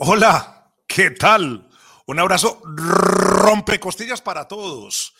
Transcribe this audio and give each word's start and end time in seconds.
Hola, 0.00 0.70
¿qué 0.86 1.10
tal? 1.10 1.68
Un 2.06 2.20
abrazo 2.20 2.62
rompecostillas 2.64 4.22
para 4.22 4.46
todos. 4.46 5.12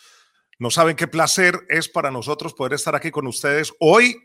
No 0.57 0.71
saben 0.71 0.95
qué 0.95 1.05
placer 1.05 1.59
es 1.67 1.89
para 1.89 2.11
nosotros 2.11 2.53
poder 2.53 2.71
estar 2.75 2.95
aquí 2.95 3.11
con 3.11 3.27
ustedes 3.27 3.73
hoy, 3.81 4.15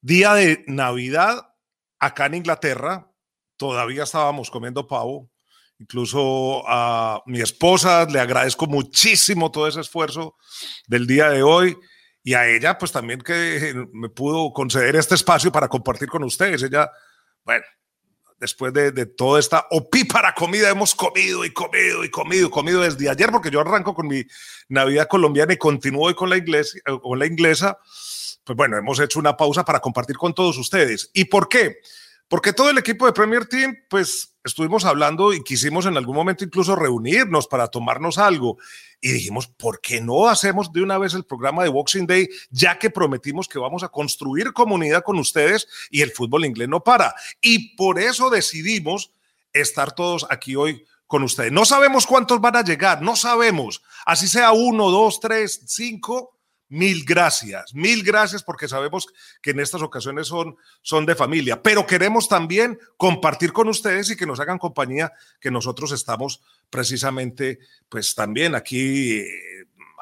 día 0.00 0.32
de 0.32 0.64
Navidad, 0.68 1.50
acá 1.98 2.24
en 2.24 2.36
Inglaterra. 2.36 3.12
Todavía 3.58 4.04
estábamos 4.04 4.50
comiendo 4.50 4.86
pavo. 4.86 5.30
Incluso 5.78 6.66
a 6.66 7.22
mi 7.26 7.42
esposa 7.42 8.06
le 8.06 8.20
agradezco 8.20 8.66
muchísimo 8.66 9.50
todo 9.50 9.68
ese 9.68 9.82
esfuerzo 9.82 10.36
del 10.86 11.06
día 11.06 11.28
de 11.28 11.42
hoy 11.42 11.76
y 12.22 12.32
a 12.32 12.48
ella 12.48 12.78
pues 12.78 12.90
también 12.90 13.20
que 13.20 13.74
me 13.92 14.08
pudo 14.08 14.50
conceder 14.54 14.96
este 14.96 15.14
espacio 15.14 15.52
para 15.52 15.68
compartir 15.68 16.08
con 16.08 16.24
ustedes. 16.24 16.62
Ella, 16.62 16.90
bueno, 17.44 17.66
después 18.38 18.72
de, 18.72 18.92
de, 18.92 19.06
toda 19.06 19.40
esta 19.40 19.66
opípara 19.70 20.34
comida, 20.34 20.70
hemos 20.70 20.94
comido 20.94 21.44
y 21.44 21.52
comido 21.52 22.04
y 22.04 22.10
comido, 22.10 22.50
comido 22.50 22.82
desde 22.82 23.08
ayer, 23.08 23.30
porque 23.30 23.50
yo 23.50 23.60
arranco 23.60 23.94
con 23.94 24.06
mi 24.06 24.24
Navidad 24.68 25.08
colombiana 25.08 25.52
y 25.52 25.56
continúo 25.56 26.06
hoy 26.06 26.14
con 26.14 26.30
la, 26.30 26.36
iglesia, 26.36 26.80
con 27.02 27.18
la 27.18 27.26
inglesa. 27.26 27.78
Pues 28.44 28.56
bueno, 28.56 28.76
hemos 28.76 29.00
hecho 29.00 29.18
una 29.18 29.36
pausa 29.36 29.64
para 29.64 29.80
compartir 29.80 30.16
con 30.16 30.34
todos 30.34 30.58
ustedes. 30.58 31.10
¿Y 31.14 31.26
por 31.26 31.48
qué? 31.48 31.78
Todo 32.28 32.70
el 32.70 32.78
equipo 32.78 33.06
de 33.06 33.12
Premier 33.12 33.46
Team, 33.46 33.76
pues 33.88 34.36
estuvimos 34.44 34.84
hablando 34.84 35.32
y 35.32 35.42
quisimos 35.42 35.86
en 35.86 35.96
algún 35.96 36.14
momento 36.14 36.44
incluso 36.44 36.76
reunirnos 36.76 37.46
para 37.46 37.68
tomarnos 37.68 38.18
algo. 38.18 38.58
Y 39.00 39.12
dijimos, 39.12 39.46
¿por 39.46 39.80
qué 39.80 40.00
no 40.00 40.28
hacemos 40.28 40.72
de 40.72 40.82
una 40.82 40.98
vez 40.98 41.14
el 41.14 41.24
programa 41.24 41.62
de 41.62 41.70
Boxing 41.70 42.06
Day, 42.06 42.28
ya 42.50 42.78
que 42.78 42.90
prometimos 42.90 43.48
que 43.48 43.58
vamos 43.58 43.82
a 43.82 43.88
construir 43.88 44.52
comunidad 44.52 45.02
con 45.02 45.18
ustedes 45.18 45.66
y 45.90 46.02
el 46.02 46.10
fútbol 46.10 46.44
inglés 46.44 46.68
no 46.68 46.82
para? 46.82 47.14
Y 47.40 47.76
por 47.76 47.98
eso 47.98 48.30
decidimos 48.30 49.12
estar 49.52 49.92
todos 49.92 50.26
aquí 50.30 50.56
hoy 50.56 50.84
con 51.06 51.22
ustedes. 51.22 51.52
No 51.52 51.64
sabemos 51.64 52.06
cuántos 52.06 52.40
van 52.40 52.56
a 52.56 52.64
llegar, 52.64 53.02
no 53.02 53.16
sabemos. 53.16 53.82
Así 54.04 54.26
sea 54.26 54.52
uno, 54.52 54.90
dos, 54.90 55.20
tres, 55.20 55.62
cinco, 55.66 56.33
Mil 56.68 57.04
gracias, 57.04 57.74
mil 57.74 58.02
gracias 58.02 58.42
porque 58.42 58.68
sabemos 58.68 59.06
que 59.42 59.50
en 59.50 59.60
estas 59.60 59.82
ocasiones 59.82 60.26
son, 60.26 60.56
son 60.80 61.04
de 61.04 61.14
familia, 61.14 61.62
pero 61.62 61.86
queremos 61.86 62.28
también 62.28 62.78
compartir 62.96 63.52
con 63.52 63.68
ustedes 63.68 64.10
y 64.10 64.16
que 64.16 64.26
nos 64.26 64.40
hagan 64.40 64.58
compañía, 64.58 65.12
que 65.40 65.50
nosotros 65.50 65.92
estamos 65.92 66.42
precisamente, 66.70 67.58
pues 67.88 68.14
también 68.14 68.54
aquí 68.54 69.22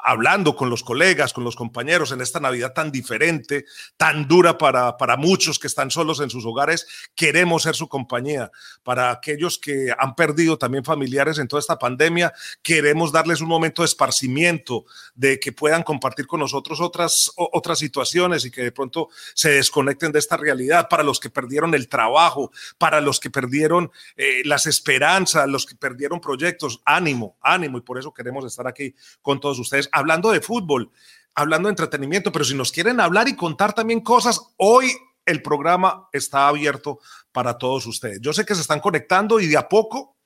hablando 0.03 0.55
con 0.55 0.69
los 0.69 0.83
colegas, 0.83 1.33
con 1.33 1.43
los 1.43 1.55
compañeros 1.55 2.11
en 2.11 2.21
esta 2.21 2.39
Navidad 2.39 2.73
tan 2.73 2.91
diferente, 2.91 3.65
tan 3.97 4.27
dura 4.27 4.57
para, 4.57 4.97
para 4.97 5.17
muchos 5.17 5.59
que 5.59 5.67
están 5.67 5.91
solos 5.91 6.19
en 6.19 6.29
sus 6.29 6.45
hogares, 6.45 6.85
queremos 7.15 7.63
ser 7.63 7.75
su 7.75 7.87
compañía. 7.87 8.51
Para 8.83 9.11
aquellos 9.11 9.57
que 9.57 9.93
han 9.97 10.15
perdido 10.15 10.57
también 10.57 10.83
familiares 10.83 11.39
en 11.39 11.47
toda 11.47 11.59
esta 11.59 11.79
pandemia, 11.79 12.33
queremos 12.61 13.11
darles 13.11 13.41
un 13.41 13.47
momento 13.47 13.81
de 13.81 13.87
esparcimiento, 13.87 14.85
de 15.15 15.39
que 15.39 15.51
puedan 15.51 15.83
compartir 15.83 16.27
con 16.27 16.39
nosotros 16.39 16.81
otras, 16.81 17.31
otras 17.35 17.79
situaciones 17.79 18.45
y 18.45 18.51
que 18.51 18.63
de 18.63 18.71
pronto 18.71 19.09
se 19.33 19.51
desconecten 19.51 20.11
de 20.11 20.19
esta 20.19 20.37
realidad. 20.37 20.87
Para 20.89 21.03
los 21.03 21.19
que 21.19 21.29
perdieron 21.29 21.73
el 21.73 21.87
trabajo, 21.87 22.51
para 22.77 23.01
los 23.01 23.19
que 23.19 23.29
perdieron 23.29 23.91
eh, 24.15 24.41
las 24.45 24.65
esperanzas, 24.65 25.47
los 25.47 25.65
que 25.65 25.75
perdieron 25.75 26.19
proyectos, 26.19 26.81
ánimo, 26.85 27.37
ánimo. 27.41 27.77
Y 27.77 27.81
por 27.81 27.97
eso 27.97 28.13
queremos 28.13 28.45
estar 28.45 28.67
aquí 28.67 28.93
con 29.21 29.39
todos 29.39 29.59
ustedes 29.59 29.89
hablando 29.93 30.31
de 30.31 30.41
fútbol, 30.41 30.91
hablando 31.35 31.67
de 31.67 31.73
entretenimiento, 31.73 32.31
pero 32.31 32.43
si 32.43 32.55
nos 32.55 32.71
quieren 32.71 32.99
hablar 32.99 33.27
y 33.27 33.35
contar 33.35 33.73
también 33.73 34.01
cosas, 34.01 34.41
hoy 34.57 34.91
el 35.25 35.41
programa 35.41 36.09
está 36.11 36.47
abierto 36.47 36.99
para 37.31 37.57
todos 37.57 37.85
ustedes. 37.85 38.19
Yo 38.21 38.33
sé 38.33 38.45
que 38.45 38.55
se 38.55 38.61
están 38.61 38.81
conectando 38.81 39.39
y 39.39 39.47
de 39.47 39.57
a 39.57 39.69
poco, 39.69 40.17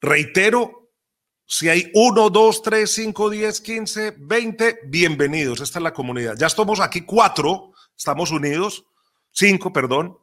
reitero, 0.00 0.88
si 1.44 1.68
hay 1.68 1.90
uno, 1.94 2.30
dos, 2.30 2.62
tres, 2.62 2.92
cinco, 2.92 3.30
diez, 3.30 3.60
quince, 3.60 4.14
veinte, 4.18 4.80
bienvenidos. 4.84 5.60
Esta 5.60 5.78
es 5.78 5.82
la 5.82 5.92
comunidad. 5.94 6.36
Ya 6.38 6.46
estamos 6.46 6.80
aquí 6.80 7.02
cuatro, 7.02 7.72
estamos 7.96 8.30
unidos, 8.30 8.84
cinco, 9.32 9.72
perdón. 9.72 10.18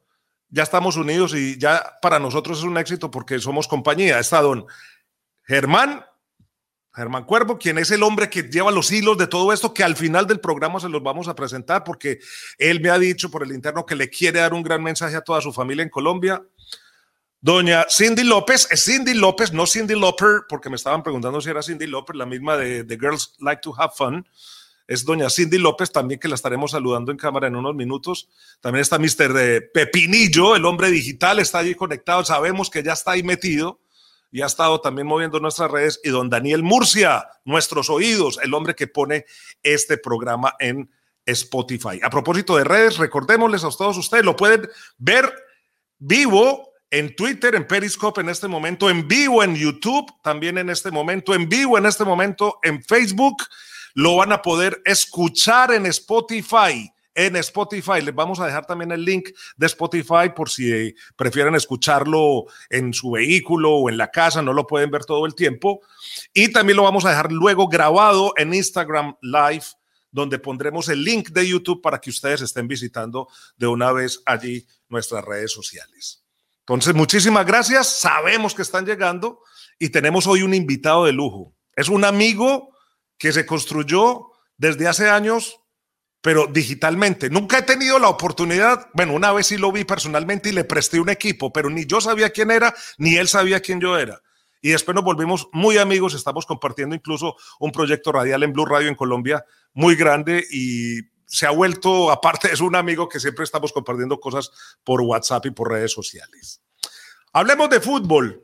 Ya 0.50 0.64
estamos 0.64 0.96
unidos 0.96 1.34
y 1.34 1.58
ya 1.58 1.98
para 2.02 2.20
nosotros 2.20 2.60
es 2.60 2.64
un 2.64 2.78
éxito 2.78 3.10
porque 3.10 3.40
somos 3.40 3.68
compañía. 3.68 4.20
Está 4.20 4.42
don 4.42 4.68
Germán 5.44 6.06
Germán 6.96 7.26
Cuervo, 7.26 7.58
quien 7.58 7.78
es 7.78 7.92
el 7.92 8.04
hombre 8.04 8.30
que 8.30 8.44
lleva 8.44 8.72
los 8.72 8.92
hilos 8.92 9.18
de 9.18 9.28
todo 9.28 9.52
esto, 9.52 9.74
que 9.74 9.84
al 9.84 9.96
final 9.96 10.28
del 10.28 10.40
programa 10.40 10.80
se 10.80 10.90
los 10.90 11.04
vamos 11.04 11.28
a 11.28 11.36
presentar 11.36 11.84
porque 11.84 12.20
él 12.58 12.80
me 12.82 12.90
ha 12.90 12.98
dicho 12.98 13.30
por 13.30 13.44
el 13.44 13.52
interno 13.52 13.86
que 13.86 13.96
le 13.96 14.10
quiere 14.10 14.40
dar 14.40 14.54
un 14.54 14.64
gran 14.64 14.82
mensaje 14.82 15.16
a 15.16 15.22
toda 15.22 15.42
su 15.42 15.52
familia 15.52 15.84
en 15.84 15.90
Colombia. 15.90 16.42
Doña 17.42 17.86
Cindy 17.90 18.24
López, 18.24 18.68
es 18.72 18.84
Cindy 18.84 19.14
López, 19.14 19.52
no 19.54 19.68
Cindy 19.68 20.00
Lauper, 20.00 20.44
porque 20.48 20.70
me 20.70 20.78
estaban 20.78 21.04
preguntando 21.04 21.42
si 21.42 21.50
era 21.50 21.62
Cindy 21.62 21.86
López, 21.86 22.16
la 22.16 22.26
misma 22.26 22.58
de 22.58 22.98
Girls 23.00 23.36
Like 23.40 23.62
to 23.62 23.74
Have 23.78 23.94
Fun. 23.96 24.26
Es 24.88 25.04
doña 25.04 25.30
Cindy 25.30 25.58
López 25.58 25.92
también 25.92 26.20
que 26.20 26.28
la 26.28 26.36
estaremos 26.36 26.72
saludando 26.72 27.12
en 27.12 27.18
cámara 27.18 27.48
en 27.48 27.56
unos 27.56 27.74
minutos. 27.74 28.30
También 28.62 28.82
está 28.82 29.00
Mr. 29.00 29.36
Eh, 29.38 29.62
Pepinillo, 29.62 30.56
el 30.56 30.66
hombre 30.66 30.92
digital, 30.92 31.40
está 31.40 31.60
allí 31.60 31.74
conectado. 31.74 32.24
Sabemos 32.24 32.70
que 32.70 32.84
ya 32.84 32.94
está 32.94 33.12
ahí 33.12 33.24
metido 33.24 33.80
y 34.36 34.42
ha 34.42 34.48
estado 34.48 34.82
también 34.82 35.08
moviendo 35.08 35.40
nuestras 35.40 35.72
redes, 35.72 36.02
y 36.04 36.10
don 36.10 36.30
Daniel 36.30 36.62
Murcia, 36.62 37.26
nuestros 37.46 37.90
oídos, 37.90 38.38
el 38.44 38.54
hombre 38.54 38.76
que 38.76 38.86
pone 38.86 39.26
este 39.64 39.98
programa 39.98 40.56
en 40.60 40.92
Spotify. 41.26 42.02
A 42.04 42.10
propósito 42.10 42.58
de 42.58 42.66
redes, 42.66 42.98
recordémosles 42.98 43.64
a 43.64 43.70
todos 43.70 43.96
ustedes, 43.96 44.26
lo 44.26 44.36
pueden 44.36 44.68
ver 44.98 45.34
vivo 46.00 46.74
en 46.90 47.16
Twitter, 47.16 47.56
en 47.56 47.66
Periscope 47.66 48.20
en 48.20 48.28
este 48.28 48.50
momento, 48.50 48.90
en 48.90 49.08
vivo 49.08 49.42
en 49.42 49.56
YouTube 49.56 50.12
también 50.22 50.58
en 50.58 50.70
este 50.70 50.92
momento, 50.92 51.34
en 51.34 51.48
vivo 51.48 51.78
en 51.78 51.86
este 51.86 52.04
momento 52.04 52.60
en 52.62 52.84
Facebook. 52.84 53.38
Lo 53.94 54.18
van 54.18 54.34
a 54.34 54.42
poder 54.42 54.82
escuchar 54.84 55.72
en 55.72 55.86
Spotify 55.86 56.92
en 57.16 57.36
Spotify. 57.38 58.02
Les 58.04 58.14
vamos 58.14 58.40
a 58.40 58.46
dejar 58.46 58.66
también 58.66 58.92
el 58.92 59.04
link 59.04 59.30
de 59.58 59.66
Spotify 59.66 60.30
por 60.36 60.50
si 60.50 60.94
prefieren 61.16 61.56
escucharlo 61.56 62.46
en 62.70 62.94
su 62.94 63.12
vehículo 63.12 63.72
o 63.72 63.90
en 63.90 63.98
la 63.98 64.12
casa, 64.12 64.42
no 64.42 64.54
lo 64.54 64.68
pueden 64.68 64.92
ver 64.92 65.06
todo 65.06 65.26
el 65.26 65.34
tiempo. 65.34 65.82
Y 66.34 66.52
también 66.52 66.78
lo 66.78 66.84
vamos 66.84 67.06
a 67.06 67.10
dejar 67.10 67.32
luego 67.32 67.68
grabado 67.68 68.34
en 68.38 68.54
Instagram 68.54 69.16
Live 69.22 69.66
donde 70.12 70.40
pondremos 70.40 70.88
el 70.88 71.04
link 71.04 71.32
de 71.32 71.46
YouTube 71.46 71.82
para 71.82 72.00
que 72.00 72.10
ustedes 72.10 72.40
estén 72.40 72.70
visitando 72.70 73.28
de 73.58 73.68
una 73.68 73.92
vez 73.92 74.22
allí 74.26 74.66
nuestras 74.88 75.26
redes 75.26 75.52
sociales. 75.52 76.24
Entonces, 76.60 76.96
muchísimas 76.96 77.46
gracias. 77.46 78.00
Sabemos 78.00 78.56
que 78.56 78.62
están 78.62 78.86
llegando 78.86 79.42
y 79.78 79.90
tenemos 79.90 80.26
hoy 80.26 80.42
un 80.42 80.54
invitado 80.54 81.04
de 81.04 81.12
lujo. 81.12 81.54
Es 81.76 81.90
un 81.90 82.06
amigo 82.06 82.76
que 83.18 83.34
se 83.34 83.46
construyó 83.46 84.32
desde 84.58 84.88
hace 84.88 85.10
años 85.10 85.60
pero 86.26 86.48
digitalmente. 86.48 87.30
Nunca 87.30 87.60
he 87.60 87.62
tenido 87.62 88.00
la 88.00 88.10
oportunidad, 88.10 88.90
bueno, 88.96 89.14
una 89.14 89.32
vez 89.32 89.46
sí 89.46 89.58
lo 89.58 89.72
vi 89.72 89.84
personalmente 89.84 90.50
y 90.50 90.54
le 90.54 90.64
presté 90.64 91.00
un 91.00 91.10
equipo, 91.10 91.54
pero 91.54 91.70
ni 91.70 91.86
yo 91.86 92.02
sabía 92.02 92.32
quién 92.32 92.50
era, 92.50 92.74
ni 92.98 93.16
él 93.16 93.28
sabía 93.28 93.60
quién 93.60 93.80
yo 93.80 93.96
era. 93.96 94.24
Y 94.60 94.72
después 94.72 94.96
nos 94.96 95.04
volvimos 95.04 95.48
muy 95.52 95.78
amigos, 95.78 96.16
estamos 96.16 96.48
compartiendo 96.48 96.96
incluso 96.96 97.36
un 97.60 97.72
proyecto 97.72 98.12
radial 98.12 98.42
en 98.42 98.54
Blue 98.54 98.66
Radio 98.66 98.88
en 98.88 98.96
Colombia 98.96 99.46
muy 99.74 99.96
grande 99.96 100.44
y 100.50 101.02
se 101.28 101.46
ha 101.46 101.52
vuelto, 101.52 102.10
aparte 102.10 102.52
es 102.52 102.60
un 102.60 102.76
amigo 102.76 103.08
que 103.08 103.20
siempre 103.20 103.44
estamos 103.44 103.72
compartiendo 103.72 104.20
cosas 104.20 104.50
por 104.84 105.02
WhatsApp 105.02 105.46
y 105.46 105.52
por 105.52 105.70
redes 105.70 105.92
sociales. 105.92 106.60
Hablemos 107.34 107.70
de 107.70 107.82
fútbol. 107.82 108.44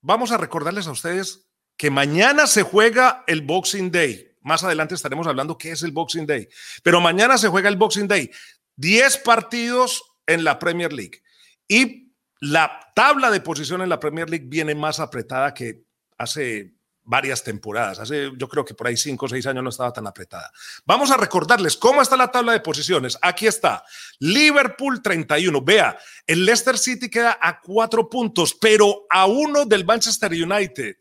Vamos 0.00 0.30
a 0.30 0.36
recordarles 0.36 0.86
a 0.86 0.92
ustedes 0.92 1.48
que 1.76 1.90
mañana 1.90 2.46
se 2.46 2.62
juega 2.62 3.24
el 3.26 3.42
Boxing 3.42 3.90
Day. 3.90 4.33
Más 4.44 4.62
adelante 4.62 4.94
estaremos 4.94 5.26
hablando 5.26 5.58
qué 5.58 5.72
es 5.72 5.82
el 5.82 5.90
Boxing 5.90 6.26
Day. 6.26 6.48
Pero 6.82 7.00
mañana 7.00 7.36
se 7.38 7.48
juega 7.48 7.68
el 7.68 7.76
Boxing 7.76 8.06
Day. 8.06 8.30
10 8.76 9.18
partidos 9.18 10.02
en 10.26 10.44
la 10.44 10.58
Premier 10.58 10.92
League. 10.92 11.22
Y 11.66 12.12
la 12.40 12.92
tabla 12.94 13.30
de 13.30 13.40
posición 13.40 13.82
en 13.82 13.88
la 13.88 13.98
Premier 13.98 14.28
League 14.28 14.46
viene 14.46 14.74
más 14.74 15.00
apretada 15.00 15.54
que 15.54 15.84
hace 16.18 16.74
varias 17.04 17.44
temporadas. 17.44 18.00
Hace, 18.00 18.32
yo 18.36 18.48
creo 18.48 18.64
que 18.64 18.74
por 18.74 18.86
ahí 18.86 18.96
cinco 18.96 19.26
o 19.26 19.28
seis 19.28 19.46
años 19.46 19.62
no 19.62 19.70
estaba 19.70 19.92
tan 19.92 20.06
apretada. 20.06 20.50
Vamos 20.84 21.10
a 21.10 21.16
recordarles 21.16 21.76
cómo 21.76 22.02
está 22.02 22.16
la 22.16 22.30
tabla 22.30 22.52
de 22.52 22.60
posiciones. 22.60 23.18
Aquí 23.22 23.46
está. 23.46 23.84
Liverpool 24.18 25.02
31. 25.02 25.62
Vea, 25.62 25.98
el 26.26 26.44
Leicester 26.44 26.78
City 26.78 27.08
queda 27.08 27.38
a 27.40 27.60
cuatro 27.60 28.08
puntos, 28.08 28.54
pero 28.54 29.06
a 29.10 29.26
uno 29.26 29.64
del 29.64 29.84
Manchester 29.84 30.32
United. 30.32 30.96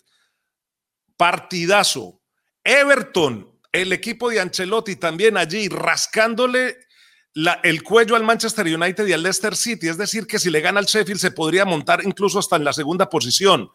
Partidazo. 1.17 2.21
Everton, 2.63 3.51
el 3.71 3.91
equipo 3.91 4.29
de 4.29 4.39
Ancelotti 4.39 4.95
también 4.95 5.37
allí 5.37 5.67
rascándole 5.67 6.77
el 7.63 7.83
cuello 7.83 8.15
al 8.15 8.23
Manchester 8.23 8.65
United 8.65 9.07
y 9.07 9.13
al 9.13 9.23
Leicester 9.23 9.55
City. 9.55 9.87
Es 9.87 9.97
decir, 9.97 10.27
que 10.27 10.39
si 10.39 10.49
le 10.49 10.61
gana 10.61 10.79
al 10.79 10.85
Sheffield 10.85 11.19
se 11.19 11.31
podría 11.31 11.65
montar 11.65 12.05
incluso 12.05 12.39
hasta 12.39 12.55
en 12.55 12.63
la 12.63 12.73
segunda 12.73 13.09
posición. 13.09 13.69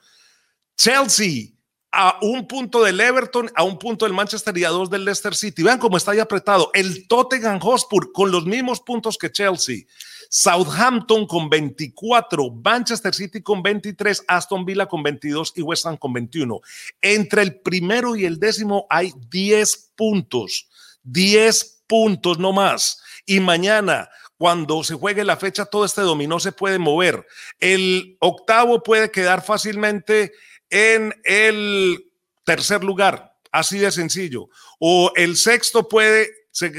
Chelsea, 0.77 1.58
a 1.91 2.19
un 2.21 2.47
punto 2.47 2.83
del 2.83 3.01
Everton, 3.01 3.51
a 3.55 3.63
un 3.63 3.79
punto 3.79 4.05
del 4.05 4.15
Manchester 4.15 4.57
y 4.59 4.65
a 4.65 4.71
dos 4.71 4.91
del 4.91 5.05
Leicester 5.05 5.35
City. 5.35 5.63
Vean 5.63 5.79
cómo 5.79 5.97
está 5.97 6.13
ahí 6.13 6.19
apretado. 6.19 6.71
El 6.75 7.09
Tottenham 7.09 7.61
Hotspur 7.61 8.13
con 8.13 8.31
los 8.31 8.45
mismos 8.45 8.81
puntos 8.81 9.17
que 9.17 9.33
Chelsea. 9.33 9.85
Southampton 10.31 11.27
con 11.27 11.49
24, 11.49 12.51
Manchester 12.63 13.15
City 13.15 13.43
con 13.43 13.63
23, 13.63 14.25
Aston 14.29 14.65
Villa 14.65 14.87
con 14.87 15.03
22 15.03 15.55
y 15.57 15.63
West 15.63 15.87
Ham 15.87 15.97
con 15.97 16.13
21. 16.13 16.61
Entre 17.01 17.43
el 17.43 17.61
primero 17.61 18.15
y 18.15 18.27
el 18.27 18.39
décimo 18.39 18.87
hay 18.91 19.13
10 19.31 19.93
puntos, 19.97 20.69
10 21.05 21.85
puntos 21.87 22.39
no 22.39 22.53
más. 22.53 23.01
Y 23.25 23.41
mañana, 23.41 24.11
cuando 24.37 24.85
se 24.85 24.95
juegue 24.95 25.25
la 25.25 25.37
fecha, 25.37 25.65
todo 25.65 25.85
este 25.85 26.03
dominó 26.03 26.39
se 26.41 26.53
puede 26.53 26.79
mover. 26.79 27.27
El 27.59 28.17
octavo 28.21 28.83
puede 28.83 29.11
quedar 29.11 29.43
fácilmente 29.43 30.33
en 30.71 31.15
el 31.25 32.13
tercer 32.45 32.85
lugar, 32.85 33.35
así 33.53 33.79
de 33.79 33.91
sencillo. 33.93 34.49
O 34.79 35.13
el 35.17 35.37
sexto 35.37 35.89
puede 35.89 36.29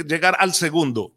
llegar 0.08 0.36
al 0.40 0.54
segundo. 0.54 1.16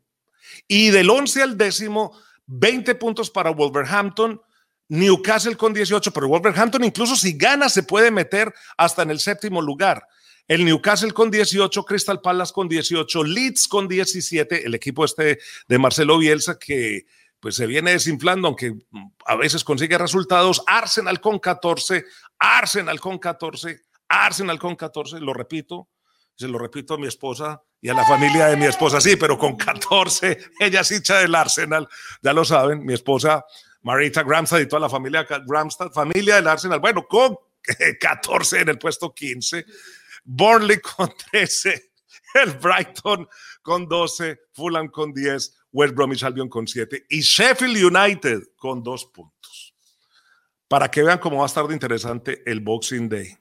Y 0.69 0.91
del 0.91 1.11
11 1.11 1.43
al 1.43 1.59
décimo, 1.59 2.19
20 2.47 2.95
puntos 2.97 3.31
para 3.31 3.51
Wolverhampton, 3.51 4.41
Newcastle 4.89 5.57
con 5.57 5.73
18, 5.73 6.13
pero 6.13 6.29
Wolverhampton 6.29 6.85
incluso 6.85 7.17
si 7.17 7.33
gana 7.33 7.69
se 7.69 7.83
puede 7.83 8.11
meter 8.11 8.53
hasta 8.77 9.03
en 9.03 9.11
el 9.11 9.21
séptimo 9.21 9.63
lugar. 9.63 10.07
El 10.49 10.65
Newcastle 10.65 11.13
con 11.13 11.31
18, 11.31 11.85
Crystal 11.85 12.21
Palace 12.21 12.53
con 12.53 12.69
18, 12.69 13.25
Leeds 13.25 13.69
con 13.69 13.89
17, 13.89 14.67
el 14.67 14.75
equipo 14.75 15.05
este 15.05 15.39
de 15.69 15.79
Marcelo 15.79 16.19
Bielsa 16.19 16.59
que 16.59 17.07
pues 17.43 17.57
se 17.57 17.67
viene 17.67 17.91
desinflando, 17.91 18.47
aunque 18.47 18.73
a 19.27 19.35
veces 19.35 19.65
consigue 19.65 19.99
resultados. 19.99 20.63
Arsenal 20.65 21.21
con 21.21 21.41
14, 21.41 22.05
Arsenal 22.39 23.01
con 23.01 23.19
14, 23.19 23.81
Arsenal 24.07 24.61
con 24.61 24.77
14, 24.77 25.19
lo 25.19 25.35
repito, 25.35 25.89
se 26.37 26.47
lo 26.47 26.57
repito 26.57 26.95
a 26.95 26.99
mi 26.99 27.09
esposa 27.09 27.61
y 27.81 27.89
a 27.89 27.95
la 27.95 28.05
familia 28.05 28.47
de 28.47 28.57
mi 28.57 28.67
esposa, 28.67 29.01
sí, 29.01 29.17
pero 29.17 29.37
con 29.37 29.57
14, 29.57 30.39
ella 30.61 30.83
es 30.83 30.93
hincha 30.93 31.19
del 31.19 31.35
Arsenal, 31.35 31.89
ya 32.23 32.33
lo 32.33 32.45
saben, 32.45 32.87
mi 32.87 32.95
esposa 32.95 33.45
Marita 33.81 34.23
Gramstad 34.23 34.61
y 34.61 34.69
toda 34.69 34.79
la 34.79 34.89
familia 34.89 35.27
Gramstad, 35.45 35.91
familia 35.91 36.37
del 36.37 36.47
Arsenal, 36.47 36.79
bueno, 36.79 37.05
con 37.09 37.37
14 38.01 38.61
en 38.61 38.69
el 38.69 38.79
puesto 38.79 39.13
15, 39.13 39.67
Burnley 40.23 40.79
con 40.79 41.13
13, 41.33 41.91
el 42.35 42.53
Brighton 42.53 43.29
con 43.63 43.89
12, 43.89 44.43
Fulham 44.53 44.87
con 44.91 45.13
10, 45.13 45.62
West 45.73 45.95
Bromwich 45.95 46.23
Albion 46.23 46.49
con 46.49 46.67
7 46.67 47.07
y 47.09 47.21
Sheffield 47.21 47.97
United 47.97 48.43
con 48.57 48.83
2 48.83 49.07
puntos. 49.07 49.75
Para 50.69 50.91
que 50.91 51.03
vean 51.03 51.19
cómo 51.19 51.39
va 51.39 51.45
a 51.45 51.47
estar 51.47 51.67
de 51.67 51.75
interesante 51.75 52.43
el 52.47 52.61
Boxing 52.61 53.09
Day. 53.09 53.37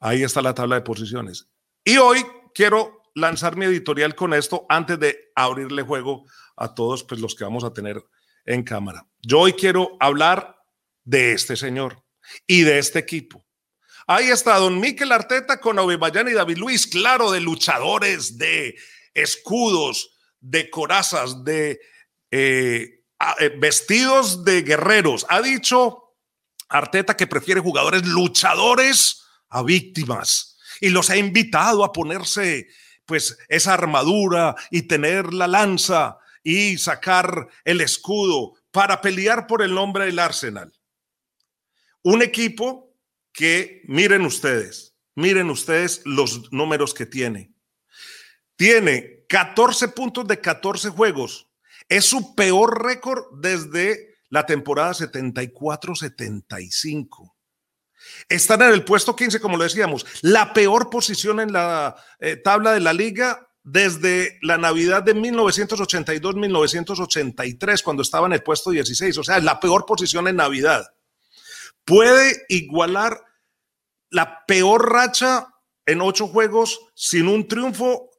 Ahí 0.00 0.22
está 0.22 0.42
la 0.42 0.54
tabla 0.54 0.76
de 0.76 0.82
posiciones. 0.82 1.48
Y 1.84 1.96
hoy 1.96 2.24
quiero 2.54 3.02
lanzar 3.14 3.56
mi 3.56 3.66
editorial 3.66 4.14
con 4.14 4.34
esto 4.34 4.66
antes 4.68 4.98
de 4.98 5.32
abrirle 5.34 5.82
juego 5.82 6.24
a 6.56 6.74
todos 6.74 7.04
pues, 7.04 7.20
los 7.20 7.34
que 7.34 7.44
vamos 7.44 7.64
a 7.64 7.72
tener 7.72 8.02
en 8.44 8.62
cámara. 8.62 9.06
Yo 9.20 9.40
hoy 9.40 9.52
quiero 9.52 9.96
hablar 10.00 10.56
de 11.04 11.32
este 11.32 11.56
señor 11.56 12.04
y 12.46 12.62
de 12.62 12.78
este 12.78 12.98
equipo. 12.98 13.44
Ahí 14.06 14.28
está 14.28 14.56
don 14.56 14.80
Miquel 14.80 15.12
Arteta 15.12 15.60
con 15.60 15.78
Aubameyang 15.78 16.28
y 16.28 16.32
David 16.32 16.58
Luis, 16.58 16.86
claro, 16.86 17.30
de 17.30 17.40
luchadores, 17.40 18.36
de 18.36 18.76
escudos, 19.14 20.11
de 20.42 20.68
corazas, 20.68 21.44
de 21.44 21.80
eh, 22.30 23.04
eh, 23.40 23.56
vestidos 23.58 24.44
de 24.44 24.62
guerreros. 24.62 25.24
Ha 25.30 25.40
dicho 25.40 26.16
Arteta 26.68 27.16
que 27.16 27.26
prefiere 27.26 27.60
jugadores 27.60 28.04
luchadores 28.06 29.24
a 29.48 29.62
víctimas 29.62 30.58
y 30.80 30.90
los 30.90 31.08
ha 31.10 31.16
invitado 31.16 31.84
a 31.84 31.92
ponerse 31.92 32.68
pues 33.06 33.38
esa 33.48 33.74
armadura 33.74 34.56
y 34.70 34.82
tener 34.82 35.32
la 35.32 35.46
lanza 35.46 36.18
y 36.42 36.78
sacar 36.78 37.48
el 37.64 37.80
escudo 37.80 38.54
para 38.70 39.00
pelear 39.00 39.46
por 39.46 39.62
el 39.62 39.74
nombre 39.74 40.06
del 40.06 40.18
Arsenal. 40.18 40.72
Un 42.02 42.22
equipo 42.22 42.96
que 43.32 43.82
miren 43.86 44.22
ustedes, 44.22 44.96
miren 45.14 45.50
ustedes 45.50 46.02
los 46.04 46.52
números 46.52 46.94
que 46.94 47.06
tiene. 47.06 47.51
Tiene 48.62 49.26
14 49.28 49.88
puntos 49.88 50.24
de 50.28 50.40
14 50.40 50.90
juegos. 50.90 51.48
Es 51.88 52.04
su 52.04 52.36
peor 52.36 52.84
récord 52.84 53.24
desde 53.40 54.18
la 54.28 54.46
temporada 54.46 54.92
74-75. 54.92 57.34
Están 58.28 58.62
en 58.62 58.72
el 58.72 58.84
puesto 58.84 59.16
15, 59.16 59.40
como 59.40 59.56
lo 59.56 59.64
decíamos, 59.64 60.06
la 60.20 60.52
peor 60.52 60.90
posición 60.90 61.40
en 61.40 61.52
la 61.52 61.96
eh, 62.20 62.36
tabla 62.36 62.70
de 62.70 62.78
la 62.78 62.92
liga 62.92 63.48
desde 63.64 64.38
la 64.42 64.58
Navidad 64.58 65.02
de 65.02 65.16
1982-1983, 65.16 67.82
cuando 67.82 68.04
estaba 68.04 68.28
en 68.28 68.34
el 68.34 68.44
puesto 68.44 68.70
16. 68.70 69.18
O 69.18 69.24
sea, 69.24 69.40
la 69.40 69.58
peor 69.58 69.86
posición 69.86 70.28
en 70.28 70.36
Navidad. 70.36 70.86
Puede 71.84 72.44
igualar 72.48 73.24
la 74.08 74.46
peor 74.46 74.92
racha 74.92 75.48
en 75.84 76.00
ocho 76.00 76.28
juegos 76.28 76.78
sin 76.94 77.26
un 77.26 77.48
triunfo 77.48 78.11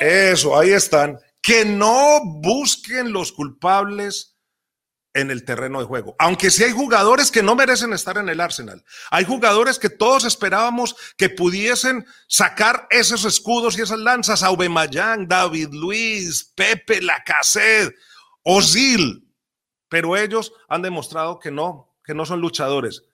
Eso, 0.00 0.58
ahí 0.58 0.70
están 0.70 1.18
que 1.48 1.64
no 1.64 2.20
busquen 2.22 3.10
los 3.10 3.32
culpables 3.32 4.38
en 5.14 5.30
el 5.30 5.46
terreno 5.46 5.80
de 5.80 5.86
juego. 5.86 6.14
Aunque 6.18 6.50
sí 6.50 6.62
hay 6.62 6.72
jugadores 6.72 7.30
que 7.30 7.42
no 7.42 7.54
merecen 7.54 7.94
estar 7.94 8.18
en 8.18 8.28
el 8.28 8.42
Arsenal. 8.42 8.84
Hay 9.10 9.24
jugadores 9.24 9.78
que 9.78 9.88
todos 9.88 10.26
esperábamos 10.26 10.94
que 11.16 11.30
pudiesen 11.30 12.04
sacar 12.28 12.86
esos 12.90 13.24
escudos 13.24 13.78
y 13.78 13.80
esas 13.80 13.98
lanzas. 13.98 14.42
Aubameyang, 14.42 15.26
David 15.26 15.70
Luis, 15.72 16.52
Pepe, 16.54 17.00
Lacazette, 17.00 17.94
Ozil. 18.42 19.34
Pero 19.88 20.18
ellos 20.18 20.52
han 20.68 20.82
demostrado 20.82 21.38
que 21.38 21.50
no, 21.50 21.96
que 22.04 22.12
no 22.12 22.26
son 22.26 22.42
luchadores. 22.42 23.04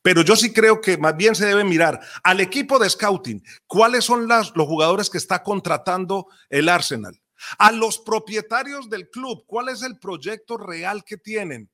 Pero 0.00 0.22
yo 0.22 0.36
sí 0.36 0.54
creo 0.54 0.80
que 0.80 0.96
más 0.96 1.18
bien 1.18 1.34
se 1.34 1.44
debe 1.44 1.64
mirar 1.64 2.00
al 2.22 2.40
equipo 2.40 2.78
de 2.78 2.88
scouting. 2.88 3.44
¿Cuáles 3.66 4.06
son 4.06 4.26
los 4.26 4.52
jugadores 4.54 5.10
que 5.10 5.18
está 5.18 5.42
contratando 5.42 6.28
el 6.48 6.70
Arsenal? 6.70 7.20
A 7.58 7.72
los 7.72 7.98
propietarios 7.98 8.88
del 8.88 9.10
club, 9.10 9.44
¿cuál 9.46 9.68
es 9.68 9.82
el 9.82 9.98
proyecto 9.98 10.56
real 10.56 11.04
que 11.04 11.16
tienen? 11.16 11.70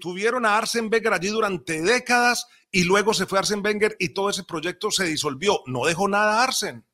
Tuvieron 0.00 0.46
a 0.46 0.56
Arsen 0.56 0.88
Wenger 0.92 1.12
allí 1.12 1.28
durante 1.28 1.82
décadas 1.82 2.46
y 2.70 2.84
luego 2.84 3.12
se 3.12 3.26
fue 3.26 3.38
Arsen 3.38 3.64
Wenger 3.64 3.96
y 3.98 4.10
todo 4.10 4.30
ese 4.30 4.44
proyecto 4.44 4.90
se 4.90 5.04
disolvió. 5.04 5.62
No 5.66 5.84
dejó 5.84 6.06
nada 6.06 6.40
a 6.40 6.44
Arsen 6.44 6.84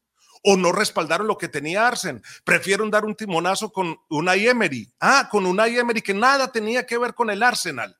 o 0.42 0.56
no 0.56 0.72
respaldaron 0.72 1.26
lo 1.26 1.36
que 1.36 1.48
tenía 1.48 1.86
Arsen. 1.86 2.22
Prefieron 2.44 2.90
dar 2.90 3.04
un 3.04 3.14
timonazo 3.14 3.72
con 3.72 3.98
una 4.08 4.34
Emery. 4.34 4.90
Ah, 5.00 5.28
con 5.30 5.46
una 5.46 5.66
Emery 5.66 6.00
que 6.00 6.14
nada 6.14 6.50
tenía 6.50 6.86
que 6.86 6.98
ver 6.98 7.14
con 7.14 7.30
el 7.30 7.42
Arsenal 7.42 7.96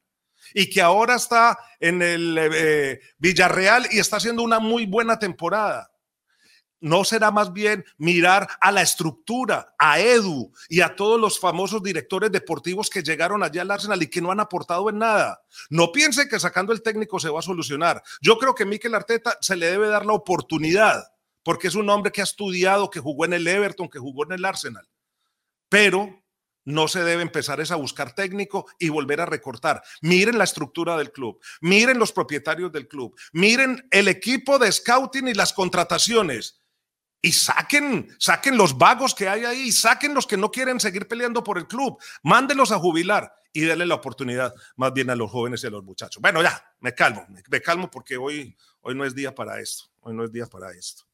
y 0.55 0.69
que 0.71 0.81
ahora 0.81 1.17
está 1.17 1.59
en 1.79 2.03
el 2.03 2.39
eh, 2.39 3.01
Villarreal 3.19 3.87
y 3.91 3.99
está 3.99 4.17
haciendo 4.17 4.43
una 4.43 4.59
muy 4.59 4.87
buena 4.87 5.19
temporada. 5.19 5.91
¿No 6.81 7.05
será 7.05 7.31
más 7.31 7.53
bien 7.53 7.85
mirar 7.99 8.49
a 8.61 8.73
la 8.73 8.81
estructura, 8.81 9.75
a 9.79 10.01
Edu 10.01 10.51
y 10.69 10.81
a 10.81 10.97
todos 10.97 11.21
los 11.21 11.39
famosos 11.39 11.83
directores 11.83 12.33
deportivos 12.33 12.89
que 12.89 13.03
llegaron 13.03 13.43
allá 13.43 13.63
al 13.63 13.71
Arsenal 13.71 14.03
y 14.03 14.09
que 14.09 14.23
no 14.23 14.31
han 14.31 14.41
aportado 14.41 14.89
en 14.89 14.99
nada? 14.99 15.43
No 15.69 15.93
piense 15.93 16.29
que 16.29 16.41
sacando 16.41 16.73
el 16.73 16.83
técnico 16.83 17.21
se 17.21 17.29
va 17.29 17.41
a 17.41 17.43
solucionar. 17.43 18.03
Yo 18.23 18.39
creo 18.39 18.55
que 18.55 18.65
Mikel 18.65 18.95
Arteta 18.95 19.37
se 19.43 19.57
le 19.57 19.67
debe 19.67 19.89
dar 19.89 20.07
la 20.07 20.15
oportunidad, 20.15 21.05
porque 21.43 21.69
es 21.69 21.75
un 21.75 21.91
hombre 21.91 22.13
que 22.13 22.23
ha 22.23 22.25
estudiado, 22.25 22.89
que 22.89 23.01
jugó 23.01 23.27
en 23.27 23.35
el 23.35 23.47
Everton, 23.47 23.89
que 23.89 23.99
jugó 23.99 24.25
en 24.25 24.33
el 24.33 24.45
Arsenal. 24.45 24.89
Pero 25.69 26.23
no 26.65 26.89
se 26.89 27.03
debe 27.05 27.23
empezar 27.23 27.61
a 27.61 27.77
buscar 27.77 28.15
técnico 28.15 28.67
y 28.79 28.89
volver 28.89 29.21
a 29.21 29.27
recortar. 29.27 29.83
Miren 30.01 30.39
la 30.39 30.45
estructura 30.45 30.97
del 30.97 31.13
club, 31.13 31.41
miren 31.61 31.99
los 31.99 32.13
propietarios 32.13 32.73
del 32.73 32.89
club, 32.89 33.19
miren 33.33 33.87
el 33.91 34.09
equipo 34.09 34.59
de 34.59 34.71
scouting 34.73 35.29
y 35.29 35.35
las 35.35 35.53
contrataciones 35.53 36.61
y 37.23 37.33
saquen, 37.33 38.09
saquen 38.19 38.57
los 38.57 38.77
vagos 38.77 39.15
que 39.15 39.29
hay 39.29 39.45
ahí, 39.45 39.73
saquen 39.73 40.15
los 40.15 40.27
que 40.27 40.37
no 40.37 40.51
quieren 40.51 40.81
seguir 40.81 41.07
peleando 41.07 41.45
por 41.45 41.59
el 41.59 41.67
club, 41.67 41.99
mándenlos 42.23 42.73
a 42.73 42.79
jubilar 42.79 43.33
y 43.53 43.63
denle 43.63 43.87
la 43.87 43.97
oportunidad 43.97 44.55
más 44.77 44.93
bien 44.93 45.11
a 45.11 45.17
los 45.17 45.31
jóvenes 45.31 45.63
y 45.63 45.67
a 45.67 45.71
los 45.71 45.85
muchachos. 45.85 46.21
Bueno, 46.23 46.43
ya, 46.43 46.65
me 46.81 46.95
calmo, 46.95 47.27
me, 47.29 47.61
calmo 47.61 47.91
porque 47.91 48.17
hoy, 48.17 48.57
hoy 48.81 48.95
no 48.95 49.05
es 49.05 49.15
día 49.15 49.35
para 49.35 49.61
esto, 49.61 49.85
hoy 50.01 50.15
no 50.15 50.25
es 50.25 50.33
día 50.33 50.47
para 50.47 50.71
esto. 50.73 51.05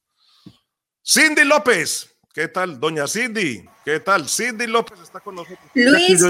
Cindy 1.05 1.43
López. 1.43 2.13
¿Qué 2.33 2.49
tal, 2.49 2.79
doña 2.79 3.07
Cindy? 3.07 3.65
¿Qué 3.83 3.99
tal? 3.99 4.29
Cindy 4.29 4.67
López 4.67 4.99
está 4.99 5.19
con 5.19 5.35
nosotros. 5.35 5.59
Luis 5.73 6.21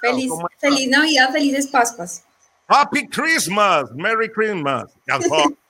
feliz, 0.00 0.30
feliz 0.60 0.88
Navidad, 0.88 1.32
felices 1.32 1.66
Pascuas. 1.66 2.24
Happy 2.68 3.08
Christmas, 3.08 3.90
Merry 3.94 4.30
Christmas. 4.30 4.92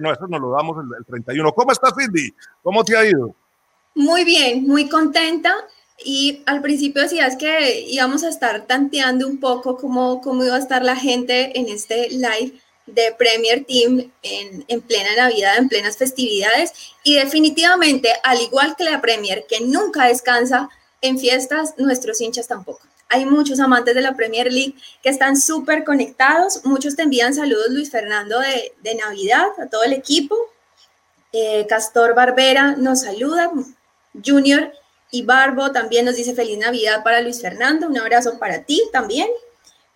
No, 0.00 0.12
eso 0.12 0.26
nos 0.28 0.40
lo 0.40 0.50
damos 0.50 0.76
el, 0.78 0.90
el 0.98 1.04
31. 1.04 1.52
¿Cómo 1.52 1.72
estás, 1.72 1.92
Cindy? 1.98 2.32
¿Cómo 2.62 2.84
te 2.84 2.96
ha 2.96 3.04
ido? 3.04 3.34
Muy 3.94 4.24
bien, 4.24 4.66
muy 4.66 4.88
contenta. 4.88 5.54
Y 6.04 6.42
al 6.46 6.60
principio 6.60 7.02
decías 7.02 7.36
que 7.36 7.80
íbamos 7.88 8.22
a 8.22 8.28
estar 8.28 8.66
tanteando 8.66 9.26
un 9.26 9.40
poco 9.40 9.76
cómo, 9.76 10.20
cómo 10.20 10.44
iba 10.44 10.56
a 10.56 10.58
estar 10.58 10.84
la 10.84 10.96
gente 10.96 11.58
en 11.58 11.68
este 11.68 12.10
live 12.10 12.52
de 12.86 13.14
Premier 13.18 13.64
Team 13.64 14.12
en, 14.22 14.64
en, 14.68 14.80
plena 14.82 15.16
Navidad, 15.16 15.56
en 15.56 15.68
plenas 15.68 15.96
festividades. 15.96 16.72
Y 17.02 17.14
definitivamente, 17.16 18.10
al 18.22 18.40
igual 18.40 18.76
que 18.76 18.84
la 18.84 19.00
Premier, 19.00 19.46
que 19.48 19.60
nunca 19.60 20.06
descansa 20.06 20.68
en 21.00 21.18
fiestas, 21.18 21.74
nuestros 21.78 22.20
hinchas 22.20 22.46
tampoco. 22.46 22.80
Hay 23.08 23.24
muchos 23.24 23.60
amantes 23.60 23.94
de 23.94 24.00
la 24.00 24.16
Premier 24.16 24.52
League 24.52 24.74
que 25.02 25.08
están 25.08 25.36
súper 25.36 25.84
conectados. 25.84 26.64
Muchos 26.64 26.96
te 26.96 27.02
envían 27.02 27.34
saludos, 27.34 27.68
Luis 27.70 27.90
Fernando, 27.90 28.38
de, 28.40 28.94
Navidad 28.94 29.46
a 29.58 29.66
todo 29.68 29.84
el 29.84 29.92
equipo. 29.92 30.36
Eh, 31.32 31.66
Castor 31.68 32.14
Barbera 32.14 32.74
nos 32.76 33.02
saluda. 33.02 33.52
Junior 34.24 34.72
y 35.10 35.22
Barbo 35.22 35.72
también 35.72 36.04
nos 36.04 36.16
dice 36.16 36.34
feliz 36.34 36.58
Navidad 36.58 37.04
para 37.04 37.20
Luis 37.20 37.40
Fernando. 37.40 37.86
Un 37.86 37.98
abrazo 37.98 38.38
para 38.38 38.62
ti 38.62 38.82
también. 38.92 39.28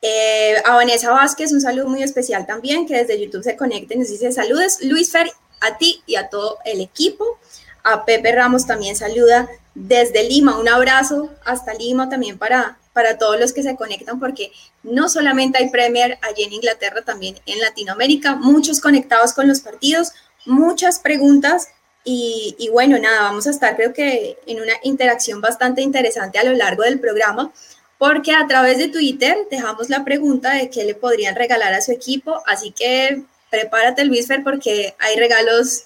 Eh, 0.02 0.54
a 0.64 0.74
Vanessa 0.76 1.10
Vázquez, 1.10 1.52
un 1.52 1.60
saludo 1.60 1.88
muy 1.88 2.02
especial 2.02 2.46
también, 2.46 2.86
que 2.86 2.96
desde 2.96 3.20
YouTube 3.20 3.42
se 3.42 3.56
conecte, 3.56 3.96
nos 3.96 4.08
dice 4.08 4.32
saludos. 4.32 4.78
Luis 4.82 5.10
Fer, 5.10 5.30
a 5.60 5.76
ti 5.76 6.02
y 6.06 6.16
a 6.16 6.28
todo 6.28 6.58
el 6.64 6.80
equipo. 6.80 7.38
A 7.82 8.04
Pepe 8.04 8.32
Ramos 8.32 8.66
también 8.66 8.96
saluda 8.96 9.48
desde 9.74 10.28
Lima. 10.28 10.58
Un 10.58 10.68
abrazo 10.68 11.30
hasta 11.44 11.74
Lima 11.74 12.08
también 12.08 12.38
para, 12.38 12.78
para 12.92 13.18
todos 13.18 13.38
los 13.38 13.52
que 13.52 13.62
se 13.62 13.76
conectan, 13.76 14.18
porque 14.18 14.52
no 14.82 15.08
solamente 15.08 15.58
hay 15.58 15.70
Premier 15.70 16.18
allí 16.22 16.44
en 16.44 16.52
Inglaterra, 16.52 17.02
también 17.02 17.38
en 17.46 17.60
Latinoamérica, 17.60 18.34
muchos 18.34 18.80
conectados 18.80 19.32
con 19.32 19.46
los 19.48 19.60
partidos, 19.60 20.12
muchas 20.46 20.98
preguntas. 20.98 21.68
Y, 22.02 22.56
y 22.58 22.70
bueno, 22.70 22.98
nada, 22.98 23.22
vamos 23.22 23.46
a 23.46 23.50
estar 23.50 23.76
creo 23.76 23.92
que 23.92 24.38
en 24.46 24.60
una 24.62 24.72
interacción 24.84 25.42
bastante 25.42 25.82
interesante 25.82 26.38
a 26.38 26.44
lo 26.44 26.54
largo 26.54 26.82
del 26.82 26.98
programa 26.98 27.52
porque 28.00 28.32
a 28.32 28.46
través 28.46 28.78
de 28.78 28.88
Twitter 28.88 29.36
dejamos 29.50 29.90
la 29.90 30.06
pregunta 30.06 30.54
de 30.54 30.70
qué 30.70 30.84
le 30.84 30.94
podrían 30.94 31.36
regalar 31.36 31.74
a 31.74 31.82
su 31.82 31.92
equipo, 31.92 32.42
así 32.46 32.70
que 32.70 33.24
prepárate 33.50 34.06
Luis 34.06 34.26
Fer 34.26 34.42
porque 34.42 34.94
hay 34.98 35.16
regalos 35.16 35.84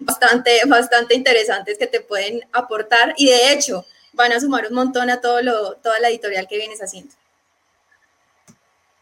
bastante, 0.00 0.60
bastante 0.66 1.14
interesantes 1.14 1.78
que 1.78 1.86
te 1.86 2.00
pueden 2.00 2.40
aportar 2.52 3.14
y 3.16 3.26
de 3.26 3.52
hecho 3.52 3.86
van 4.12 4.32
a 4.32 4.40
sumar 4.40 4.66
un 4.68 4.74
montón 4.74 5.10
a 5.10 5.20
todo 5.20 5.42
lo, 5.42 5.74
toda 5.76 5.98
la 6.00 6.08
editorial 6.08 6.46
que 6.48 6.58
vienes 6.58 6.80
haciendo. 6.80 7.14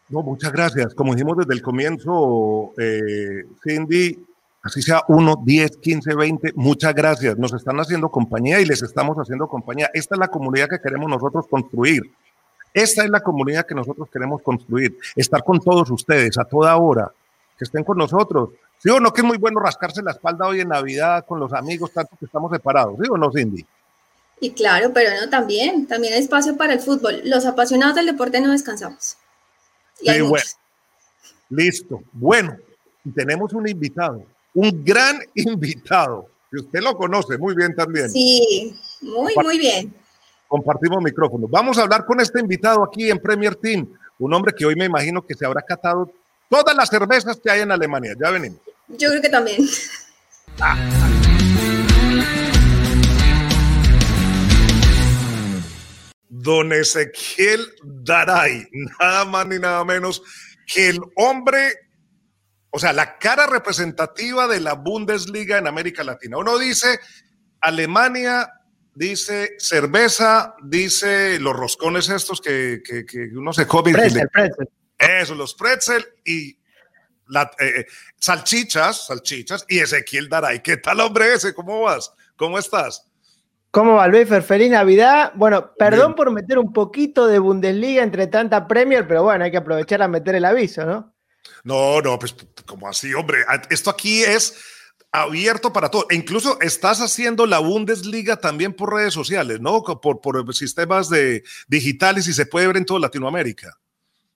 No, 0.09 0.21
muchas 0.21 0.51
gracias. 0.51 0.93
Como 0.93 1.13
dijimos 1.13 1.37
desde 1.37 1.53
el 1.53 1.61
comienzo, 1.61 2.73
eh, 2.77 3.45
Cindy, 3.63 4.25
así 4.61 4.81
sea 4.81 5.03
uno, 5.07 5.41
10, 5.41 5.77
15, 5.77 6.15
20, 6.15 6.53
muchas 6.55 6.93
gracias. 6.93 7.37
Nos 7.37 7.53
están 7.53 7.79
haciendo 7.79 8.09
compañía 8.09 8.59
y 8.59 8.65
les 8.65 8.81
estamos 8.81 9.15
haciendo 9.17 9.47
compañía. 9.47 9.89
Esta 9.93 10.15
es 10.15 10.19
la 10.19 10.27
comunidad 10.27 10.67
que 10.67 10.79
queremos 10.79 11.09
nosotros 11.09 11.47
construir. 11.49 12.03
Esta 12.73 13.03
es 13.03 13.09
la 13.09 13.21
comunidad 13.21 13.65
que 13.65 13.75
nosotros 13.75 14.09
queremos 14.11 14.41
construir, 14.41 14.97
estar 15.15 15.43
con 15.43 15.59
todos 15.59 15.89
ustedes 15.91 16.37
a 16.37 16.45
toda 16.45 16.75
hora, 16.77 17.11
que 17.57 17.65
estén 17.65 17.83
con 17.83 17.97
nosotros. 17.97 18.49
¿Sí 18.77 18.89
o 18.89 18.99
no 18.99 19.13
que 19.13 19.21
es 19.21 19.27
muy 19.27 19.37
bueno 19.37 19.59
rascarse 19.59 20.01
la 20.01 20.11
espalda 20.11 20.47
hoy 20.47 20.61
en 20.61 20.69
Navidad 20.69 21.25
con 21.25 21.39
los 21.39 21.53
amigos, 21.53 21.91
tanto 21.91 22.15
que 22.17 22.25
estamos 22.25 22.51
separados? 22.51 22.95
¿Sí 23.01 23.07
o 23.09 23.17
no, 23.17 23.31
Cindy? 23.31 23.65
Y 24.41 24.51
claro, 24.51 24.91
pero 24.93 25.11
no, 25.21 25.29
también, 25.29 25.87
también 25.87 26.13
hay 26.13 26.19
espacio 26.19 26.57
para 26.57 26.73
el 26.73 26.81
fútbol. 26.81 27.21
Los 27.23 27.45
apasionados 27.45 27.95
del 27.95 28.07
deporte 28.07 28.41
no 28.41 28.51
descansamos. 28.51 29.15
Y 30.01 30.19
bueno. 30.21 30.45
Listo. 31.49 32.01
Bueno, 32.11 32.57
tenemos 33.15 33.53
un 33.53 33.69
invitado, 33.69 34.25
un 34.53 34.83
gran 34.83 35.21
invitado, 35.35 36.27
que 36.49 36.57
usted 36.57 36.81
lo 36.81 36.97
conoce 36.97 37.37
muy 37.37 37.55
bien 37.55 37.73
también. 37.73 38.09
Sí, 38.09 38.75
muy, 39.01 39.33
muy 39.35 39.57
bien 39.57 40.01
compartimos 40.51 41.01
micrófono. 41.01 41.47
Vamos 41.47 41.77
a 41.77 41.83
hablar 41.83 42.05
con 42.05 42.19
este 42.19 42.41
invitado 42.41 42.83
aquí 42.83 43.09
en 43.09 43.19
Premier 43.19 43.55
Team, 43.55 43.87
un 44.19 44.33
hombre 44.33 44.53
que 44.53 44.65
hoy 44.65 44.75
me 44.75 44.83
imagino 44.83 45.25
que 45.25 45.33
se 45.33 45.45
habrá 45.45 45.61
catado 45.61 46.11
todas 46.49 46.75
las 46.75 46.89
cervezas 46.89 47.39
que 47.39 47.49
hay 47.49 47.61
en 47.61 47.71
Alemania. 47.71 48.13
Ya 48.21 48.31
venimos. 48.31 48.59
Yo 48.89 49.07
creo 49.09 49.21
que 49.21 49.29
también. 49.29 49.65
Don 56.41 56.73
Ezequiel 56.73 57.73
Daray, 57.83 58.67
nada 58.99 59.25
más 59.25 59.47
ni 59.47 59.59
nada 59.59 59.83
menos 59.85 60.21
que 60.65 60.89
el 60.89 60.99
hombre, 61.15 61.73
o 62.69 62.79
sea, 62.79 62.93
la 62.93 63.17
cara 63.17 63.47
representativa 63.47 64.47
de 64.47 64.59
la 64.59 64.73
Bundesliga 64.73 65.57
en 65.57 65.67
América 65.67 66.03
Latina. 66.03 66.37
Uno 66.37 66.57
dice 66.57 66.99
Alemania, 67.59 68.51
dice 68.95 69.55
cerveza, 69.57 70.55
dice 70.63 71.39
los 71.39 71.55
roscones 71.55 72.09
estos 72.09 72.41
que, 72.41 72.81
que, 72.83 73.05
que 73.05 73.29
uno 73.35 73.53
se 73.53 73.67
come. 73.67 73.91
Pretzel, 73.93 74.29
pretzel. 74.29 74.69
Eso, 74.97 75.35
los 75.35 75.55
pretzel 75.55 76.05
y 76.25 76.57
la, 77.27 77.49
eh, 77.59 77.85
salchichas, 78.17 79.07
salchichas 79.07 79.65
y 79.67 79.79
Ezequiel 79.79 80.29
Daray. 80.29 80.61
¿Qué 80.61 80.77
tal, 80.77 80.99
hombre 80.99 81.33
ese? 81.33 81.53
¿Cómo 81.53 81.81
vas? 81.81 82.13
¿Cómo 82.35 82.59
estás? 82.59 83.10
¿Cómo 83.71 83.95
va? 83.95 84.11
Feliz 84.41 84.69
Navidad. 84.69 85.31
Bueno, 85.35 85.71
perdón 85.77 86.13
por 86.13 86.29
meter 86.29 86.59
un 86.59 86.73
poquito 86.73 87.25
de 87.27 87.39
Bundesliga 87.39 88.03
entre 88.03 88.27
tanta 88.27 88.67
Premier, 88.67 89.07
pero 89.07 89.23
bueno, 89.23 89.45
hay 89.45 89.51
que 89.51 89.57
aprovechar 89.57 90.01
a 90.01 90.09
meter 90.09 90.35
el 90.35 90.43
aviso, 90.43 90.85
¿no? 90.85 91.13
No, 91.63 92.01
no, 92.01 92.19
pues 92.19 92.35
como 92.65 92.89
así, 92.89 93.13
hombre. 93.13 93.39
Esto 93.69 93.89
aquí 93.89 94.23
es 94.23 94.57
abierto 95.11 95.71
para 95.71 95.89
todo. 95.89 96.05
E 96.09 96.15
incluso 96.15 96.59
estás 96.59 96.99
haciendo 96.99 97.45
la 97.45 97.59
Bundesliga 97.59 98.37
también 98.37 98.73
por 98.73 98.93
redes 98.93 99.13
sociales, 99.13 99.61
¿no? 99.61 99.83
Por, 99.83 100.19
por 100.19 100.53
sistemas 100.53 101.09
de, 101.09 101.43
digitales 101.69 102.27
y 102.27 102.33
se 102.33 102.45
puede 102.45 102.67
ver 102.67 102.77
en 102.77 102.85
toda 102.85 102.99
Latinoamérica. 102.99 103.77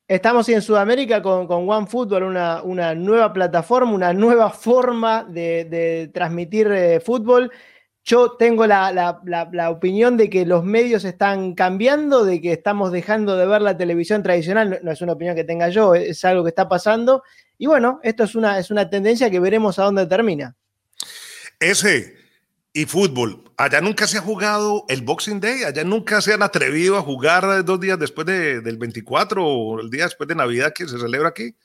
Estamos 0.08 0.48
en 0.50 0.62
Sudamérica 0.62 1.22
con, 1.22 1.48
con 1.48 1.68
OneFootball, 1.68 2.24
una, 2.24 2.62
una 2.62 2.94
nueva 2.94 3.34
plataforma, 3.34 3.92
una 3.92 4.13
nueva 4.13 4.51
forma 4.51 5.24
de, 5.24 5.65
de 5.65 6.12
transmitir 6.13 6.68
eh, 6.68 7.00
fútbol. 7.00 7.51
Yo 8.05 8.33
tengo 8.38 8.67
la, 8.67 8.91
la, 8.91 9.50
la, 9.51 9.69
opinión 9.71 10.15
de 10.15 10.29
que 10.29 10.45
los 10.45 10.63
medios 10.63 11.03
están 11.05 11.55
cambiando, 11.55 12.24
de 12.24 12.39
que 12.39 12.53
estamos 12.53 12.91
dejando 12.91 13.35
de 13.35 13.47
ver 13.47 13.63
la 13.63 13.75
televisión 13.75 14.21
tradicional. 14.21 14.69
No, 14.69 14.77
no, 14.83 14.91
es 14.91 15.01
una 15.01 15.13
opinión 15.13 15.35
que 15.35 15.43
tenga 15.43 15.69
yo, 15.69 15.95
es 15.95 16.24
algo 16.24 16.43
que 16.43 16.50
está 16.50 16.69
pasando. 16.69 17.24
Y 17.57 17.65
bueno, 17.65 18.00
esto 18.03 18.24
es 18.24 18.35
una, 18.35 18.59
es 18.59 18.69
una 18.69 18.91
tendencia 18.91 19.31
que 19.31 19.39
veremos 19.39 19.79
a 19.79 19.85
dónde 19.85 20.05
termina. 20.05 20.55
Ese 21.59 22.15
y 22.74 22.85
fútbol. 22.85 23.41
Allá 23.57 23.79
nunca 23.79 24.05
se 24.05 24.17
ha 24.17 24.21
jugado 24.21 24.83
el 24.89 25.01
Boxing 25.01 25.39
Day, 25.39 25.63
allá 25.63 25.85
nunca 25.85 26.21
se 26.21 26.33
han 26.33 26.43
atrevido 26.43 26.97
a 26.97 27.01
jugar 27.01 27.63
dos 27.63 27.79
días 27.79 27.97
después 27.97 28.27
de, 28.27 28.59
del 28.59 28.77
24 28.77 29.43
o 29.43 29.79
el 29.79 29.89
día 29.89 30.03
después 30.03 30.27
de 30.27 30.35
Navidad 30.35 30.74
que 30.74 30.85
se 30.88 31.00
celebra 31.00 31.29
aquí. 31.29 31.55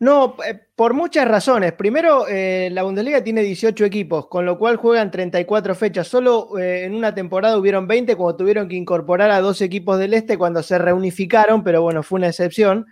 No, 0.00 0.36
eh, 0.46 0.58
por 0.74 0.94
muchas 0.94 1.28
razones. 1.28 1.74
Primero, 1.74 2.26
eh, 2.26 2.70
la 2.72 2.84
Bundesliga 2.84 3.22
tiene 3.22 3.42
18 3.42 3.84
equipos, 3.84 4.28
con 4.28 4.46
lo 4.46 4.58
cual 4.58 4.76
juegan 4.76 5.10
34 5.10 5.74
fechas. 5.74 6.08
Solo 6.08 6.58
eh, 6.58 6.84
en 6.84 6.94
una 6.94 7.14
temporada 7.14 7.58
hubieron 7.58 7.86
20 7.86 8.16
cuando 8.16 8.38
tuvieron 8.38 8.66
que 8.66 8.76
incorporar 8.76 9.30
a 9.30 9.42
dos 9.42 9.60
equipos 9.60 9.98
del 9.98 10.14
este 10.14 10.38
cuando 10.38 10.62
se 10.62 10.78
reunificaron, 10.78 11.62
pero 11.62 11.82
bueno, 11.82 12.02
fue 12.02 12.18
una 12.18 12.28
excepción. 12.28 12.86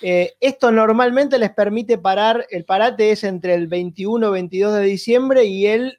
Esto 0.00 0.70
normalmente 0.70 1.38
les 1.38 1.50
permite 1.50 1.96
parar, 1.96 2.46
el 2.50 2.66
parate 2.66 3.12
es 3.12 3.24
entre 3.24 3.54
el 3.54 3.66
21 3.66 4.30
22 4.30 4.74
de 4.74 4.82
diciembre 4.82 5.44
y 5.46 5.66
el 5.66 5.98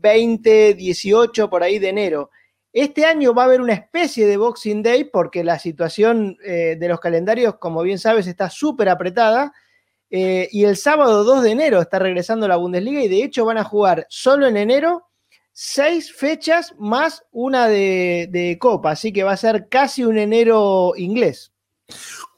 20, 0.00 0.72
18 0.72 1.50
por 1.50 1.62
ahí 1.62 1.78
de 1.78 1.90
enero. 1.90 2.30
Este 2.74 3.06
año 3.06 3.32
va 3.32 3.42
a 3.42 3.46
haber 3.46 3.60
una 3.60 3.72
especie 3.72 4.26
de 4.26 4.36
Boxing 4.36 4.82
Day 4.82 5.04
porque 5.04 5.44
la 5.44 5.60
situación 5.60 6.36
eh, 6.44 6.76
de 6.78 6.88
los 6.88 6.98
calendarios, 6.98 7.56
como 7.58 7.82
bien 7.82 8.00
sabes, 8.00 8.26
está 8.26 8.50
súper 8.50 8.88
apretada. 8.88 9.54
Eh, 10.10 10.48
y 10.50 10.64
el 10.64 10.76
sábado 10.76 11.22
2 11.22 11.44
de 11.44 11.50
enero 11.52 11.80
está 11.80 12.00
regresando 12.00 12.48
la 12.48 12.56
Bundesliga 12.56 13.00
y 13.00 13.08
de 13.08 13.22
hecho 13.22 13.44
van 13.44 13.58
a 13.58 13.64
jugar 13.64 14.06
solo 14.10 14.48
en 14.48 14.56
enero 14.56 15.08
seis 15.52 16.12
fechas 16.12 16.74
más 16.76 17.22
una 17.30 17.68
de, 17.68 18.58
Copa, 18.60 18.90
así 18.90 19.12
que 19.12 19.22
va 19.22 19.32
a 19.32 19.36
ser 19.36 19.68
casi 19.70 20.04
un 20.04 20.18
enero 20.18 20.94
inglés. 20.96 21.52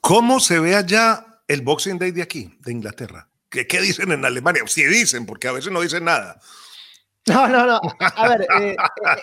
¿Cómo 0.02 0.38
se 0.38 0.60
ve 0.60 0.76
allá 0.76 1.40
el 1.48 1.62
Boxing 1.62 1.98
Day 1.98 2.10
de 2.12 2.22
aquí, 2.22 2.54
de 2.60 2.72
Inglaterra? 2.72 3.28
¿Qué, 3.48 3.80
dicen 3.80 4.12
en 4.12 4.24
Alemania? 4.24 4.62
Si 4.66 4.84
dicen, 4.84 5.24
porque 5.24 5.48
a 5.48 5.52
veces 5.52 5.72
no 5.72 5.80
dicen 5.80 6.04
nada. 6.04 6.40
No, 7.28 7.48
no, 7.48 7.66
no. 7.66 7.80
A 7.98 8.28
ver, 8.28 8.42
eh, 8.42 8.70
eh, 8.70 8.76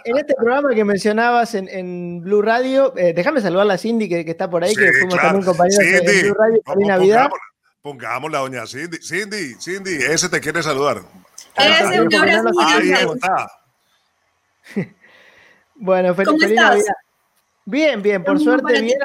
en 0.03 0.17
este 0.17 0.35
programa 0.35 0.75
que 0.75 0.83
mencionabas 0.83 1.55
en, 1.55 1.69
en 1.69 2.19
Blue 2.21 2.41
Radio, 2.41 2.93
eh, 2.97 3.13
déjame 3.13 3.39
saludar 3.39 3.61
a 3.63 3.65
la 3.65 3.77
Cindy 3.77 4.09
que, 4.09 4.25
que, 4.25 4.31
está 4.31 4.49
por 4.49 4.63
ahí, 4.63 4.75
sí, 4.75 4.81
que 4.81 4.91
fuimos 4.91 5.13
claro. 5.13 5.29
también 5.29 5.45
compañeros 5.45 5.85
Cindy, 5.85 6.11
en 6.11 6.25
Blue 6.25 6.33
Radio. 6.33 6.61
Feliz 6.65 6.87
Navidad. 6.87 7.29
Pongámosla, 7.81 8.39
doña 8.39 8.67
Cindy. 8.67 8.97
Cindy, 8.97 9.55
Cindy, 9.55 9.95
ese 10.03 10.27
te 10.27 10.41
quiere 10.41 10.61
saludar. 10.61 11.01
Ese, 11.55 12.01
un 12.01 12.13
abrazo 12.13 12.49
Bueno, 15.75 16.13
feliz, 16.13 16.29
¿Cómo 16.29 16.45
estás? 16.45 16.83
Bien, 17.65 18.01
bien, 18.01 18.23
por 18.23 18.39
suerte 18.39 18.81
bien. 18.81 18.99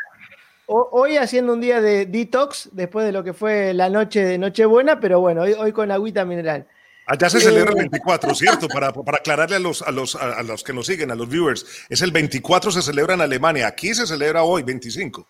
Hoy 0.66 1.16
haciendo 1.16 1.52
un 1.54 1.60
día 1.60 1.80
de 1.80 2.04
detox 2.04 2.68
después 2.72 3.06
de 3.06 3.12
lo 3.12 3.24
que 3.24 3.32
fue 3.32 3.72
la 3.72 3.88
noche 3.88 4.24
de 4.24 4.36
Nochebuena, 4.36 5.00
pero 5.00 5.20
bueno, 5.20 5.42
hoy, 5.42 5.52
hoy 5.52 5.72
con 5.72 5.90
agüita 5.90 6.24
mineral. 6.24 6.66
Allá 7.08 7.30
se 7.30 7.40
celebra 7.40 7.70
el 7.70 7.78
24, 7.78 8.30
eh, 8.30 8.34
¿cierto? 8.34 8.68
Para, 8.68 8.92
para 8.92 9.16
aclararle 9.16 9.56
a 9.56 9.58
los, 9.58 9.80
a, 9.80 9.90
los, 9.90 10.14
a 10.14 10.42
los 10.42 10.62
que 10.62 10.74
nos 10.74 10.86
siguen, 10.86 11.10
a 11.10 11.14
los 11.14 11.26
viewers, 11.26 11.64
es 11.88 12.02
el 12.02 12.12
24 12.12 12.70
se 12.70 12.82
celebra 12.82 13.14
en 13.14 13.22
Alemania, 13.22 13.66
aquí 13.66 13.94
se 13.94 14.06
celebra 14.06 14.42
hoy, 14.42 14.62
25. 14.62 15.26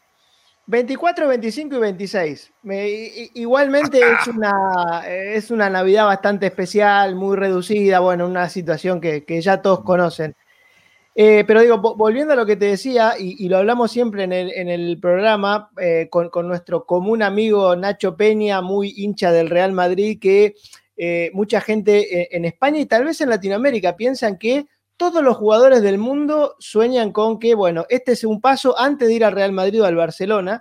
24, 0.66 1.28
25 1.28 1.76
y 1.76 1.78
26. 1.78 2.52
igualmente 3.34 4.00
es 4.00 4.26
una, 4.26 5.02
es 5.06 5.50
una 5.52 5.70
Navidad 5.70 6.04
bastante 6.04 6.46
especial, 6.46 7.14
muy 7.14 7.36
reducida, 7.36 8.00
bueno, 8.00 8.26
una 8.26 8.48
situación 8.48 9.00
que, 9.00 9.24
que 9.24 9.40
ya 9.40 9.62
todos 9.62 9.84
conocen. 9.84 10.34
Eh, 11.14 11.44
pero 11.46 11.62
digo, 11.62 11.78
volviendo 11.78 12.32
a 12.32 12.36
lo 12.36 12.44
que 12.44 12.56
te 12.56 12.66
decía, 12.66 13.14
y, 13.18 13.48
lo 13.48 13.56
hablamos 13.56 13.90
siempre 13.90 14.24
en 14.24 14.32
el, 14.32 14.52
en 14.52 14.68
el 14.68 14.98
programa 15.00 15.70
eh, 15.80 16.08
con, 16.10 16.28
con, 16.28 16.46
nuestro 16.46 16.84
común 16.84 17.22
amigo 17.22 17.74
Nacho 17.74 18.16
Peña, 18.16 18.60
muy 18.60 18.94
hincha 18.96 19.32
del 19.32 19.50
Real 19.50 19.72
Madrid, 19.72 20.18
que 20.20 20.54
eh, 20.98 21.30
mucha 21.32 21.62
gente 21.62 22.36
en 22.36 22.44
España 22.44 22.80
y 22.80 22.86
tal 22.86 23.04
vez 23.04 23.20
en 23.22 23.30
Latinoamérica 23.30 23.96
piensan 23.96 24.36
que 24.36 24.66
todos 24.98 25.22
los 25.22 25.36
jugadores 25.36 25.80
del 25.80 25.96
mundo 25.96 26.56
sueñan 26.58 27.12
con 27.12 27.38
que, 27.38 27.54
bueno, 27.54 27.86
este 27.88 28.12
es 28.12 28.24
un 28.24 28.40
paso 28.40 28.78
antes 28.78 29.08
de 29.08 29.14
ir 29.14 29.24
al 29.24 29.32
Real 29.32 29.52
Madrid 29.52 29.82
o 29.82 29.86
al 29.86 29.96
Barcelona. 29.96 30.60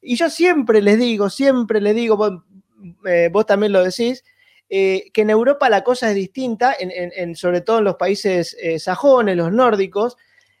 Y 0.00 0.14
yo 0.14 0.30
siempre 0.30 0.80
les 0.82 0.98
digo, 0.98 1.30
siempre 1.30 1.80
les 1.80 1.94
digo, 1.94 2.16
vos 2.16 3.46
también 3.46 3.72
lo 3.72 3.82
decís, 3.82 4.22
eh, 4.70 5.10
que 5.14 5.22
en 5.22 5.30
Europa 5.30 5.70
la 5.70 5.82
cosa 5.82 6.10
es 6.10 6.14
distinta, 6.14 6.76
en, 6.78 7.34
sobre 7.34 7.62
todo 7.62 7.78
en 7.78 7.84
los 7.84 7.96
países 7.96 8.54
eh, 8.60 8.78
sajones, 8.78 9.36
los 9.36 9.50
nórdicos. 9.50 10.16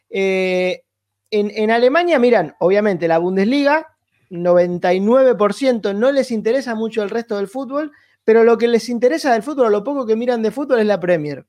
Eh, 0.08 0.82
en, 1.30 1.70
Alemania, 1.70 2.18
miran, 2.18 2.54
obviamente 2.58 3.06
la 3.06 3.18
Bundesliga, 3.18 3.86
99% 4.30 5.94
no 5.94 6.10
les 6.10 6.30
interesa 6.30 6.74
mucho 6.74 7.02
el 7.02 7.10
resto 7.10 7.36
del 7.36 7.48
fútbol, 7.48 7.92
pero 8.28 8.44
lo 8.44 8.58
que 8.58 8.68
les 8.68 8.90
interesa 8.90 9.32
del 9.32 9.42
fútbol, 9.42 9.72
lo 9.72 9.82
poco 9.82 10.04
que 10.04 10.14
miran 10.14 10.42
de 10.42 10.50
fútbol 10.50 10.80
es 10.80 10.86
la 10.86 11.00
Premier. 11.00 11.46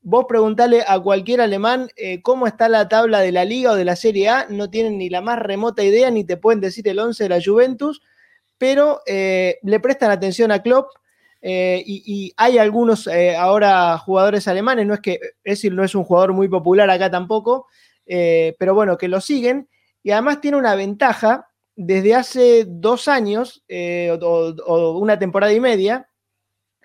Vos 0.00 0.24
preguntale 0.26 0.82
a 0.88 0.98
cualquier 0.98 1.42
alemán 1.42 1.90
cómo 2.22 2.46
está 2.46 2.70
la 2.70 2.88
tabla 2.88 3.20
de 3.20 3.32
la 3.32 3.44
Liga 3.44 3.72
o 3.72 3.74
de 3.74 3.84
la 3.84 3.96
Serie 3.96 4.30
A, 4.30 4.46
no 4.48 4.70
tienen 4.70 4.96
ni 4.96 5.10
la 5.10 5.20
más 5.20 5.38
remota 5.38 5.84
idea, 5.84 6.10
ni 6.10 6.24
te 6.24 6.38
pueden 6.38 6.62
decir 6.62 6.88
el 6.88 7.00
11 7.00 7.24
de 7.24 7.28
la 7.28 7.40
Juventus, 7.44 8.00
pero 8.56 9.02
le 9.06 9.80
prestan 9.82 10.10
atención 10.10 10.52
a 10.52 10.62
Klopp, 10.62 10.88
eh, 11.42 11.82
y, 11.86 12.32
hay 12.36 12.58
algunos 12.58 13.06
eh, 13.06 13.36
ahora 13.36 13.96
jugadores 13.98 14.48
alemanes, 14.48 14.86
no 14.86 14.94
es 14.94 15.00
que 15.00 15.20
decir 15.44 15.72
no 15.72 15.84
es 15.84 15.94
un 15.94 16.04
jugador 16.04 16.32
muy 16.32 16.48
popular 16.48 16.90
acá 16.90 17.10
tampoco, 17.10 17.66
eh, 18.06 18.56
pero 18.58 18.74
bueno, 18.74 18.96
que 18.96 19.08
lo 19.08 19.20
siguen. 19.20 19.68
Y 20.02 20.12
además 20.12 20.40
tiene 20.40 20.56
una 20.56 20.74
ventaja 20.74 21.48
desde 21.76 22.14
hace 22.14 22.64
dos 22.66 23.06
años 23.06 23.64
o, 23.68 24.98
una 24.98 25.18
temporada 25.18 25.52
y 25.52 25.60
media, 25.60 26.08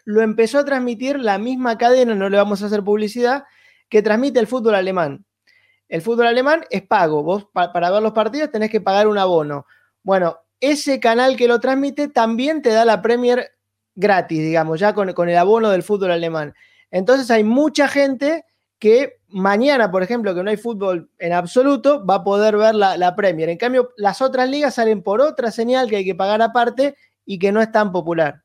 lo 0.03 0.21
empezó 0.21 0.59
a 0.59 0.65
transmitir 0.65 1.19
la 1.19 1.37
misma 1.37 1.77
cadena, 1.77 2.13
no 2.13 2.29
le 2.29 2.37
vamos 2.37 2.61
a 2.61 2.65
hacer 2.67 2.83
publicidad, 2.83 3.45
que 3.89 4.01
transmite 4.01 4.39
el 4.39 4.47
fútbol 4.47 4.75
alemán. 4.75 5.25
El 5.87 6.01
fútbol 6.01 6.27
alemán 6.27 6.65
es 6.69 6.83
pago. 6.83 7.23
Vos 7.23 7.47
para 7.53 7.91
ver 7.91 8.01
los 8.01 8.13
partidos 8.13 8.51
tenés 8.51 8.69
que 8.69 8.79
pagar 8.79 9.07
un 9.07 9.17
abono. 9.17 9.65
Bueno, 10.03 10.37
ese 10.59 10.99
canal 10.99 11.35
que 11.35 11.47
lo 11.47 11.59
transmite 11.59 12.07
también 12.07 12.61
te 12.61 12.69
da 12.69 12.85
la 12.85 13.01
Premier 13.01 13.51
gratis, 13.95 14.39
digamos, 14.39 14.79
ya 14.79 14.93
con, 14.93 15.09
el 15.09 15.37
abono 15.37 15.69
del 15.69 15.83
fútbol 15.83 16.11
alemán. 16.11 16.53
Entonces 16.91 17.29
hay 17.31 17.43
mucha 17.43 17.87
gente 17.87 18.45
que 18.81 19.19
mañana, 19.29 19.91
por 19.91 20.01
ejemplo, 20.01 20.33
que 20.33 20.41
no 20.41 20.49
hay 20.49 20.57
fútbol 20.57 21.07
en 21.19 21.33
absoluto, 21.33 22.03
va 22.03 22.15
a 22.15 22.23
poder 22.23 22.57
ver 22.57 22.73
la, 22.73 22.97
la, 22.97 23.15
Premier. 23.15 23.47
En 23.47 23.59
cambio, 23.59 23.93
las 23.95 24.23
otras 24.23 24.49
ligas 24.49 24.73
salen 24.73 25.03
por 25.03 25.21
otra 25.21 25.51
señal 25.51 25.87
que 25.87 25.97
hay 25.97 26.05
que 26.05 26.15
pagar 26.15 26.41
aparte 26.41 26.95
y 27.23 27.37
que 27.37 27.51
no 27.51 27.61
es 27.61 27.71
tan 27.71 27.91
popular. 27.91 28.41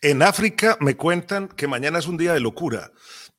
En 0.00 0.22
África 0.22 0.78
me 0.80 0.96
cuentan 0.96 1.48
que 1.48 1.68
mañana 1.68 1.98
es 1.98 2.06
un 2.06 2.16
día 2.16 2.32
de 2.32 2.40
locura 2.40 2.92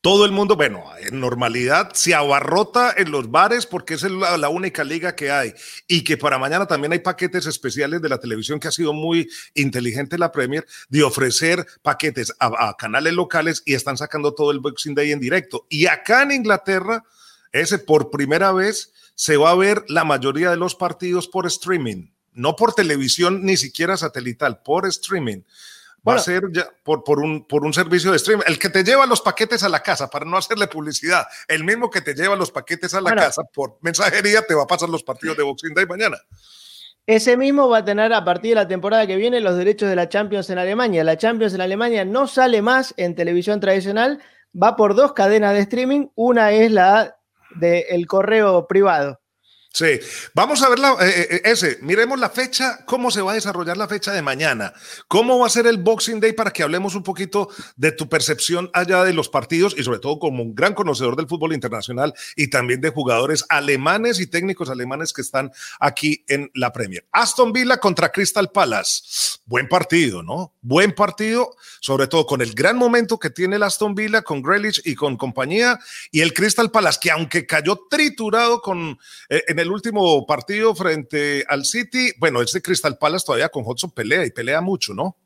todo 0.04 0.26
el 0.26 0.34
mundo, 0.34 0.58
bueno, 0.58 0.84
en 1.00 1.22
normalidad 1.22 1.94
se 1.94 2.14
abarrota 2.14 2.94
en 2.98 3.10
los 3.10 3.32
bares 3.32 3.66
porque 3.66 3.94
es 3.94 4.04
la, 4.04 4.50
única 4.50 4.84
liga 4.84 5.16
que 5.16 5.32
hay. 5.32 5.54
Y 5.88 6.04
que 6.04 6.18
para 6.18 6.38
mañana 6.38 6.66
también 6.68 6.92
hay 6.92 7.00
paquetes 7.00 7.46
especiales 7.46 8.02
de 8.02 8.10
la 8.10 8.20
televisión 8.20 8.60
que 8.60 8.68
ha 8.68 8.72
sido 8.72 8.92
muy 8.92 9.30
inteligente 9.54 10.18
la 10.18 10.34
Premier 10.34 10.68
de 10.90 11.04
ofrecer 11.04 11.66
paquetes 11.82 12.34
a, 12.38 12.76
canales 12.78 13.14
locales 13.14 13.64
y 13.66 13.76
están 13.76 13.96
sacando 13.96 14.34
todo 14.34 14.52
el 14.52 14.60
Boxing 14.60 14.94
Day 14.94 15.14
en 15.14 15.22
directo. 15.22 15.68
Y 15.70 15.86
acá 15.86 16.24
en 16.24 16.34
Inglaterra, 16.34 17.06
ese 17.54 17.80
por 17.80 18.12
primera 18.12 18.52
vez 18.52 18.92
se 19.16 19.38
va 19.38 19.52
a 19.52 19.56
ver 19.56 19.86
la 19.88 20.04
mayoría 20.04 20.50
de 20.50 20.58
los 20.58 20.76
partidos 20.76 21.30
por 21.30 21.48
streaming, 21.48 22.10
no 22.34 22.58
por 22.58 22.74
televisión 22.74 23.46
ni 23.46 23.56
siquiera 23.56 23.96
satelital, 23.96 24.64
por 24.64 24.86
streaming 24.86 25.44
va 26.08 26.16
a 26.16 26.20
ser 26.20 26.44
ya 26.52 26.68
por, 26.84 27.04
por, 27.04 27.20
un, 27.20 27.46
por 27.46 27.66
un 27.66 27.74
servicio 27.74 28.12
de 28.12 28.18
streaming. 28.18 28.44
El 28.48 28.60
que 28.60 28.70
te 28.70 28.84
lleva 28.84 29.06
los 29.06 29.22
paquetes 29.22 29.64
a 29.64 29.70
la 29.70 29.82
casa, 29.82 30.10
para 30.10 30.26
no 30.26 30.38
hacerle 30.38 30.68
publicidad, 30.68 31.26
el 31.48 31.64
mismo 31.64 31.90
que 31.90 32.02
te 32.02 32.14
lleva 32.14 32.36
los 32.36 32.52
paquetes 32.52 32.94
a 32.94 33.02
la 33.02 33.16
casa 33.16 33.44
por 33.44 33.78
mensajería, 33.82 34.42
te 34.42 34.54
va 34.54 34.64
a 34.64 34.68
pasar 34.68 34.90
los 34.90 35.04
partidos 35.04 35.38
de 35.38 35.44
Boxing 35.44 35.74
Day 35.74 35.86
mañana. 35.86 36.18
Ese 37.06 37.36
mismo 37.36 37.68
va 37.68 37.80
a 37.80 37.86
tener 37.86 38.14
a 38.14 38.24
partir 38.24 38.52
de 38.52 38.56
la 38.56 38.68
temporada 38.68 39.06
que 39.06 39.18
viene 39.18 39.42
los 39.42 39.58
derechos 39.58 39.90
de 39.90 39.96
la 39.96 40.08
Champions 40.08 40.50
en 40.50 40.58
Alemania. 40.58 41.04
La 41.04 41.18
Champions 41.18 41.54
en 41.54 41.62
Alemania 41.62 42.06
no 42.06 42.28
sale 42.28 42.62
más 42.62 42.94
en 42.98 43.16
televisión 43.16 43.60
tradicional, 43.60 44.22
va 44.62 44.76
por 44.78 44.96
dos 44.96 45.14
cadenas 45.14 45.54
de 45.54 45.60
streaming. 45.60 46.08
Una 46.16 46.52
es 46.52 46.72
la 46.72 47.18
del 47.56 48.08
correo 48.08 48.68
privado 48.68 49.20
Sí, 49.76 50.00
vamos 50.36 50.62
a 50.62 50.70
ver 50.70 50.78
la, 50.78 50.92
eh, 51.02 51.10
eh, 51.10 51.28
eh, 51.32 51.42
ese, 51.46 51.80
miremos 51.82 52.20
la 52.20 52.30
fecha, 52.30 52.86
cómo 52.86 53.10
se 53.10 53.24
va 53.24 53.32
a 53.32 53.34
desarrollar 53.34 53.76
la 53.76 53.88
fecha 53.88 54.12
de 54.12 54.22
mañana, 54.22 54.72
cómo 55.08 55.40
va 55.40 55.48
a 55.48 55.50
ser 55.50 55.66
el 55.66 55.80
Boxing 55.80 56.20
Day 56.20 56.34
para 56.34 56.52
que 56.52 56.62
hablemos 56.62 56.94
un 56.94 57.02
poquito 57.02 57.50
de 57.76 57.92
tu 57.92 58.08
percepción 58.08 58.70
allá 58.74 59.04
de 59.04 59.14
los 59.14 59.30
partidos 59.30 59.74
y 59.76 59.84
sobre 59.84 59.98
todo 59.98 60.20
como 60.20 60.44
un 60.44 60.54
gran 60.54 60.76
conocedor 60.76 61.16
del 61.16 61.28
fútbol 61.28 61.54
internacional 61.54 62.14
y 62.36 62.52
también 62.52 62.82
de 62.82 62.92
jugadores 62.92 63.46
alemanes 63.50 64.20
y 64.20 64.28
técnicos 64.28 64.70
alemanes 64.70 65.12
que 65.12 65.24
están 65.24 65.52
aquí 65.80 66.24
en 66.28 66.52
la 66.54 66.72
Premier. 66.72 67.08
Aston 67.12 67.52
Villa 67.52 67.78
contra 67.78 68.12
Crystal 68.12 68.52
Palace, 68.52 69.40
buen 69.48 69.68
partido, 69.68 70.22
¿no? 70.22 70.54
Buen 70.62 70.94
partido, 70.94 71.56
sobre 71.80 72.06
todo 72.06 72.28
con 72.28 72.42
el 72.42 72.54
gran 72.54 72.78
momento 72.78 73.18
que 73.18 73.32
tiene 73.32 73.56
el 73.56 73.64
Aston 73.64 73.96
Villa 73.96 74.22
con 74.22 74.44
Grealish 74.44 74.84
y 74.86 74.94
con 74.94 75.18
compañía. 75.18 75.80
Y 76.12 76.22
el 76.22 76.32
Crystal 76.32 76.70
Palace 76.70 77.00
que 77.02 77.10
aunque 77.10 77.48
cayó 77.48 77.88
triturado 77.90 78.62
con 78.62 79.00
en 79.30 79.60
el 79.63 79.63
el 79.64 79.72
último 79.72 80.26
partido 80.26 80.76
frente 80.76 81.44
al 81.48 81.66
City, 81.66 82.12
bueno, 82.20 82.42
este 82.42 82.62
Crystal 82.62 82.98
Palace 82.98 83.26
todavía 83.26 83.50
con 83.50 83.64
Hudson 83.66 83.92
pelea 83.92 84.26
y 84.26 84.32
pelea 84.32 84.62
mucho, 84.62 84.94
¿no? 84.94 85.18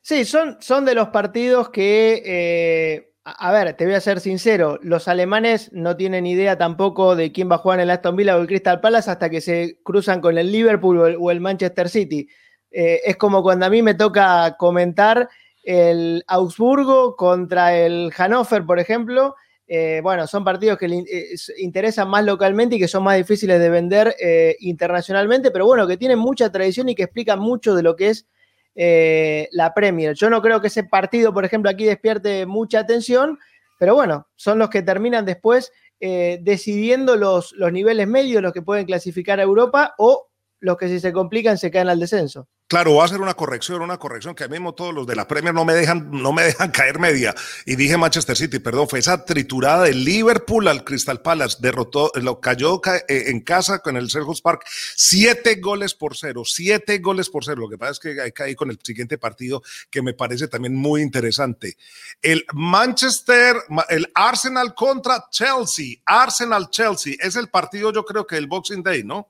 Sí, 0.00 0.24
son, 0.24 0.56
son 0.60 0.84
de 0.84 0.94
los 0.94 1.08
partidos 1.08 1.68
que, 1.68 2.22
eh, 2.24 3.12
a 3.24 3.52
ver, 3.52 3.74
te 3.76 3.84
voy 3.84 3.94
a 3.94 4.00
ser 4.00 4.18
sincero, 4.18 4.78
los 4.82 5.06
alemanes 5.06 5.70
no 5.72 5.96
tienen 5.96 6.26
idea 6.26 6.58
tampoco 6.58 7.14
de 7.14 7.30
quién 7.30 7.50
va 7.50 7.56
a 7.56 7.58
jugar 7.58 7.78
en 7.78 7.84
el 7.84 7.90
Aston 7.90 8.16
Villa 8.16 8.36
o 8.36 8.40
el 8.40 8.48
Crystal 8.48 8.80
Palace 8.80 9.10
hasta 9.10 9.30
que 9.30 9.40
se 9.40 9.78
cruzan 9.84 10.20
con 10.20 10.38
el 10.38 10.50
Liverpool 10.50 11.16
o 11.20 11.30
el, 11.30 11.40
Manchester 11.40 11.88
City. 11.88 12.28
Eh, 12.70 13.00
es 13.04 13.16
como 13.16 13.42
cuando 13.42 13.66
a 13.66 13.70
mí 13.70 13.82
me 13.82 13.94
toca 13.94 14.56
comentar 14.58 15.28
el 15.62 16.24
Augsburgo 16.26 17.14
contra 17.14 17.76
el 17.76 18.10
Hannover, 18.12 18.64
por 18.64 18.80
ejemplo, 18.80 19.36
eh, 19.66 20.00
bueno, 20.02 20.26
son 20.26 20.44
partidos 20.44 20.76
que 20.76 20.88
le 20.88 20.98
eh, 20.98 21.34
interesan 21.58 22.08
más 22.08 22.24
localmente 22.24 22.76
y 22.76 22.78
que 22.78 22.88
son 22.88 23.04
más 23.04 23.16
difíciles 23.16 23.60
de 23.60 23.70
vender 23.70 24.14
eh, 24.20 24.56
internacionalmente, 24.60 25.50
pero 25.50 25.66
bueno, 25.66 25.86
que 25.86 25.96
tienen 25.96 26.18
mucha 26.18 26.50
tradición 26.50 26.88
y 26.88 26.94
que 26.94 27.04
explican 27.04 27.38
mucho 27.38 27.74
de 27.74 27.82
lo 27.82 27.96
que 27.96 28.08
es 28.10 28.26
la 28.74 29.74
Premier. 29.74 30.14
Yo 30.14 30.30
no 30.30 30.40
creo 30.40 30.60
que 30.60 30.68
ese 30.68 30.84
partido, 30.84 31.34
por 31.34 31.44
ejemplo, 31.44 31.70
aquí 31.70 31.84
despierte 31.84 32.46
mucha 32.46 32.80
atención, 32.80 33.38
pero 33.78 33.94
bueno, 33.94 34.28
son 34.34 34.58
los 34.58 34.70
que 34.70 34.82
terminan 34.82 35.26
después 35.26 35.72
decidiendo 36.00 37.16
los, 37.16 37.52
los 37.52 37.70
niveles 37.70 38.08
medios, 38.08 38.42
los 38.42 38.54
que 38.54 38.62
pueden 38.62 38.86
clasificar 38.86 39.40
a 39.40 39.42
Europa 39.42 39.94
o 39.98 40.30
los 40.58 40.78
que 40.78 40.88
si 40.88 41.00
se 41.00 41.12
complican 41.12 41.58
se 41.58 41.70
caen 41.70 41.90
al 41.90 42.00
descenso. 42.00 42.48
Claro, 42.72 42.94
va 42.94 43.02
a 43.02 43.04
hacer 43.04 43.20
una 43.20 43.34
corrección, 43.34 43.82
una 43.82 43.98
corrección 43.98 44.34
que 44.34 44.44
a 44.44 44.48
mí 44.48 44.52
mismo 44.52 44.72
todos 44.72 44.94
los 44.94 45.06
de 45.06 45.14
la 45.14 45.28
Premier 45.28 45.52
no 45.52 45.66
me 45.66 45.74
dejan, 45.74 46.10
no 46.10 46.32
me 46.32 46.44
dejan 46.44 46.70
caer 46.72 46.98
media. 46.98 47.34
Y 47.66 47.76
dije 47.76 47.98
Manchester 47.98 48.34
City, 48.34 48.60
perdón, 48.60 48.88
fue 48.88 49.00
esa 49.00 49.26
triturada 49.26 49.82
de 49.84 49.92
Liverpool 49.92 50.66
al 50.66 50.82
Crystal 50.82 51.20
Palace, 51.20 51.58
derrotó, 51.60 52.10
lo 52.14 52.40
cayó 52.40 52.80
eh, 52.86 53.24
en 53.26 53.42
casa 53.42 53.80
con 53.80 53.98
el 53.98 54.08
Selhurst 54.08 54.42
Park, 54.42 54.64
siete 54.96 55.56
goles 55.56 55.92
por 55.92 56.16
cero, 56.16 56.44
siete 56.46 57.00
goles 57.00 57.28
por 57.28 57.44
cero. 57.44 57.60
Lo 57.60 57.68
que 57.68 57.76
pasa 57.76 57.92
es 57.92 57.98
que 57.98 58.18
hay 58.22 58.32
caí 58.32 58.54
con 58.54 58.70
el 58.70 58.78
siguiente 58.82 59.18
partido 59.18 59.62
que 59.90 60.00
me 60.00 60.14
parece 60.14 60.48
también 60.48 60.74
muy 60.74 61.02
interesante. 61.02 61.76
El 62.22 62.42
Manchester, 62.54 63.54
el 63.90 64.10
Arsenal 64.14 64.74
contra 64.74 65.26
Chelsea, 65.30 65.96
Arsenal 66.06 66.70
Chelsea, 66.70 67.16
es 67.20 67.36
el 67.36 67.50
partido 67.50 67.92
yo 67.92 68.02
creo 68.06 68.26
que 68.26 68.38
el 68.38 68.46
Boxing 68.46 68.82
Day, 68.82 69.04
¿no? 69.04 69.28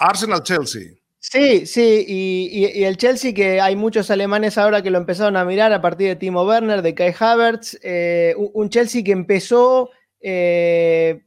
Arsenal 0.00 0.42
Chelsea. 0.42 0.99
Sí, 1.22 1.66
sí, 1.66 2.04
y, 2.08 2.82
el 2.82 2.96
Chelsea, 2.96 3.34
que 3.34 3.60
hay 3.60 3.76
muchos 3.76 4.10
alemanes 4.10 4.56
ahora 4.56 4.82
que 4.82 4.90
lo 4.90 4.96
empezaron 4.96 5.36
a 5.36 5.44
mirar 5.44 5.70
a 5.70 5.82
partir 5.82 6.08
de 6.08 6.16
Timo 6.16 6.44
Werner, 6.44 6.80
de 6.80 6.94
Kai 6.94 7.14
Havertz, 7.18 7.78
eh, 7.82 8.34
un 8.38 8.70
Chelsea 8.70 9.04
que 9.04 9.12
empezó 9.12 9.90
eh, 10.22 11.22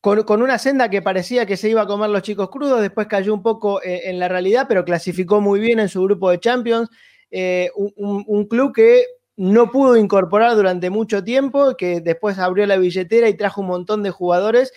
con, 0.00 0.40
una 0.40 0.56
senda 0.56 0.88
que 0.88 1.02
parecía 1.02 1.46
que 1.46 1.56
se 1.56 1.68
iba 1.68 1.82
a 1.82 1.86
comer 1.88 2.10
los 2.10 2.22
chicos 2.22 2.48
crudos, 2.48 2.80
después 2.80 3.08
cayó 3.08 3.34
un 3.34 3.42
poco 3.42 3.82
eh, 3.82 4.02
en 4.04 4.20
la 4.20 4.28
realidad, 4.28 4.66
pero 4.68 4.84
clasificó 4.84 5.40
muy 5.40 5.58
bien 5.58 5.80
en 5.80 5.88
su 5.88 6.00
grupo 6.04 6.30
de 6.30 6.38
Champions, 6.38 6.88
un, 7.74 8.46
club 8.48 8.72
que 8.72 9.04
no 9.36 9.72
pudo 9.72 9.96
incorporar 9.96 10.54
durante 10.54 10.90
mucho 10.90 11.24
tiempo, 11.24 11.76
que 11.76 12.00
después 12.00 12.38
abrió 12.38 12.66
la 12.66 12.76
billetera 12.76 13.28
y 13.28 13.36
trajo 13.36 13.62
un 13.62 13.66
montón 13.66 14.04
de 14.04 14.10
jugadores 14.10 14.72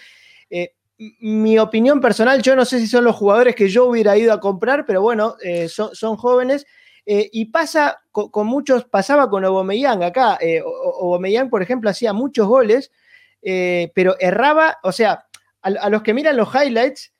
mi 0.97 1.59
opinión 1.59 1.99
personal, 1.99 2.41
yo 2.41 2.55
no 2.55 2.63
sé 2.63 2.79
si 2.79 2.87
son 2.87 3.03
los 3.03 3.15
jugadores 3.15 3.55
que 3.55 3.67
yo 3.67 3.85
hubiera 3.85 4.17
ido 4.17 4.31
a 4.31 4.39
comprar, 4.39 4.85
pero 4.85 5.01
bueno, 5.01 5.35
eh, 5.43 5.67
son, 5.67 6.15
jóvenes. 6.15 6.65
Eh, 7.05 7.29
y 7.31 7.45
pasa 7.45 7.99
con, 8.11 8.47
muchos, 8.47 8.85
pasaba 8.85 9.29
con 9.29 9.45
Obomeyang 9.45 10.03
acá. 10.03 10.37
Eh, 10.41 10.63
por 11.49 11.61
ejemplo, 11.61 11.89
hacía 11.89 12.13
muchos 12.13 12.47
goles, 12.47 12.91
pero 13.41 14.15
erraba, 14.19 14.77
o 14.83 14.91
sea, 14.91 15.25
a, 15.61 15.89
los 15.89 16.01
que 16.01 16.13
miran 16.13 16.37
los 16.37 16.49
highlights, 16.53 17.11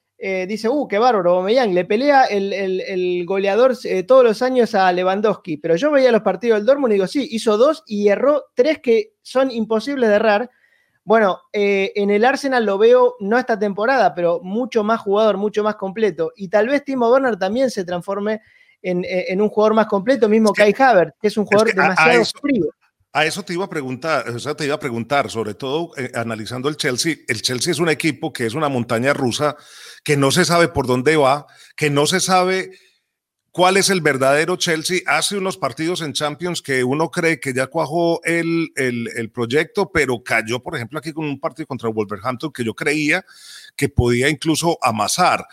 dice, 0.48 0.70
uh, 0.70 0.88
qué 0.88 0.98
bárbaro, 0.98 1.34
Obomeyang, 1.34 1.74
le 1.74 1.86
pelea 1.86 2.24
el, 2.24 3.26
goleador 3.28 3.78
todos 4.08 4.24
los 4.24 4.42
años 4.42 4.74
a 4.74 4.92
Lewandowski. 4.92 5.58
Pero 5.58 5.76
yo 5.76 5.92
veía 5.92 6.12
los 6.12 6.22
partidos 6.22 6.60
del 6.60 6.66
Dortmund 6.66 6.94
y 6.94 6.96
digo, 6.96 7.08
sí, 7.08 7.28
hizo 7.30 7.58
dos 7.58 7.84
y 7.86 8.08
erró 8.08 8.46
tres 8.56 8.80
que 8.80 9.12
son 9.22 9.52
imposibles 9.52 10.10
de 10.10 10.16
errar. 10.16 10.50
Bueno, 11.06 11.40
eh, 11.54 11.94
en 11.96 12.10
el 12.10 12.26
Arsenal 12.26 12.66
lo 12.66 12.80
veo, 12.80 13.16
no 13.20 13.38
esta 13.38 13.60
temporada, 13.60 14.16
pero 14.16 14.40
mucho 14.42 14.84
más 14.84 15.00
jugador, 15.00 15.38
mucho 15.38 15.64
más 15.64 15.76
completo. 15.76 16.32
Y 16.36 16.50
tal 16.50 16.68
vez 16.68 16.84
Timo 16.84 17.12
Werner 17.12 17.38
también 17.38 17.70
se 17.70 17.86
transforme 17.86 18.42
en, 18.82 19.06
eh, 19.06 19.36
un 19.40 19.50
jugador 19.50 19.76
más 19.76 19.86
completo, 19.86 20.28
mismo 20.28 20.52
Kai 20.52 20.74
Havertz, 20.78 21.14
que 21.22 21.28
es 21.28 21.38
un 21.38 21.46
jugador 21.46 21.74
demasiado 21.76 22.26
frío. 22.42 22.66
A 23.14 23.24
eso 23.24 23.44
te 23.44 23.54
iba 23.54 23.64
a 23.64 23.70
preguntar, 23.70 24.28
o 24.30 24.40
sea, 24.40 24.56
te 24.56 24.66
iba 24.66 24.76
a 24.76 24.80
preguntar, 24.80 25.30
sobre 25.30 25.54
todo 25.54 25.92
eh, 25.96 26.12
analizando 26.16 26.70
el 26.70 26.76
Chelsea. 26.76 27.16
El 27.28 27.42
Chelsea 27.42 27.72
es 27.72 27.80
un 27.80 27.88
equipo 27.88 28.34
que 28.34 28.48
es 28.48 28.56
una 28.56 28.68
montaña 28.68 29.14
rusa, 29.14 29.56
que 30.04 30.18
no 30.18 30.32
se 30.32 30.44
sabe 30.44 30.68
por 30.68 30.88
dónde 30.88 31.16
va, 31.16 31.46
que 31.78 31.92
no 31.92 32.08
se 32.08 32.20
sabe 32.20 32.72
cuál 33.56 33.78
es 33.78 33.90
el 33.90 34.02
verdadero 34.02 34.58
Chelsea. 34.58 35.00
Hace 35.06 35.38
unos 35.38 35.56
partidos 35.58 36.02
en 36.02 36.12
Champions 36.12 36.62
que 36.62 36.84
uno 36.84 37.10
cree 37.10 37.40
que 37.40 37.54
ya 37.54 37.68
cuajó 37.68 38.22
el, 38.26 38.74
el, 38.76 39.32
proyecto, 39.32 39.90
pero 39.94 40.22
cayó, 40.22 40.62
por 40.62 40.76
ejemplo, 40.76 41.00
aquí 41.00 41.14
con 41.14 41.24
un 41.24 41.40
partido 41.40 41.66
contra 41.66 41.88
Wolverhampton 41.88 42.52
que 42.52 42.66
yo 42.66 42.74
creía 42.74 43.24
que 43.78 43.88
podía 43.88 44.28
incluso 44.28 44.78
amasar. 44.82 45.48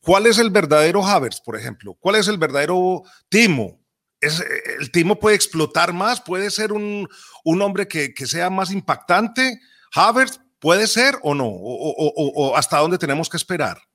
¿Cuál 0.00 0.28
es 0.28 0.38
el 0.38 0.50
verdadero 0.50 1.04
Havertz, 1.04 1.40
por 1.40 1.56
ejemplo? 1.56 1.96
¿Cuál 1.98 2.14
es 2.14 2.28
el 2.28 2.38
verdadero 2.38 3.02
Timo? 3.28 3.80
¿Es, 4.20 4.40
¿El 4.78 4.92
Timo 4.92 5.18
puede 5.18 5.34
explotar 5.34 5.92
más? 5.92 6.20
¿Puede 6.20 6.52
ser 6.52 6.70
un, 6.70 7.08
un 7.42 7.62
hombre 7.62 7.88
que, 7.88 8.14
que, 8.14 8.28
sea 8.28 8.48
más 8.48 8.70
impactante? 8.70 9.58
¿Havertz 9.92 10.38
puede 10.60 10.86
ser 10.86 11.18
o 11.22 11.34
no? 11.34 11.48
¿O, 11.48 12.32
o 12.36 12.56
hasta 12.56 12.78
dónde 12.78 12.96
tenemos 12.96 13.28
que 13.28 13.38
esperar? 13.38 13.87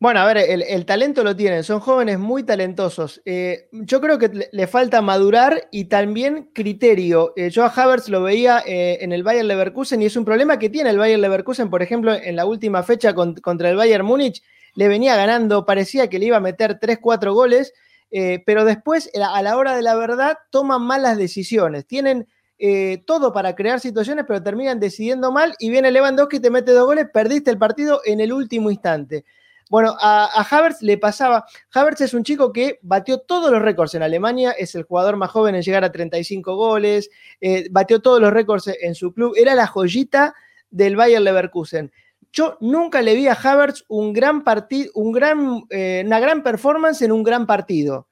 Bueno, 0.00 0.20
a 0.20 0.26
ver, 0.26 0.38
el, 0.38 0.86
talento 0.86 1.24
lo 1.24 1.34
tienen, 1.34 1.64
son 1.64 1.80
jóvenes 1.80 2.20
muy 2.20 2.44
talentosos. 2.44 3.20
Eh, 3.24 3.68
yo 3.72 4.00
creo 4.00 4.16
que 4.16 4.48
le, 4.52 4.66
falta 4.68 5.02
madurar 5.02 5.66
y 5.72 5.86
también 5.86 6.50
criterio. 6.54 7.32
Eh, 7.34 7.50
yo 7.50 7.64
a 7.64 7.68
Havertz 7.68 8.08
lo 8.08 8.22
veía 8.22 8.62
eh, 8.64 8.98
en 9.00 9.10
el 9.10 9.24
Bayern 9.24 9.48
Leverkusen 9.48 10.00
y 10.00 10.06
es 10.06 10.14
un 10.14 10.24
problema 10.24 10.56
que 10.60 10.70
tiene 10.70 10.90
el 10.90 10.98
Bayern 10.98 11.20
Leverkusen, 11.20 11.68
por 11.68 11.82
ejemplo, 11.82 12.14
en 12.14 12.36
la 12.36 12.46
última 12.46 12.84
fecha 12.84 13.12
contra 13.12 13.70
el 13.70 13.74
Bayern 13.74 14.06
Múnich, 14.06 14.40
le 14.74 14.86
venía 14.86 15.16
ganando, 15.16 15.66
parecía 15.66 16.08
que 16.08 16.20
le 16.20 16.26
iba 16.26 16.36
a 16.36 16.40
meter 16.40 16.78
3, 16.78 16.98
4 17.00 17.34
goles, 17.34 17.74
pero 18.46 18.64
después, 18.64 19.10
a 19.20 19.42
la 19.42 19.56
hora 19.56 19.74
de 19.74 19.82
la 19.82 19.96
verdad, 19.96 20.38
toman 20.50 20.82
malas 20.82 21.18
decisiones. 21.18 21.86
Tienen 21.86 22.28
todo 23.04 23.32
para 23.32 23.56
crear 23.56 23.80
situaciones, 23.80 24.26
pero 24.28 24.40
terminan 24.44 24.78
decidiendo 24.78 25.32
mal 25.32 25.54
y 25.58 25.70
viene 25.70 25.90
Lewandowski 25.90 26.36
y 26.36 26.40
te 26.40 26.50
mete 26.50 26.70
dos 26.70 26.86
goles, 26.86 27.06
perdiste 27.12 27.50
el 27.50 27.58
partido 27.58 28.00
en 28.04 28.20
el 28.20 28.32
último 28.32 28.70
instante. 28.70 29.24
Bueno, 29.70 29.96
a, 30.00 30.42
Havertz 30.50 30.82
le 30.82 30.98
pasaba. 30.98 31.44
Havertz 31.72 32.00
es 32.00 32.14
un 32.14 32.24
chico 32.24 32.52
que 32.52 32.78
batió 32.82 33.18
todos 33.18 33.50
los 33.50 33.60
récords 33.60 33.94
en 33.94 34.02
Alemania, 34.02 34.52
es 34.52 34.74
el 34.74 34.84
jugador 34.84 35.16
más 35.16 35.30
joven 35.30 35.54
en 35.54 35.62
llegar 35.62 35.84
a 35.84 35.92
35 35.92 36.56
goles, 36.56 37.10
eh, 37.40 37.68
batió 37.70 38.00
todos 38.00 38.20
los 38.20 38.32
récords 38.32 38.68
en 38.80 38.94
su 38.94 39.12
club, 39.12 39.34
era 39.36 39.54
la 39.54 39.66
joyita 39.66 40.34
del 40.70 40.96
Bayer 40.96 41.20
Leverkusen. 41.20 41.92
Yo 42.32 42.56
nunca 42.60 43.02
le 43.02 43.14
vi 43.14 43.26
a 43.26 43.32
Havertz 43.32 43.84
un 43.88 44.12
gran 44.12 44.44
partido, 44.44 44.90
un 44.94 45.12
gran, 45.12 45.64
eh, 45.70 46.02
una 46.04 46.20
gran 46.20 46.42
performance 46.42 47.02
en 47.02 47.12
un 47.12 47.22
gran 47.22 47.46
partido. 47.46 48.08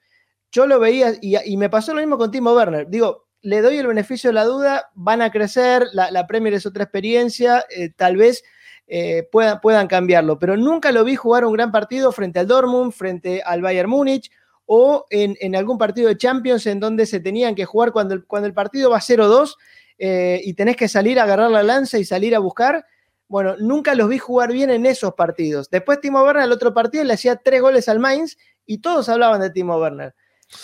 Yo 0.50 0.66
lo 0.66 0.80
veía 0.80 1.12
y, 1.20 1.56
me 1.56 1.68
pasó 1.68 1.92
lo 1.92 2.00
mismo 2.00 2.16
con 2.16 2.30
Timo 2.30 2.54
Werner. 2.54 2.88
Digo, 2.88 3.26
le 3.42 3.60
doy 3.60 3.76
el 3.76 3.86
beneficio 3.86 4.30
de 4.30 4.34
la 4.34 4.44
duda, 4.44 4.90
van 4.94 5.20
a 5.20 5.30
crecer, 5.30 5.86
la, 5.92 6.26
Premier 6.26 6.54
es 6.54 6.66
otra 6.66 6.84
experiencia, 6.84 7.64
eh, 7.68 7.90
tal 7.94 8.16
vez 8.16 8.42
eh, 8.86 9.28
puedan, 9.30 9.60
puedan 9.60 9.86
cambiarlo. 9.86 10.38
Pero 10.38 10.56
nunca 10.56 10.92
lo 10.92 11.04
vi 11.04 11.16
jugar 11.16 11.44
un 11.44 11.52
gran 11.52 11.72
partido 11.72 12.12
frente 12.12 12.38
al 12.38 12.46
Dortmund, 12.46 12.92
frente 12.92 13.42
al 13.44 13.62
Bayern 13.62 13.90
Múnich 13.90 14.30
o 14.66 15.06
en, 15.10 15.54
algún 15.54 15.78
partido 15.78 16.08
de 16.08 16.16
Champions 16.16 16.66
en 16.66 16.80
donde 16.80 17.06
se 17.06 17.20
tenían 17.20 17.54
que 17.54 17.64
jugar 17.64 17.92
cuando 17.92 18.14
el, 18.14 18.24
cuando 18.24 18.48
el 18.48 18.54
partido 18.54 18.90
va 18.90 18.98
0-2 18.98 19.56
eh, 19.98 20.40
y 20.44 20.54
tenés 20.54 20.76
que 20.76 20.88
salir 20.88 21.18
a 21.18 21.22
agarrar 21.22 21.50
la 21.50 21.62
lanza 21.62 21.98
y 21.98 22.04
salir 22.04 22.34
a 22.34 22.40
buscar. 22.40 22.84
Bueno, 23.28 23.56
nunca 23.58 23.94
los 23.94 24.08
vi 24.08 24.18
jugar 24.18 24.52
bien 24.52 24.70
en 24.70 24.86
esos 24.86 25.14
partidos. 25.14 25.70
Después 25.70 26.00
Timo 26.00 26.22
Werner, 26.22 26.44
el 26.44 26.52
otro 26.52 26.74
partido, 26.74 27.04
le 27.04 27.12
hacía 27.12 27.36
tres 27.36 27.60
goles 27.62 27.88
al 27.88 28.00
Mainz 28.00 28.36
y 28.66 28.78
todos 28.78 29.08
hablaban 29.08 29.40
de 29.40 29.50
Timo 29.50 29.78
Werner. 29.78 30.14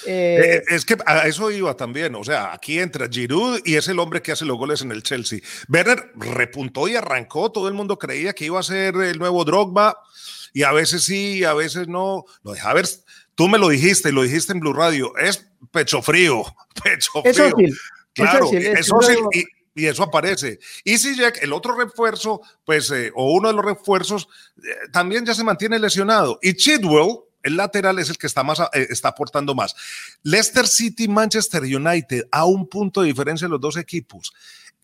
Eh, 0.06 0.38
eh, 0.40 0.62
es 0.68 0.84
que 0.84 0.96
a 1.06 1.26
eso 1.26 1.50
iba 1.50 1.76
también, 1.76 2.14
o 2.14 2.24
sea, 2.24 2.52
aquí 2.52 2.78
entra 2.78 3.08
Giroud 3.10 3.60
y 3.64 3.74
es 3.74 3.88
el 3.88 3.98
hombre 3.98 4.22
que 4.22 4.32
hace 4.32 4.44
los 4.44 4.56
goles 4.56 4.80
en 4.82 4.92
el 4.92 5.02
Chelsea. 5.02 5.40
Werner 5.68 6.12
repuntó 6.14 6.88
y 6.88 6.96
arrancó, 6.96 7.50
todo 7.50 7.68
el 7.68 7.74
mundo 7.74 7.98
creía 7.98 8.32
que 8.32 8.44
iba 8.44 8.60
a 8.60 8.62
ser 8.62 8.94
el 8.96 9.18
nuevo 9.18 9.44
Drogba 9.44 9.98
y 10.52 10.62
a 10.62 10.72
veces 10.72 11.04
sí, 11.04 11.44
a 11.44 11.54
veces 11.54 11.88
no. 11.88 12.24
Lo 12.42 12.52
de 12.52 12.60
Havertz, 12.60 13.04
tú 13.34 13.48
me 13.48 13.58
lo 13.58 13.68
dijiste, 13.68 14.12
lo 14.12 14.22
dijiste 14.22 14.52
en 14.52 14.60
Blue 14.60 14.72
Radio, 14.72 15.16
es 15.16 15.46
pecho 15.70 16.00
frío, 16.00 16.44
pecho 16.84 17.22
frío. 17.22 17.52
Claro, 18.14 18.50
eso 18.52 19.00
sí, 19.00 19.44
y, 19.74 19.86
eso 19.86 20.02
aparece. 20.02 20.58
Y 20.84 20.98
si 20.98 21.16
Jack, 21.16 21.42
el 21.42 21.52
otro 21.52 21.74
refuerzo, 21.74 22.42
pues, 22.64 22.90
eh, 22.90 23.10
o 23.14 23.32
uno 23.32 23.48
de 23.48 23.54
los 23.54 23.64
refuerzos, 23.64 24.28
también 24.92 25.24
ya 25.24 25.32
se 25.32 25.42
mantiene 25.42 25.78
lesionado. 25.78 26.38
Y 26.42 26.54
Chidwell, 26.54 27.20
el 27.42 27.56
lateral 27.56 27.98
es 27.98 28.10
el 28.10 28.18
que 28.18 28.26
está, 28.26 28.42
más, 28.42 28.60
eh, 28.60 28.86
está 28.90 29.08
aportando 29.08 29.54
más. 29.54 29.74
Leicester 30.22 30.66
City, 30.66 31.08
Manchester 31.08 31.62
United, 31.62 32.28
a 32.30 32.44
un 32.44 32.66
punto 32.68 33.02
de 33.02 33.08
diferencia 33.08 33.48
los 33.48 33.60
dos 33.60 33.76
equipos. 33.76 34.32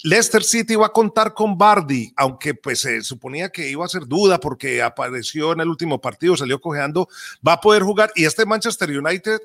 Leicester 0.02 0.44
City 0.44 0.76
va 0.76 0.86
a 0.86 0.92
contar 0.92 1.34
con 1.34 1.58
Bardi, 1.58 2.12
aunque 2.16 2.54
pues 2.54 2.80
se 2.80 3.02
suponía 3.02 3.50
que 3.50 3.68
iba 3.68 3.84
a 3.84 3.88
ser 3.88 4.06
duda 4.06 4.38
porque 4.38 4.80
apareció 4.80 5.52
en 5.52 5.60
el 5.60 5.68
último 5.68 6.00
partido, 6.00 6.36
salió 6.36 6.60
cojeando, 6.60 7.08
va 7.46 7.54
a 7.54 7.60
poder 7.60 7.82
jugar. 7.82 8.12
Y 8.14 8.24
este 8.24 8.46
Manchester 8.46 8.96
United, 8.96 9.40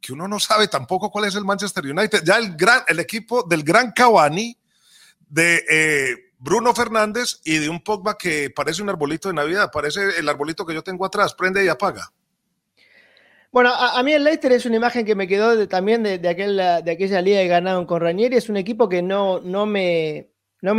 que 0.00 0.12
uno 0.12 0.28
no 0.28 0.38
sabe 0.40 0.68
tampoco 0.68 1.10
cuál 1.10 1.24
es 1.24 1.34
el 1.36 1.44
Manchester 1.44 1.86
United, 1.86 2.22
ya 2.22 2.36
el, 2.36 2.54
gran, 2.54 2.82
el 2.86 3.00
equipo 3.00 3.42
del 3.44 3.62
gran 3.62 3.92
Cavani, 3.92 4.58
de 5.30 5.64
eh, 5.70 6.32
Bruno 6.38 6.74
Fernández 6.74 7.40
y 7.44 7.58
de 7.58 7.68
un 7.68 7.82
Pogba 7.82 8.16
que 8.16 8.50
parece 8.50 8.82
un 8.82 8.90
arbolito 8.90 9.28
de 9.28 9.34
Navidad, 9.34 9.70
parece 9.72 10.18
el 10.18 10.28
arbolito 10.28 10.66
que 10.66 10.74
yo 10.74 10.82
tengo 10.82 11.04
atrás, 11.04 11.34
prende 11.34 11.64
y 11.64 11.68
apaga. 11.68 12.12
Bueno, 13.50 13.70
a, 13.74 14.02
mí 14.02 14.12
el 14.12 14.24
Leicester 14.24 14.52
es 14.52 14.66
una 14.66 14.76
imagen 14.76 15.06
que 15.06 15.14
me 15.14 15.26
quedó 15.26 15.66
también 15.68 16.02
de, 16.02 16.18
de, 16.18 16.28
aquel, 16.28 16.56
de 16.56 16.90
aquella 16.90 17.22
liga 17.22 17.40
que 17.40 17.48
ganaron 17.48 17.86
con 17.86 18.00
Ranieri. 18.00 18.36
Es 18.36 18.50
un 18.50 18.58
equipo 18.58 18.88
que 18.90 19.00
no, 19.00 19.40
me, 19.66 20.26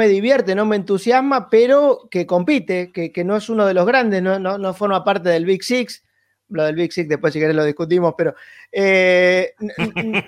divierte, 0.08 0.54
no 0.54 0.66
me 0.68 0.76
entusiasma, 0.76 1.50
pero 1.50 2.08
que 2.12 2.28
compite, 2.28 2.92
que, 2.92 3.24
no 3.24 3.36
es 3.36 3.50
uno 3.50 3.66
de 3.66 3.74
los 3.74 3.88
grandes, 3.88 4.22
no, 4.22 4.74
forma 4.76 5.04
parte 5.04 5.30
del 5.30 5.46
Big 5.46 5.64
Six. 5.64 6.04
Lo 6.50 6.64
del 6.64 6.76
Big 6.76 6.94
Six 6.94 7.10
después 7.10 7.34
si 7.34 7.40
querés 7.40 7.56
lo 7.56 7.64
discutimos, 7.64 8.14
pero, 8.16 8.36
eh, 8.72 9.54
eh, 9.60 10.24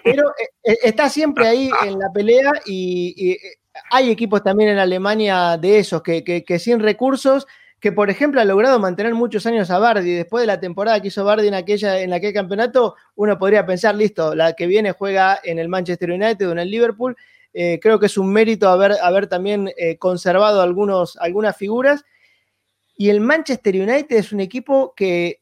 eh, 0.63 0.77
está 0.83 1.09
siempre 1.09 1.47
ahí 1.47 1.69
en 1.85 1.99
la 1.99 2.11
pelea 2.11 2.51
y, 2.65 3.37
hay 3.89 4.11
equipos 4.11 4.43
también 4.43 4.71
en 4.71 4.79
Alemania 4.79 5.57
de 5.57 5.79
esos 5.79 6.01
que 6.03 6.59
sin 6.59 6.79
recursos 6.79 7.47
que 7.81 7.91
por 7.91 8.11
ejemplo 8.11 8.39
ha 8.39 8.45
logrado 8.45 8.79
mantener 8.79 9.15
muchos 9.15 9.47
años 9.47 9.71
a 9.71 9.79
Bardi. 9.79 10.13
Después 10.13 10.43
de 10.43 10.47
la 10.47 10.59
temporada 10.59 11.01
que 11.01 11.07
hizo 11.07 11.25
Bardi 11.25 11.47
en, 11.47 11.55
aquella, 11.55 11.99
en 11.99 12.13
aquel 12.13 12.31
campeonato, 12.31 12.95
uno 13.15 13.39
podría 13.39 13.65
pensar, 13.65 13.95
listo, 13.95 14.35
la 14.35 14.53
que 14.53 14.67
viene 14.67 14.91
juega 14.91 15.39
en 15.43 15.57
el 15.57 15.67
Manchester 15.67 16.11
United 16.11 16.47
o 16.47 16.51
en 16.51 16.59
el 16.59 16.69
Liverpool. 16.69 17.17
Eh, 17.53 17.79
creo 17.81 17.99
que 17.99 18.05
es 18.05 18.19
un 18.19 18.31
mérito 18.31 18.69
haber, 18.69 18.93
haber 19.01 19.25
también 19.25 19.73
eh, 19.77 19.97
conservado 19.97 20.61
algunos, 20.61 21.17
algunas 21.17 21.57
figuras. 21.57 22.05
Y 22.95 23.09
el 23.09 23.19
Manchester 23.19 23.75
United 23.75 24.15
es 24.15 24.31
un 24.31 24.41
equipo 24.41 24.93
que 24.95 25.41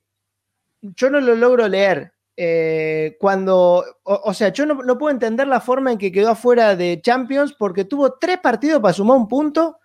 yo 0.81 1.09
no 1.09 1.19
lo 1.19 1.35
logro 1.35 1.67
leer. 1.67 2.13
Eh, 2.37 3.17
cuando, 3.19 3.83
o, 4.03 4.33
sea, 4.33 4.47
yo 4.53 4.65
no, 4.65 4.75
no, 4.75 4.97
puedo 4.97 5.11
entender 5.11 5.45
la 5.45 5.59
forma 5.59 5.91
en 5.91 5.97
que 5.97 6.09
quedó 6.09 6.29
afuera 6.29 6.77
de 6.77 7.01
Champions 7.01 7.51
porque 7.51 7.83
tuvo 7.83 8.13
tres 8.13 8.37
partidos 8.37 8.81
para 8.81 8.93
sumar 8.93 9.17
un 9.17 9.27
punto 9.27 9.79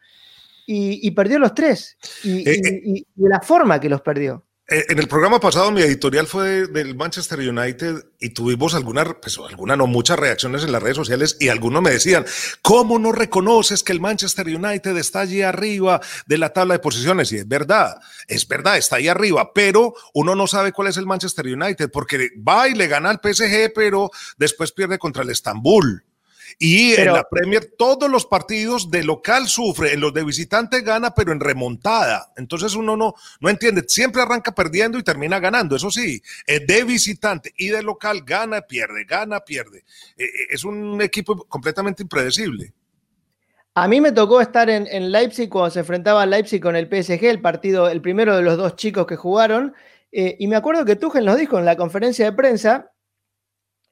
y, 0.67 1.11
perdió 1.13 1.39
los 1.39 1.55
tres. 1.55 1.97
Y, 2.23 2.45
de 2.45 2.53
eh, 2.53 2.83
eh. 2.97 3.05
la 3.17 3.41
forma 3.41 3.81
que 3.81 3.89
los 3.89 4.01
perdió. 4.01 4.45
Eh, 4.67 4.83
en 4.89 4.99
el 4.99 5.09
programa 5.09 5.41
pasado 5.41 5.71
mi 5.71 5.83
editorial 5.83 6.27
fue 6.27 6.67
del 6.67 6.95
Manchester 6.95 7.39
United 7.39 7.97
y 8.19 8.31
tuvimos 8.31 8.75
algunas, 8.75 9.07
pues 9.21 9.39
algunas 9.39 9.77
no 9.77 9.87
muchas 9.87 10.19
reacciones 10.19 10.65
en 10.65 10.73
las 10.73 10.83
redes 10.83 10.97
sociales 10.97 11.37
y 11.39 11.49
algunos 11.49 11.83
me 11.83 11.91
decían, 11.91 12.25
¿cómo 12.63 12.99
no 12.99 13.13
reconoces 13.13 13.83
que 13.83 13.93
el 13.93 14.01
Manchester 14.01 14.47
United 14.47 14.97
está 14.97 15.21
allí 15.21 15.43
arriba 15.43 16.01
de 16.27 16.39
la 16.39 16.55
tabla 16.55 16.75
de 16.75 16.81
posiciones? 16.81 17.31
Y 17.33 17.37
es 17.37 17.47
verdad, 17.47 17.99
es 18.27 18.49
verdad, 18.49 18.79
está 18.79 18.97
ahí 18.97 19.09
arriba, 19.09 19.53
pero 19.53 19.93
uno 20.15 20.35
no 20.35 20.47
sabe 20.47 20.73
cuál 20.73 20.89
es 20.89 20.97
el 20.97 21.05
Manchester 21.05 21.47
United 21.47 21.91
porque 21.91 22.31
va 22.37 22.67
y 22.67 22.75
le 22.75 22.89
gana 22.89 23.11
al 23.11 23.21
PSG, 23.23 23.71
pero 23.75 24.11
después 24.39 24.73
pierde 24.73 24.99
contra 24.99 25.25
el 25.25 25.31
Estambul. 25.31 26.07
Y 26.59 26.95
en 26.95 27.13
la 27.13 27.25
Premier 27.29 27.73
todos 27.77 28.11
los 28.11 28.27
partidos 28.27 28.91
de 28.91 29.05
local 29.05 29.49
sufre, 29.49 29.93
en 29.93 30.01
los 30.01 30.15
de 30.15 30.25
visitante 30.25 30.83
gana, 30.83 31.15
pero 31.15 31.33
en 31.33 31.41
remontada. 31.41 32.33
Entonces 32.37 32.75
uno 32.75 32.97
no, 32.97 33.15
no 33.41 33.49
entiende, 33.49 33.85
siempre 33.89 34.23
arranca 34.23 34.55
perdiendo 34.55 34.99
y 34.99 35.03
termina 35.03 35.41
ganando. 35.41 35.77
Eso 35.77 35.91
sí, 35.91 36.23
de 36.47 36.85
visitante 36.85 37.53
y 37.57 37.69
de 37.69 37.83
local 37.83 38.23
gana, 38.25 38.63
pierde, 38.63 39.05
gana, 39.05 39.41
pierde. 39.41 39.85
Eh, 40.17 40.25
eh, 40.25 40.47
es 40.51 40.65
un 40.65 41.01
equipo 41.03 41.45
completamente 41.45 42.03
impredecible. 42.03 42.73
A 43.75 43.89
mí 43.89 44.01
me 44.01 44.13
tocó 44.13 44.41
estar 44.41 44.71
en, 44.71 45.11
Leipzig 45.11 45.49
cuando 45.49 45.71
se 45.71 45.81
enfrentaba 45.81 46.25
Leipzig 46.27 46.61
con 46.61 46.77
el 46.77 46.87
PSG, 46.87 47.25
el 47.25 47.41
partido, 47.41 47.89
el 47.89 48.01
primero 48.01 48.37
de 48.37 48.43
los 48.43 48.57
dos 48.57 48.77
chicos 48.77 49.07
que 49.07 49.17
jugaron. 49.17 49.75
Eh, 50.13 50.37
y 50.39 50.47
me 50.47 50.55
acuerdo 50.55 50.85
que 50.85 50.95
Tuchel 50.95 51.25
nos 51.25 51.37
dijo 51.37 51.59
en 51.59 51.65
la 51.65 51.77
conferencia 51.77 52.25
de 52.25 52.33
prensa 52.33 52.93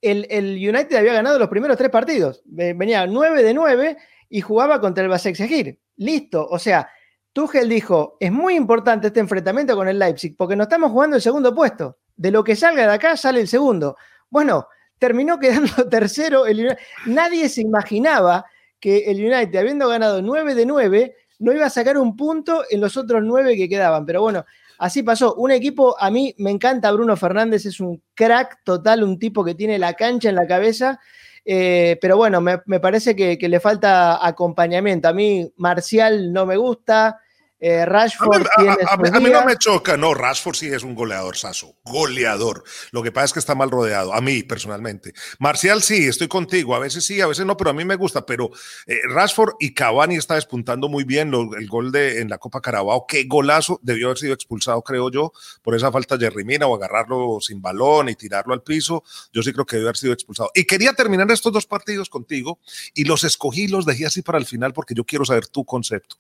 el, 0.03 0.57
United 0.57 0.97
había 0.97 1.15
ganado 1.15 1.39
los 1.39 1.49
primeros 1.49 1.77
tres 1.77 1.91
partidos. 1.91 2.43
Venía 2.45 3.07
9 3.07 3.43
de 3.43 3.55
9 3.55 3.97
y 4.29 4.41
jugaba 4.41 4.81
contra 4.81 5.05
el 5.05 5.11
Basaksehir. 5.11 5.79
Listo. 5.97 6.47
O 6.49 6.59
sea, 6.59 6.89
Tuchel 7.33 7.69
dijo, 7.69 8.17
es 8.21 8.33
muy 8.33 8.55
importante 8.55 9.07
este 9.07 9.21
enfrentamiento 9.21 9.77
con 9.77 9.89
el 9.89 9.99
Leipzig 9.99 10.37
porque 10.37 10.57
no 10.57 10.65
estamos 10.65 10.91
jugando 10.91 11.17
el 11.17 11.23
segundo 11.23 11.55
puesto. 11.55 11.99
De 12.17 12.31
lo 12.31 12.45
que 12.45 12.57
salga 12.57 12.87
de 12.87 12.93
acá 12.93 13.17
sale 13.17 13.41
el 13.41 13.49
segundo. 13.49 13.97
Bueno, 14.29 14.67
terminó 14.99 15.39
quedando 15.39 15.89
tercero. 15.91 16.47
El 16.47 16.77
Nadie 17.07 17.49
se 17.49 17.63
imaginaba 17.63 18.45
que 18.81 19.11
el 19.11 19.19
United, 19.19 19.57
habiendo 19.57 19.89
ganado 19.89 20.21
9 20.21 20.55
de 20.55 20.67
9, 20.67 21.17
no 21.39 21.53
iba 21.53 21.67
a 21.67 21.71
sacar 21.71 21.97
un 21.97 22.17
punto 22.17 22.65
en 22.69 22.81
los 22.81 22.97
otros 22.97 23.23
9 23.23 23.57
que 23.57 23.69
quedaban. 23.69 24.05
Pero 24.05 24.23
bueno, 24.23 24.45
Así 24.83 25.05
pasó. 25.05 25.37
Un 25.37 25.53
equipo, 25.53 25.95
a 25.97 26.11
mí 26.11 26.35
me 26.39 26.51
encanta 26.51 26.91
Bruno 26.91 27.17
Fernández, 27.17 27.67
es 27.67 27.79
un 27.79 28.03
crack 28.15 28.65
total, 28.65 29.05
un 29.05 29.17
tipo 29.17 29.45
que 29.45 29.55
tiene 29.55 29.79
la 29.79 29.95
cancha 29.95 30.29
en 30.29 30.35
la 30.35 30.49
cabeza. 30.49 30.99
Eh, 31.45 31.99
pero 32.01 32.17
bueno, 32.17 32.41
me, 32.41 32.59
parece 32.81 33.15
que, 33.15 33.39
le 33.49 33.61
falta 33.61 34.27
acompañamiento. 34.27 35.07
A 35.07 35.13
mí 35.13 35.49
Marcial 35.57 36.33
no 36.33 36.47
me 36.47 36.57
gusta, 36.57 37.21
eh, 37.65 37.87
Rashford 37.87 38.45
a, 38.89 38.97
mí, 38.97 39.31
no 39.31 39.45
me 39.45 39.57
choca, 39.57 39.97
no, 39.97 40.15
Rashford 40.15 40.57
sí 40.57 40.67
es 40.67 40.83
un 40.83 40.97
goleador, 40.97 41.37
Saso, 41.37 41.77
goleador. 41.85 42.65
Lo 42.91 43.05
que 43.05 43.13
pasa 43.13 43.27
es 43.27 43.33
que 43.35 43.39
está 43.39 43.55
mal 43.55 43.71
rodeado, 43.71 44.13
a 44.13 44.21
mí 44.21 44.43
personalmente. 44.43 45.13
Marcial 45.39 45.81
sí, 45.81 46.09
estoy 46.09 46.27
contigo, 46.27 46.75
a 46.75 46.81
veces 46.81 47.05
sí, 47.05 47.21
a 47.21 47.29
veces 47.29 47.47
no, 47.47 47.57
pero 47.57 47.71
a 47.71 47.73
mí 47.73 47.85
me 47.85 47.95
gusta. 47.95 48.27
Pero 48.27 48.51
eh, 48.89 48.99
Rashford 49.09 49.55
y 49.61 49.75
Cavani 49.75 50.17
está 50.17 50.35
despuntando 50.35 50.89
muy 50.89 51.05
bien 51.05 51.33
el 51.33 51.69
gol 51.69 51.93
de 51.93 52.21
en 52.21 52.29
la 52.29 52.39
Copa 52.39 52.61
Carabao, 52.61 53.07
qué 53.07 53.27
golazo, 53.29 53.79
debió 53.81 54.09
haber 54.09 54.19
sido 54.19 54.35
expulsado, 54.35 54.83
creo 54.83 55.09
yo, 55.13 55.33
por 55.63 55.77
esa 55.77 55.93
falta 55.93 56.17
de 56.17 56.31
Rimina 56.31 56.67
o 56.67 56.75
agarrarlo 56.75 57.39
sin 57.41 57.63
balón 57.63 58.09
y 58.09 58.17
tirarlo 58.17 58.55
al 58.55 58.65
piso. 58.65 59.05
Yo 59.33 59.41
sí 59.45 59.53
creo 59.53 59.67
que 59.67 59.77
debió 59.77 59.87
haber 59.87 59.99
sido 59.99 60.13
expulsado. 60.13 60.51
Y 60.53 60.65
quería 60.65 60.95
terminar 60.95 61.31
estos 61.31 61.53
dos 61.53 61.67
partidos 61.67 62.11
contigo 62.11 62.59
y 62.93 63.05
los 63.05 63.23
escogí, 63.23 63.69
los 63.69 63.87
dejé 63.87 64.07
así 64.07 64.21
para 64.23 64.39
el 64.39 64.47
final 64.47 64.73
porque 64.73 64.95
yo 64.95 65.05
quiero 65.05 65.25
saber 65.25 65.47
tu 65.47 65.65
concepto. 65.65 66.17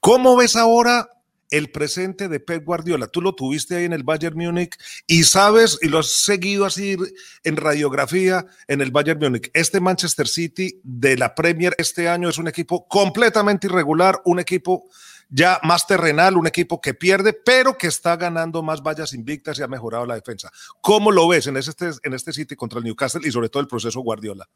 ¿Cómo 0.00 0.36
ves 0.36 0.56
ahora 0.56 1.08
el 1.50 1.70
presente 1.70 2.28
de 2.28 2.40
Pep 2.40 2.64
Guardiola? 2.64 3.06
Tú 3.06 3.20
lo 3.20 3.34
tuviste 3.34 3.76
ahí 3.76 3.84
en 3.84 3.92
el 3.92 4.02
Bayern 4.02 4.36
Múnich 4.36 4.76
y 5.06 5.24
sabes, 5.24 5.78
y 5.82 5.88
lo 5.88 5.98
has 5.98 6.08
seguido 6.08 6.64
así 6.64 6.96
en 7.44 7.56
radiografía 7.56 8.46
en 8.68 8.80
el 8.80 8.90
Bayern 8.90 9.20
Múnich. 9.20 9.50
Este 9.54 9.80
Manchester 9.80 10.26
City 10.26 10.80
de 10.82 11.16
la 11.16 11.34
Premier 11.34 11.74
este 11.78 12.08
año 12.08 12.28
es 12.28 12.38
un 12.38 12.48
equipo 12.48 12.88
completamente 12.88 13.66
irregular, 13.66 14.20
un 14.24 14.40
equipo 14.40 14.88
ya 15.34 15.58
más 15.62 15.86
terrenal, 15.86 16.36
un 16.36 16.46
equipo 16.46 16.80
que 16.80 16.92
pierde, 16.92 17.32
pero 17.32 17.78
que 17.78 17.86
está 17.86 18.16
ganando 18.16 18.62
más 18.62 18.82
vallas 18.82 19.14
invictas 19.14 19.58
y 19.58 19.62
ha 19.62 19.66
mejorado 19.66 20.04
la 20.04 20.14
defensa. 20.14 20.50
¿Cómo 20.82 21.10
lo 21.10 21.26
ves 21.26 21.46
en 21.46 21.56
este, 21.56 21.90
en 22.02 22.12
este 22.12 22.34
City 22.34 22.54
contra 22.54 22.78
el 22.78 22.84
Newcastle 22.84 23.26
y 23.26 23.32
sobre 23.32 23.48
todo 23.48 23.62
el 23.62 23.68
proceso 23.68 24.00
Guardiola? 24.00 24.46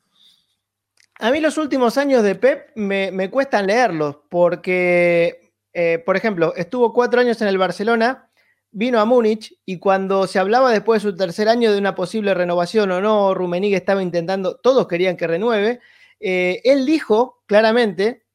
A 1.19 1.31
mí 1.31 1.41
los 1.41 1.57
últimos 1.57 1.97
años 1.97 2.23
de 2.23 2.35
Pep 2.35 2.71
me, 2.75 3.31
cuestan 3.31 3.67
leerlos 3.67 4.19
porque, 4.29 5.53
eh, 5.73 6.03
por 6.05 6.17
ejemplo, 6.17 6.55
estuvo 6.57 6.93
cuatro 6.93 7.21
años 7.21 7.41
en 7.41 7.49
el 7.49 7.57
Barcelona, 7.57 8.31
vino 8.71 9.01
a 9.01 9.07
Múnich 9.07 9.59
y 9.65 9.79
cuando 9.79 10.27
se 10.27 10.39
hablaba 10.39 10.71
después 10.71 11.03
de 11.03 11.11
su 11.11 11.17
tercer 11.17 11.49
año 11.49 11.73
de 11.73 11.79
una 11.79 11.95
posible 11.95 12.35
renovación 12.35 12.91
o 12.91 13.01
no, 13.01 13.33
Rummenigge 13.33 13.77
estaba 13.77 14.03
intentando, 14.03 14.57
todos 14.57 14.87
querían 14.87 15.17
que 15.17 15.27
renueve, 15.27 15.81
eh, 16.21 16.61
él 16.65 16.85
dijo 16.85 17.43
claramente, 17.47 18.27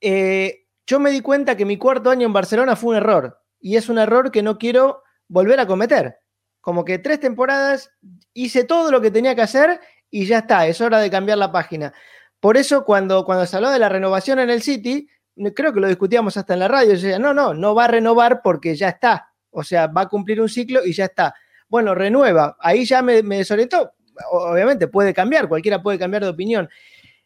eh, 0.00 0.66
yo 0.84 0.98
me 0.98 1.12
di 1.12 1.20
cuenta 1.20 1.56
que 1.56 1.64
mi 1.64 1.76
cuarto 1.76 2.10
año 2.10 2.26
en 2.26 2.32
Barcelona 2.32 2.74
fue 2.74 2.90
un 2.90 2.96
error 2.96 3.38
y 3.60 3.76
es 3.76 3.88
un 3.88 3.98
error 3.98 4.32
que 4.32 4.42
no 4.42 4.58
quiero 4.58 5.04
volver 5.28 5.60
a 5.60 5.66
cometer. 5.66 6.18
Como 6.60 6.84
que 6.84 6.98
tres 6.98 7.20
temporadas 7.20 7.92
hice 8.34 8.64
todo 8.64 8.90
lo 8.90 9.00
que 9.00 9.12
tenía 9.12 9.36
que 9.36 9.42
hacer 9.42 9.80
y 10.10 10.26
ya 10.26 10.38
está, 10.38 10.66
es 10.66 10.80
hora 10.80 10.98
de 11.00 11.10
cambiar 11.10 11.38
la 11.38 11.52
página. 11.52 11.92
Por 12.40 12.56
eso 12.56 12.84
cuando, 12.84 13.24
cuando 13.24 13.46
se 13.46 13.56
habló 13.56 13.70
de 13.70 13.78
la 13.78 13.88
renovación 13.88 14.38
en 14.38 14.50
el 14.50 14.62
City, 14.62 15.08
creo 15.54 15.72
que 15.72 15.80
lo 15.80 15.88
discutíamos 15.88 16.36
hasta 16.36 16.54
en 16.54 16.60
la 16.60 16.68
radio, 16.68 16.94
yo 16.94 17.00
decía, 17.00 17.18
no, 17.18 17.34
no, 17.34 17.54
no 17.54 17.74
va 17.74 17.84
a 17.84 17.88
renovar 17.88 18.40
porque 18.42 18.74
ya 18.74 18.88
está, 18.90 19.32
o 19.50 19.62
sea, 19.62 19.86
va 19.86 20.02
a 20.02 20.08
cumplir 20.08 20.40
un 20.40 20.48
ciclo 20.48 20.84
y 20.84 20.92
ya 20.92 21.06
está. 21.06 21.34
Bueno, 21.68 21.94
renueva, 21.94 22.56
ahí 22.60 22.84
ya 22.84 23.02
me, 23.02 23.22
me 23.22 23.38
desorientó, 23.38 23.92
obviamente 24.30 24.88
puede 24.88 25.14
cambiar, 25.14 25.48
cualquiera 25.48 25.82
puede 25.82 25.98
cambiar 25.98 26.24
de 26.24 26.30
opinión. 26.30 26.68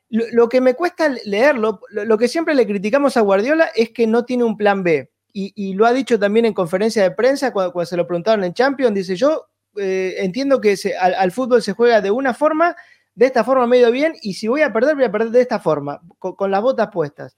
Lo, 0.08 0.46
que 0.50 0.60
me 0.60 0.74
cuesta 0.74 1.08
leerlo, 1.24 1.80
lo, 1.90 2.18
que 2.18 2.28
siempre 2.28 2.54
le 2.54 2.66
criticamos 2.66 3.16
a 3.16 3.22
Guardiola 3.22 3.70
es 3.74 3.90
que 3.90 4.06
no 4.06 4.26
tiene 4.26 4.44
un 4.44 4.58
plan 4.58 4.82
B. 4.82 5.10
Y, 5.32 5.72
lo 5.72 5.86
ha 5.86 5.94
dicho 5.94 6.18
también 6.18 6.44
en 6.44 6.52
conferencia 6.52 7.02
de 7.02 7.12
prensa 7.12 7.50
cuando, 7.50 7.86
se 7.86 7.96
lo 7.96 8.06
preguntaron 8.06 8.44
en 8.44 8.52
Champions, 8.52 8.94
dice 8.94 9.16
yo 9.16 9.46
eh, 9.76 10.16
entiendo 10.18 10.60
que 10.60 10.76
al, 10.98 11.32
fútbol 11.32 11.62
se 11.62 11.72
juega 11.72 12.00
de 12.00 12.10
una 12.10 12.34
forma, 12.34 12.76
de 13.14 13.26
esta 13.26 13.44
forma 13.44 13.66
medio 13.66 13.90
bien, 13.90 14.14
y 14.22 14.34
si 14.34 14.48
voy 14.48 14.62
a 14.62 14.72
perder, 14.72 14.94
voy 14.94 15.04
a 15.04 15.12
perder 15.12 15.30
de 15.30 15.40
esta 15.40 15.58
forma, 15.58 16.00
con, 16.18 16.50
las 16.50 16.62
botas 16.62 16.88
puestas. 16.92 17.36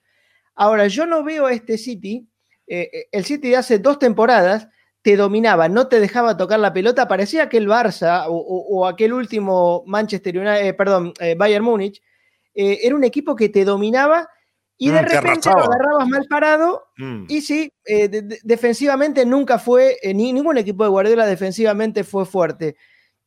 Ahora, 0.55 0.87
yo 0.87 1.07
no 1.07 1.25
veo 1.25 1.47
a 1.47 1.53
este 1.53 1.79
City, 1.79 2.29
eh, 2.67 2.91
eh, 2.93 3.07
el 3.13 3.25
City 3.25 3.51
de 3.51 3.57
hace 3.57 3.79
dos 3.79 3.99
temporadas 3.99 4.69
te 5.03 5.17
dominaba, 5.17 5.69
no 5.69 5.89
te 5.89 6.01
dejaba 6.01 6.37
tocar 6.37 6.59
la 6.61 6.73
pelota, 6.73 7.07
parecía 7.07 7.49
que 7.49 7.59
el 7.59 7.69
Barça 7.69 8.25
o, 8.29 8.87
aquel 8.87 9.13
último 9.13 9.85
Manchester 9.87 10.39
United, 10.39 10.77
perdón, 10.77 11.13
Bayern 11.37 11.65
Múnich, 11.65 12.03
era 12.55 12.95
un 12.95 13.05
equipo 13.05 13.37
que 13.37 13.51
te 13.51 13.67
dominaba 13.67 14.31
y 14.77 14.91
de 14.91 15.03
mm, 15.03 15.07
repente 15.07 15.51
lo 15.51 15.59
agarrabas 15.59 16.09
mal 16.09 16.27
parado. 16.29 16.89
Mm. 16.97 17.25
Y 17.29 17.41
sí, 17.41 17.73
eh, 17.85 18.09
defensivamente 18.43 19.25
nunca 19.25 19.59
fue, 19.59 19.99
eh, 20.03 20.15
ni 20.15 20.33
ningún 20.33 20.59
equipo 20.59 20.85
de 20.85 20.91
Guardiola 20.91 21.27
defensivamente 21.27 22.05
fue 22.05 22.27
fuerte. 22.27 22.77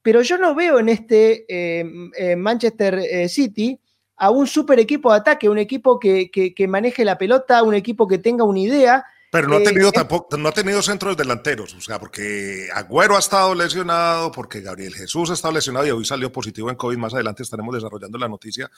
Pero 0.01 0.21
yo 0.21 0.37
no 0.37 0.55
veo 0.55 0.79
en 0.79 0.89
este 0.89 1.45
eh, 1.49 2.35
Manchester 2.35 3.27
City 3.29 3.79
a 4.15 4.29
un 4.29 4.47
super 4.47 4.79
equipo 4.79 5.11
de 5.11 5.17
ataque, 5.17 5.49
un 5.49 5.57
equipo 5.57 5.99
que, 5.99 6.31
que, 6.31 6.67
maneje 6.67 7.03
la 7.03 7.17
pelota, 7.17 7.61
un 7.63 7.73
equipo 7.73 8.07
que 8.07 8.17
tenga 8.17 8.43
una 8.43 8.59
idea 8.59 9.05
pero 9.29 9.47
no 9.47 9.57
ha 9.57 9.59
eh, 9.59 9.63
tenido 9.63 9.91
tampoco, 9.91 10.37
no 10.37 10.49
ha 10.49 10.53
tenido 10.53 10.81
centros 10.81 11.17
delanteros, 11.17 11.73
o 11.73 11.81
sea, 11.81 11.99
porque 11.99 12.69
Agüero 12.73 13.15
ha 13.15 13.19
estado 13.19 13.53
lesionado, 13.53 14.31
porque 14.31 14.61
Gabriel 14.61 14.93
Jesús 14.93 15.29
ha 15.29 15.33
estado 15.33 15.53
lesionado 15.53 15.85
y 15.85 15.91
hoy 15.91 16.05
salió 16.05 16.31
positivo 16.31 16.69
en 16.69 16.75
COVID, 16.75 16.97
más 16.97 17.13
adelante 17.13 17.43
estaremos 17.43 17.75
desarrollando 17.75 18.17
la 18.17 18.29
noticia, 18.29 18.69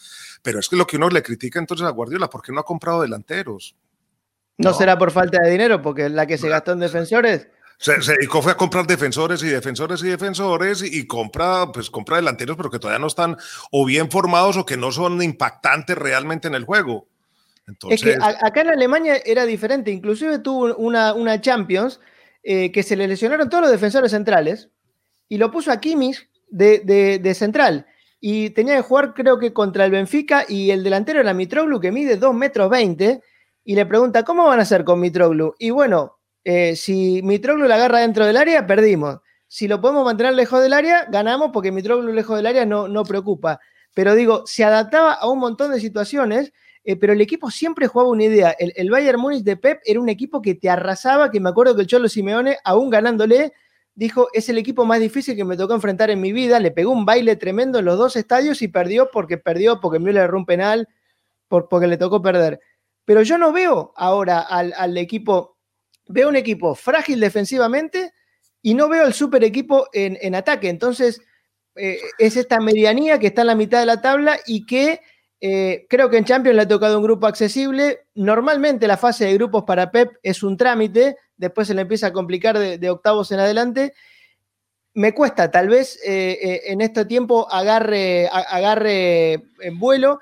pero 0.41 0.59
es 0.59 0.67
que 0.67 0.75
lo 0.75 0.87
que 0.87 0.97
uno 0.97 1.09
le 1.09 1.21
critica 1.21 1.59
entonces 1.59 1.85
a 1.85 1.91
Guardiola, 1.91 2.29
¿por 2.29 2.41
qué 2.41 2.51
no 2.51 2.61
ha 2.61 2.65
comprado 2.65 3.01
delanteros? 3.01 3.75
¿No, 4.57 4.73
será 4.73 4.97
por 4.97 5.11
falta 5.11 5.41
de 5.41 5.51
dinero? 5.51 5.81
Porque 5.81 6.09
la 6.09 6.25
que 6.25 6.37
se 6.37 6.49
gastó 6.49 6.73
en 6.73 6.79
defensores... 6.79 7.47
Se, 7.77 8.01
se, 8.01 8.11
dedicó 8.11 8.39
a 8.49 8.57
comprar 8.57 8.85
defensores 8.85 9.41
y 9.41 9.47
defensores 9.47 10.03
y 10.03 10.09
defensores 10.09 10.83
y, 10.83 11.07
compra, 11.07 11.71
pues 11.71 11.89
compra 11.89 12.17
delanteros, 12.17 12.57
pero 12.57 12.69
que 12.69 12.77
todavía 12.77 12.99
no 12.99 13.07
están 13.07 13.37
o 13.71 13.85
bien 13.85 14.11
formados 14.11 14.57
o 14.57 14.65
que 14.65 14.75
no 14.75 14.91
son 14.91 15.21
impactantes 15.21 15.97
realmente 15.97 16.49
en 16.49 16.55
el 16.55 16.65
juego. 16.65 17.07
Es 17.89 18.03
que 18.03 18.17
acá 18.19 18.61
en 18.61 18.69
Alemania 18.69 19.21
era 19.25 19.45
diferente, 19.45 19.91
inclusive 19.91 20.39
tuvo 20.39 20.75
una, 20.75 21.13
una 21.13 21.39
Champions 21.41 21.99
eh, 22.41 22.71
que 22.71 22.83
se 22.83 22.95
le 22.95 23.07
lesionaron 23.07 23.49
todos 23.49 23.63
los 23.63 23.71
defensores 23.71 24.11
centrales 24.11 24.69
y 25.27 25.37
lo 25.37 25.51
puso 25.51 25.71
a 25.71 25.79
Kimmich 25.79 26.29
de, 26.49 27.33
central. 27.35 27.85
Y 28.21 28.51
tenía 28.51 28.75
que 28.75 28.81
jugar 28.81 29.13
creo 29.13 29.39
que 29.39 29.53
contra 29.53 29.85
el 29.85 29.91
Benfica 29.91 30.45
y 30.47 30.71
el 30.71 30.83
delantero 30.83 31.19
era 31.19 31.33
Mitroglou 31.33 31.79
que 31.79 31.91
mide 31.91 32.17
2 32.17 32.33
metros 32.33 32.69
20 32.69 33.21
y 33.65 33.75
le 33.75 33.85
pregunta, 33.85 34.23
¿cómo 34.23 34.45
van 34.45 34.59
a 34.59 34.63
hacer 34.63 34.83
con 34.83 34.99
Mitroglou? 34.99 35.53
Y 35.59 35.69
bueno, 35.69 36.17
eh, 36.43 36.75
si 36.75 37.21
Mitroglou 37.23 37.67
la 37.67 37.75
agarra 37.75 37.99
dentro 37.99 38.25
del 38.25 38.37
área, 38.37 38.65
perdimos. 38.65 39.19
Si 39.47 39.67
lo 39.67 39.81
podemos 39.81 40.05
mantener 40.05 40.33
lejos 40.33 40.61
del 40.61 40.73
área, 40.73 41.05
ganamos 41.09 41.51
porque 41.53 41.71
Mitroglou 41.71 42.13
lejos 42.13 42.37
del 42.37 42.47
área 42.47 42.65
no, 42.65 42.87
no 42.87 43.03
preocupa. 43.03 43.59
Pero 43.93 44.15
digo, 44.15 44.43
se 44.45 44.63
adaptaba 44.63 45.13
a 45.13 45.27
un 45.29 45.39
montón 45.39 45.71
de 45.71 45.79
situaciones 45.79 46.53
eh, 46.89 46.95
pero 46.95 47.13
el 47.13 47.21
equipo 47.21 47.51
siempre 47.51 47.85
jugaba 47.85 48.09
una 48.09 48.23
idea. 48.23 48.49
El, 48.57 48.73
el, 48.75 48.89
Bayern 48.89 49.21
Múnich 49.21 49.43
de 49.43 49.55
Pep 49.57 49.79
era 49.85 49.99
un 49.99 50.09
equipo 50.09 50.41
que 50.41 50.55
te 50.55 50.71
arrasaba, 50.71 51.29
que 51.29 51.39
me 51.39 51.49
acuerdo 51.49 51.75
que 51.75 51.81
el 51.81 51.87
Cholo 51.87 52.09
Simeone, 52.09 52.57
aún 52.63 52.89
ganándole, 52.89 53.53
dijo, 53.93 54.29
es 54.33 54.49
el 54.49 54.57
equipo 54.57 54.85
más 54.85 54.99
difícil 54.99 55.35
que 55.35 55.45
me 55.45 55.55
tocó 55.55 55.75
enfrentar 55.75 56.09
en 56.09 56.19
mi 56.19 56.33
vida, 56.33 56.59
le 56.59 56.71
pegó 56.71 56.91
un 56.91 57.05
baile 57.05 57.35
tremendo 57.35 57.77
en 57.77 57.85
los 57.85 57.95
dos 57.95 58.15
estadios 58.15 58.63
y 58.63 58.69
perdió 58.69 59.11
porque 59.11 59.37
perdió, 59.37 59.79
porque 59.79 59.99
Müller 59.99 60.23
erró 60.23 60.39
un 60.39 60.47
penal, 60.47 60.87
porque 61.47 61.85
le 61.85 61.97
tocó 61.97 62.23
perder. 62.23 62.59
Pero 63.05 63.21
yo 63.21 63.37
no 63.37 63.51
veo 63.51 63.93
ahora 63.95 64.39
al, 64.39 64.97
equipo, 64.97 65.59
veo 66.07 66.27
un 66.27 66.37
equipo 66.37 66.73
frágil 66.73 67.19
defensivamente 67.19 68.13
y 68.63 68.73
no 68.73 68.89
veo 68.89 69.05
el 69.05 69.13
super 69.13 69.43
equipo 69.43 69.89
en, 69.93 70.33
ataque. 70.33 70.69
Entonces, 70.69 71.21
eh, 71.75 71.99
es 72.17 72.35
esta 72.35 72.59
medianía 72.59 73.19
que 73.19 73.27
está 73.27 73.41
en 73.41 73.47
la 73.47 73.55
mitad 73.55 73.79
de 73.79 73.85
la 73.85 74.01
tabla 74.01 74.39
y 74.47 74.65
que 74.65 75.01
eh, 75.41 75.85
creo 75.89 76.09
que 76.09 76.17
en 76.17 76.25
Champions 76.25 76.55
le 76.55 76.63
ha 76.63 76.67
tocado 76.67 76.97
un 76.97 77.03
grupo 77.03 77.27
accesible. 77.27 78.07
Normalmente 78.15 78.87
la 78.87 78.97
fase 78.97 79.25
de 79.25 79.33
grupos 79.33 79.63
para 79.63 79.91
Pep 79.91 80.11
es 80.21 80.43
un 80.43 80.57
trámite, 80.57 81.17
después 81.37 81.67
se 81.67 81.73
le 81.73 81.81
empieza 81.81 82.07
a 82.07 82.13
complicar 82.13 82.57
de, 82.57 82.89
octavos 82.89 83.31
en 83.31 83.39
adelante. 83.39 83.93
Me 84.93 85.13
cuesta, 85.13 85.49
tal 85.51 85.69
vez 85.69 85.99
eh, 86.05 86.61
en 86.65 86.81
este 86.81 87.05
tiempo 87.05 87.49
agarre, 87.51 88.27
agarre 88.27 89.33
en 89.61 89.79
vuelo. 89.79 90.19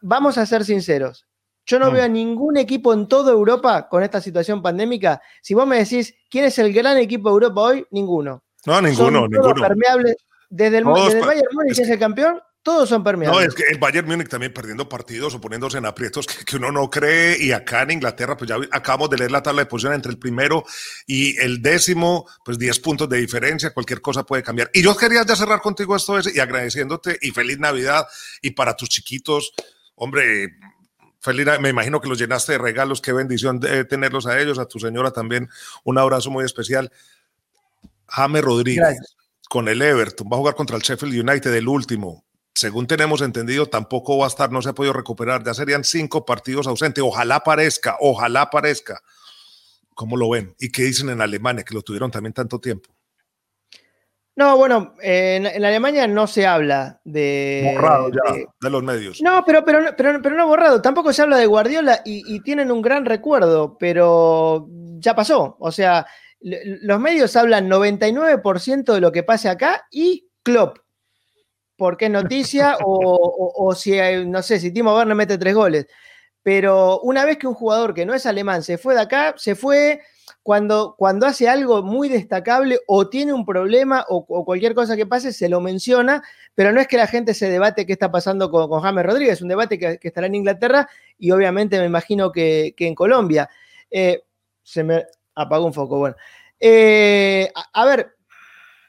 Vamos 0.00 0.38
a 0.38 0.46
ser 0.46 0.64
sinceros. 0.64 1.26
Yo 1.66 1.80
no 1.80 1.90
mm. 1.90 1.94
veo 1.94 2.04
a 2.04 2.08
ningún 2.08 2.56
equipo 2.56 2.94
en 2.94 3.08
toda 3.08 3.32
Europa 3.32 3.88
con 3.88 4.02
esta 4.02 4.20
situación 4.20 4.62
pandémica. 4.62 5.20
Si 5.42 5.52
vos 5.52 5.66
me 5.66 5.78
decís, 5.78 6.14
¿quién 6.30 6.44
es 6.44 6.58
el 6.58 6.72
gran 6.72 6.96
equipo 6.96 7.28
de 7.28 7.32
Europa 7.34 7.60
hoy? 7.60 7.86
Ninguno. 7.90 8.44
No, 8.64 8.80
ninguno, 8.80 9.20
Son 9.20 9.30
ninguno. 9.30 9.54
permeables. 9.54 10.16
Desde 10.48 10.78
el, 10.78 10.84
desde 10.84 11.18
el 11.18 11.26
Bayern 11.26 11.48
Múnich, 11.52 11.78
es 11.78 11.88
el 11.88 11.98
campeón, 11.98 12.40
todos 12.66 12.88
son 12.88 13.04
permeables. 13.04 13.40
No, 13.40 13.46
es 13.46 13.54
que 13.54 13.62
el 13.70 13.78
Bayern 13.78 14.08
Múnich 14.08 14.26
también 14.26 14.52
perdiendo 14.52 14.88
partidos 14.88 15.32
o 15.36 15.40
poniéndose 15.40 15.78
en 15.78 15.86
aprietos 15.86 16.26
que, 16.26 16.56
uno 16.56 16.72
no 16.72 16.90
cree. 16.90 17.40
Y 17.40 17.52
acá 17.52 17.82
en 17.82 17.92
Inglaterra, 17.92 18.36
pues 18.36 18.50
ya 18.50 18.56
acabamos 18.72 19.08
de 19.08 19.18
leer 19.18 19.30
la 19.30 19.40
tabla 19.40 19.62
de 19.62 19.66
posición 19.66 19.92
entre 19.92 20.10
el 20.10 20.18
primero 20.18 20.64
y 21.06 21.38
el 21.38 21.62
décimo, 21.62 22.26
pues 22.44 22.58
10 22.58 22.80
puntos 22.80 23.08
de 23.08 23.18
diferencia, 23.18 23.72
cualquier 23.72 24.00
cosa 24.00 24.26
puede 24.26 24.42
cambiar. 24.42 24.68
Y 24.74 24.82
yo 24.82 24.96
quería 24.96 25.22
ya 25.24 25.36
cerrar 25.36 25.60
contigo 25.60 25.94
esto 25.94 26.18
y 26.28 26.40
agradeciéndote 26.40 27.16
y 27.22 27.30
feliz 27.30 27.60
Navidad 27.60 28.04
y 28.42 28.50
para 28.50 28.74
tus 28.74 28.88
chiquitos, 28.88 29.52
hombre, 29.94 30.56
feliz, 31.20 31.46
me 31.60 31.68
imagino 31.68 32.00
que 32.00 32.08
los 32.08 32.18
llenaste 32.18 32.50
de 32.50 32.58
regalos, 32.58 33.00
qué 33.00 33.12
bendición 33.12 33.60
de 33.60 33.84
tenerlos 33.84 34.26
a 34.26 34.40
ellos, 34.40 34.58
a 34.58 34.66
tu 34.66 34.80
señora 34.80 35.12
también, 35.12 35.48
un 35.84 35.98
abrazo 35.98 36.32
muy 36.32 36.44
especial. 36.44 36.90
James 38.08 38.42
Rodríguez 38.42 38.98
con 39.48 39.68
el 39.68 39.80
Everton, 39.80 40.26
va 40.26 40.34
a 40.34 40.38
jugar 40.38 40.56
contra 40.56 40.74
el 40.74 40.82
Sheffield 40.82 41.28
United, 41.28 41.54
el 41.54 41.68
último. 41.68 42.25
Según 42.56 42.86
tenemos 42.86 43.20
entendido, 43.20 43.66
tampoco 43.66 44.16
va 44.16 44.24
a 44.24 44.28
estar, 44.28 44.50
no 44.50 44.62
se 44.62 44.70
ha 44.70 44.74
podido 44.74 44.94
recuperar. 44.94 45.44
Ya 45.44 45.52
serían 45.52 45.84
cinco 45.84 46.24
partidos 46.24 46.66
ausentes. 46.66 47.04
Ojalá 47.04 47.40
parezca, 47.40 47.98
ojalá 48.00 48.48
parezca. 48.48 49.02
¿Cómo 49.94 50.16
lo 50.16 50.30
ven? 50.30 50.54
¿Y 50.58 50.72
qué 50.72 50.84
dicen 50.84 51.10
en 51.10 51.20
Alemania, 51.20 51.64
que 51.64 51.74
lo 51.74 51.82
tuvieron 51.82 52.10
también 52.10 52.32
tanto 52.32 52.58
tiempo? 52.58 52.96
No, 54.36 54.56
bueno, 54.56 54.94
en, 55.02 55.46
Alemania 55.46 56.06
no 56.06 56.26
se 56.26 56.46
habla 56.46 56.98
de. 57.04 57.72
Borrado 57.74 58.10
ya, 58.10 58.34
de, 58.58 58.70
los 58.70 58.82
medios. 58.82 59.20
No, 59.20 59.44
pero, 59.44 59.62
pero, 59.62 59.94
pero, 59.94 60.22
pero, 60.22 60.34
no 60.34 60.46
borrado. 60.46 60.80
Tampoco 60.80 61.12
se 61.12 61.22
habla 61.22 61.36
de 61.36 61.46
Guardiola 61.46 62.00
y, 62.06 62.40
tienen 62.40 62.70
un 62.70 62.80
gran 62.80 63.04
recuerdo, 63.04 63.76
pero 63.78 64.66
ya 64.98 65.14
pasó. 65.14 65.56
O 65.60 65.70
sea, 65.70 66.06
los 66.40 67.00
medios 67.00 67.36
hablan 67.36 67.68
99% 67.68 68.94
de 68.94 69.00
lo 69.00 69.12
que 69.12 69.22
pase 69.22 69.50
acá 69.50 69.86
y 69.90 70.30
Klopp. 70.42 70.85
Porque 71.76 72.06
es 72.06 72.10
noticia 72.10 72.78
o, 72.84 73.54
o, 73.56 73.74
si, 73.74 73.96
no 74.26 74.42
sé, 74.42 74.58
si 74.58 74.72
Timo 74.72 74.94
Werner 74.94 75.14
mete 75.14 75.38
tres 75.38 75.54
goles. 75.54 75.86
Pero 76.42 77.00
una 77.00 77.24
vez 77.24 77.38
que 77.38 77.46
un 77.46 77.54
jugador 77.54 77.92
que 77.92 78.06
no 78.06 78.14
es 78.14 78.24
alemán 78.24 78.62
se 78.62 78.78
fue 78.78 78.94
de 78.94 79.00
acá, 79.00 79.34
se 79.36 79.56
fue 79.56 80.00
cuando, 80.42 80.94
cuando 80.96 81.26
hace 81.26 81.48
algo 81.48 81.82
muy 81.82 82.08
destacable 82.08 82.78
o 82.86 83.08
tiene 83.08 83.32
un 83.32 83.44
problema 83.44 84.04
o, 84.08 84.44
cualquier 84.44 84.74
cosa 84.74 84.96
que 84.96 85.06
pase, 85.06 85.32
se 85.32 85.48
lo 85.48 85.60
menciona, 85.60 86.22
pero 86.54 86.72
no 86.72 86.80
es 86.80 86.86
que 86.86 86.96
la 86.96 87.08
gente 87.08 87.34
se 87.34 87.50
debate 87.50 87.84
qué 87.84 87.92
está 87.92 88.12
pasando 88.12 88.48
con, 88.48 88.68
con 88.68 88.80
James 88.80 89.04
Rodríguez, 89.04 89.34
es 89.34 89.42
un 89.42 89.48
debate 89.48 89.76
que, 89.76 89.98
estará 90.00 90.28
en 90.28 90.36
Inglaterra 90.36 90.88
y 91.18 91.32
obviamente 91.32 91.80
me 91.80 91.86
imagino 91.86 92.30
que, 92.30 92.74
en 92.78 92.94
Colombia. 92.94 93.48
Eh, 93.90 94.22
se 94.62 94.84
me 94.84 95.04
apagó 95.34 95.66
un 95.66 95.74
foco, 95.74 95.98
bueno. 95.98 96.16
Eh, 96.60 97.50
a, 97.72 97.84
ver, 97.84 98.15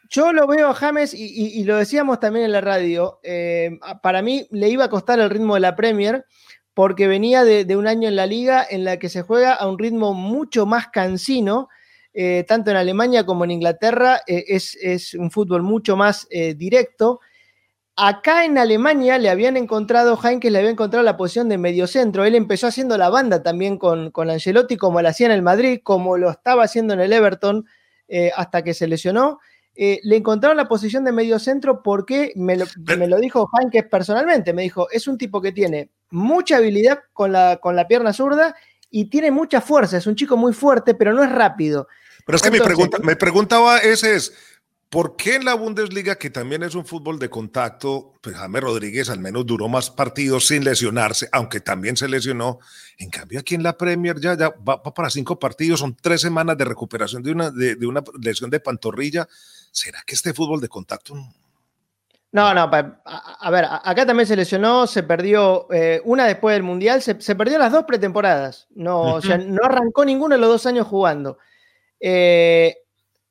yo 0.09 0.31
lo 0.33 0.47
veo 0.47 0.69
a 0.69 0.73
James 0.73 1.13
y, 1.13 1.63
lo 1.63 1.77
decíamos 1.77 2.19
también 2.19 2.45
en 2.45 2.51
la 2.51 2.61
radio, 2.61 3.19
eh, 3.23 3.77
para 4.01 4.21
mí 4.21 4.47
le 4.51 4.69
iba 4.69 4.85
a 4.85 4.89
costar 4.89 5.19
el 5.19 5.29
ritmo 5.29 5.55
de 5.55 5.61
la 5.61 5.75
Premier 5.75 6.25
porque 6.73 7.07
venía 7.07 7.43
de, 7.43 7.75
un 7.75 7.87
año 7.87 8.07
en 8.07 8.15
la 8.15 8.27
liga 8.27 8.65
en 8.69 8.83
la 8.83 8.97
que 8.97 9.09
se 9.09 9.23
juega 9.23 9.53
a 9.53 9.67
un 9.67 9.79
ritmo 9.79 10.13
mucho 10.13 10.65
más 10.67 10.87
cansino, 10.89 11.69
eh, 12.13 12.45
tanto 12.47 12.69
en 12.69 12.77
Alemania 12.77 13.25
como 13.25 13.45
en 13.45 13.51
Inglaterra, 13.51 14.21
eh, 14.27 14.45
es, 14.47 15.13
un 15.15 15.31
fútbol 15.31 15.63
mucho 15.63 15.97
más 15.97 16.27
directo. 16.29 17.19
Acá 17.95 18.45
en 18.45 18.59
Alemania 18.59 19.17
le 19.17 19.31
habían 19.31 19.57
encontrado, 19.57 20.19
Heinke 20.23 20.51
le 20.51 20.59
había 20.59 20.69
encontrado 20.69 21.03
la 21.03 21.17
posición 21.17 21.49
de 21.49 21.57
mediocentro. 21.57 22.25
Él 22.25 22.35
empezó 22.35 22.67
haciendo 22.67 22.95
la 22.95 23.09
banda 23.09 23.41
también 23.41 23.79
con, 23.79 24.11
con 24.11 24.29
Angelotti, 24.29 24.77
como 24.77 25.01
lo 25.01 25.09
hacía 25.09 25.25
en 25.25 25.31
el 25.31 25.41
Madrid, 25.41 25.79
como 25.81 26.15
lo 26.15 26.29
estaba 26.29 26.63
haciendo 26.63 26.93
en 26.93 26.99
el 26.99 27.11
Everton, 27.11 27.65
hasta 28.35 28.63
que 28.63 28.75
se 28.75 28.87
lesionó. 28.87 29.39
Le 29.77 30.15
encontraron 30.15 30.57
la 30.57 30.67
posición 30.67 31.03
de 31.03 31.11
mediocentro 31.11 31.83
porque 31.83 32.33
me 32.35 32.55
lo, 32.55 32.65
me 32.97 33.07
lo 33.07 33.17
dijo 33.17 33.47
Heinke 33.53 33.83
personalmente. 33.83 34.51
Me 34.53 34.63
dijo, 34.63 34.89
es 34.89 35.07
un 35.07 35.17
tipo 35.17 35.41
que 35.41 35.51
tiene 35.51 35.91
mucha 36.09 36.57
habilidad 36.57 36.99
con 37.13 37.31
la, 37.31 37.57
con 37.61 37.75
la 37.75 37.87
pierna 37.87 38.11
zurda 38.11 38.55
y 38.89 39.05
tiene 39.05 39.29
mucha 39.31 39.61
fuerza. 39.61 39.97
Es 39.97 40.07
un 40.07 40.15
chico 40.15 40.35
muy 40.35 40.53
fuerte, 40.53 40.95
pero 40.95 41.13
no 41.13 41.23
es 41.23 41.31
rápido. 41.31 41.87
Pero 42.25 42.35
es 42.35 42.41
que 42.41 42.51
mi 42.51 42.59
pregunta, 42.59 42.97
me 43.03 43.15
preguntaba 43.15 43.77
ese 43.77 44.15
es, 44.15 44.33
¿por 44.89 45.15
qué 45.15 45.35
en 45.35 45.45
la 45.45 45.53
Bundesliga, 45.53 46.15
que 46.15 46.29
también 46.29 46.63
es 46.63 46.73
un 46.73 46.85
fútbol 46.85 47.19
de 47.19 47.29
contacto, 47.29 48.13
pues 48.21 48.35
James 48.35 48.61
Rodríguez 48.61 49.09
al 49.09 49.19
menos 49.19 49.45
duró 49.45 49.69
más 49.69 49.91
partidos 49.91 50.47
sin 50.47 50.63
lesionarse, 50.63 51.29
aunque 51.31 51.59
también 51.59 51.95
se 51.97 52.07
lesionó? 52.07 52.59
En 52.97 53.09
cambio, 53.09 53.39
aquí 53.39 53.55
en 53.55 53.63
la 53.63 53.77
Premier 53.77 54.19
ya, 54.19 54.35
ya 54.35 54.49
va, 54.49 54.81
para 54.81 55.09
cinco 55.09 55.37
partidos, 55.37 55.81
son 55.81 55.95
tres 55.95 56.21
semanas 56.21 56.57
de 56.57 56.65
recuperación 56.65 57.21
de 57.21 57.31
una, 57.31 57.51
de, 57.51 57.75
de 57.75 57.85
una 57.85 58.03
lesión 58.21 58.49
de 58.49 58.59
pantorrilla. 58.59 59.27
¿Será 59.77 60.01
que 60.03 60.15
este 60.15 60.33
fútbol 60.33 60.59
de 60.59 60.69
contacto 60.69 61.13
no, 62.31 62.53
no, 62.53 62.61
a, 62.61 63.51
ver, 63.51 63.65
acá 63.69 64.05
también 64.05 64.27
se 64.27 64.35
lesionó, 64.35 64.85
se 64.85 65.03
perdió 65.03 65.71
eh, 65.71 66.01
una 66.03 66.25
después 66.25 66.55
del 66.55 66.63
Mundial, 66.63 67.01
se, 67.01 67.15
perdió 67.35 67.57
las 67.57 67.71
dos 67.71 67.85
pretemporadas, 67.85 68.67
no, 68.71 69.13
o 69.15 69.21
sea, 69.21 69.37
no 69.37 69.63
arrancó 69.63 70.03
ninguno 70.03 70.35
de 70.35 70.41
los 70.41 70.49
dos 70.49 70.65
años 70.65 70.87
jugando. 70.87 71.37
Eh, 71.99 72.75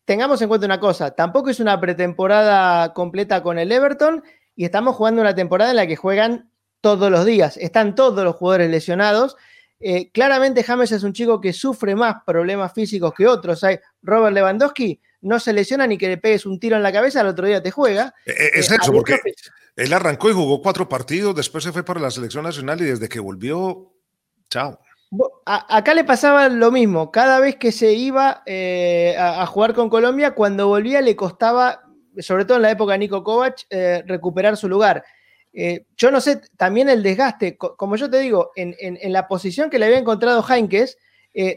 tengamos 0.04 0.40
en 0.40 0.48
cuenta 0.48 0.66
una 0.66 0.80
cosa, 0.80 1.10
tampoco 1.10 1.50
es 1.50 1.60
una 1.60 1.78
pretemporada 1.78 2.94
completa 2.94 3.42
con 3.42 3.58
el 3.58 3.70
Everton 3.70 4.24
y 4.54 4.64
estamos 4.64 4.96
jugando 4.96 5.20
una 5.20 5.34
temporada 5.34 5.70
en 5.70 5.76
la 5.76 5.86
que 5.86 5.96
juegan 5.96 6.50
todos 6.80 7.10
los 7.10 7.24
días, 7.26 7.56
están 7.58 7.94
todos 7.96 8.24
los 8.24 8.36
jugadores 8.36 8.70
lesionados. 8.70 9.36
Eh, 9.78 10.10
claramente 10.10 10.62
James 10.62 10.90
es 10.90 11.02
un 11.02 11.12
chico 11.12 11.40
que 11.40 11.52
sufre 11.52 11.94
más 11.94 12.22
problemas 12.24 12.72
físicos 12.72 13.12
que 13.14 13.26
otros. 13.26 13.62
Hay 13.62 13.78
Robert 14.02 14.34
Lewandowski 14.34 15.00
no 15.26 15.40
se 15.40 15.52
lesiona 15.52 15.86
ni 15.86 15.98
que 15.98 16.08
le 16.08 16.18
pegues 16.18 16.46
un 16.46 16.58
tiro 16.58 16.76
en 16.76 16.82
la 16.82 16.92
cabeza, 16.92 17.20
al 17.20 17.26
otro 17.26 17.46
día 17.46 17.62
te 17.62 17.70
juega. 17.70 18.14
Eh, 18.24 18.32
eh, 18.32 18.50
es 18.54 18.70
eso, 18.70 18.92
porque 18.92 19.18
él 19.74 19.92
arrancó 19.92 20.30
y 20.30 20.32
jugó 20.32 20.62
cuatro 20.62 20.88
partidos, 20.88 21.34
después 21.34 21.64
se 21.64 21.72
fue 21.72 21.84
para 21.84 22.00
la 22.00 22.10
selección 22.10 22.44
nacional 22.44 22.80
y 22.80 22.84
desde 22.84 23.08
que 23.08 23.18
volvió, 23.18 23.92
chao. 24.48 24.78
acá 25.44 25.94
le 25.94 26.04
pasaba 26.04 26.48
lo 26.48 26.70
mismo, 26.70 27.10
cada 27.10 27.40
vez 27.40 27.56
que 27.56 27.72
se 27.72 27.92
iba 27.92 28.42
eh, 28.46 29.16
a, 29.18 29.44
jugar 29.46 29.74
con 29.74 29.90
Colombia, 29.90 30.34
cuando 30.34 30.68
volvía 30.68 31.00
le 31.00 31.16
costaba, 31.16 31.82
sobre 32.18 32.44
todo 32.44 32.58
en 32.58 32.62
la 32.62 32.70
época 32.70 32.92
de 32.92 32.98
Nico 33.00 33.24
Kovac, 33.24 33.66
recuperar 34.06 34.56
su 34.56 34.68
lugar. 34.68 35.04
yo 35.96 36.10
no 36.12 36.20
sé, 36.20 36.40
también 36.56 36.88
el 36.88 37.02
desgaste, 37.02 37.56
como 37.56 37.96
yo 37.96 38.08
te 38.08 38.20
digo, 38.20 38.52
en, 38.54 39.12
la 39.12 39.26
posición 39.26 39.70
que 39.70 39.80
le 39.80 39.86
había 39.86 39.98
encontrado 39.98 40.44
Heinkes, 40.48 40.96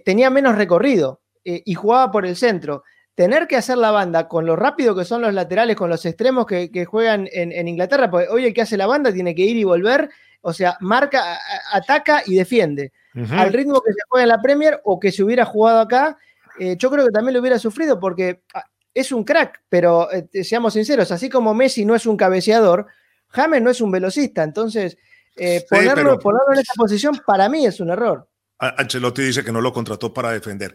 tenía 0.04 0.32
menos 0.32 0.56
recorrido 0.56 1.22
y 1.44 1.74
jugaba 1.76 2.12
por 2.12 2.26
el 2.26 2.36
centro 2.36 2.84
tener 3.20 3.48
que 3.48 3.58
hacer 3.58 3.78
la 3.78 3.92
banda 3.92 4.30
con 4.30 4.46
lo 4.46 4.56
rápido 4.56 4.96
que 4.96 5.04
son 5.04 5.22
los 5.22 5.34
laterales, 5.34 5.76
con 5.76 5.90
los 5.90 6.06
extremos 6.06 6.46
que, 6.46 6.86
juegan 6.86 7.28
en, 7.34 7.68
Inglaterra, 7.68 8.10
porque 8.10 8.30
hoy 8.30 8.46
el 8.46 8.54
que 8.54 8.62
hace 8.62 8.78
la 8.78 8.88
banda 8.88 9.12
tiene 9.12 9.36
que 9.36 9.42
ir 9.42 9.58
y 9.58 9.66
volver, 9.66 10.10
o 10.40 10.54
sea, 10.54 10.78
marca, 10.80 11.38
ataca 11.74 12.24
y 12.26 12.36
defiende. 12.36 12.94
Al 13.32 13.52
ritmo 13.52 13.82
que 13.82 13.92
se 13.92 14.00
juega 14.08 14.24
en 14.24 14.30
la 14.30 14.42
Premier 14.42 14.80
o 14.86 15.02
que 15.02 15.12
se 15.12 15.22
hubiera 15.22 15.44
jugado 15.44 15.82
acá, 15.82 16.18
eh, 16.62 16.78
yo 16.80 16.90
creo 16.90 17.08
que 17.08 17.12
también 17.12 17.34
lo 17.34 17.42
hubiera 17.42 17.60
sufrido 17.60 18.00
porque 18.00 18.40
ah, 18.54 18.64
es 18.94 19.12
un 19.12 19.26
crack, 19.26 19.64
pero 19.68 20.10
eh, 20.14 20.30
seamos 20.46 20.72
sinceros, 20.72 21.12
así 21.12 21.30
como 21.30 21.54
Messi 21.54 21.84
no 21.84 21.96
es 21.96 22.06
un 22.06 22.16
cabeceador, 22.16 22.88
James 23.28 23.62
no 23.62 23.70
es 23.70 23.82
un 23.82 23.92
velocista, 23.92 24.44
entonces 24.44 24.98
eh, 25.36 25.66
ponerlo, 25.70 26.18
ponerlo 26.20 26.54
en 26.54 26.60
esa 26.60 26.72
posición 26.78 27.20
para 27.28 27.50
mí 27.50 27.66
es 27.66 27.82
un 27.82 27.90
error. 27.90 28.30
Ancelotti 28.60 29.24
dice 29.24 29.44
que 29.44 29.52
no 29.52 29.60
lo 29.60 29.74
contrató 29.74 30.14
para 30.14 30.32
defender. 30.32 30.74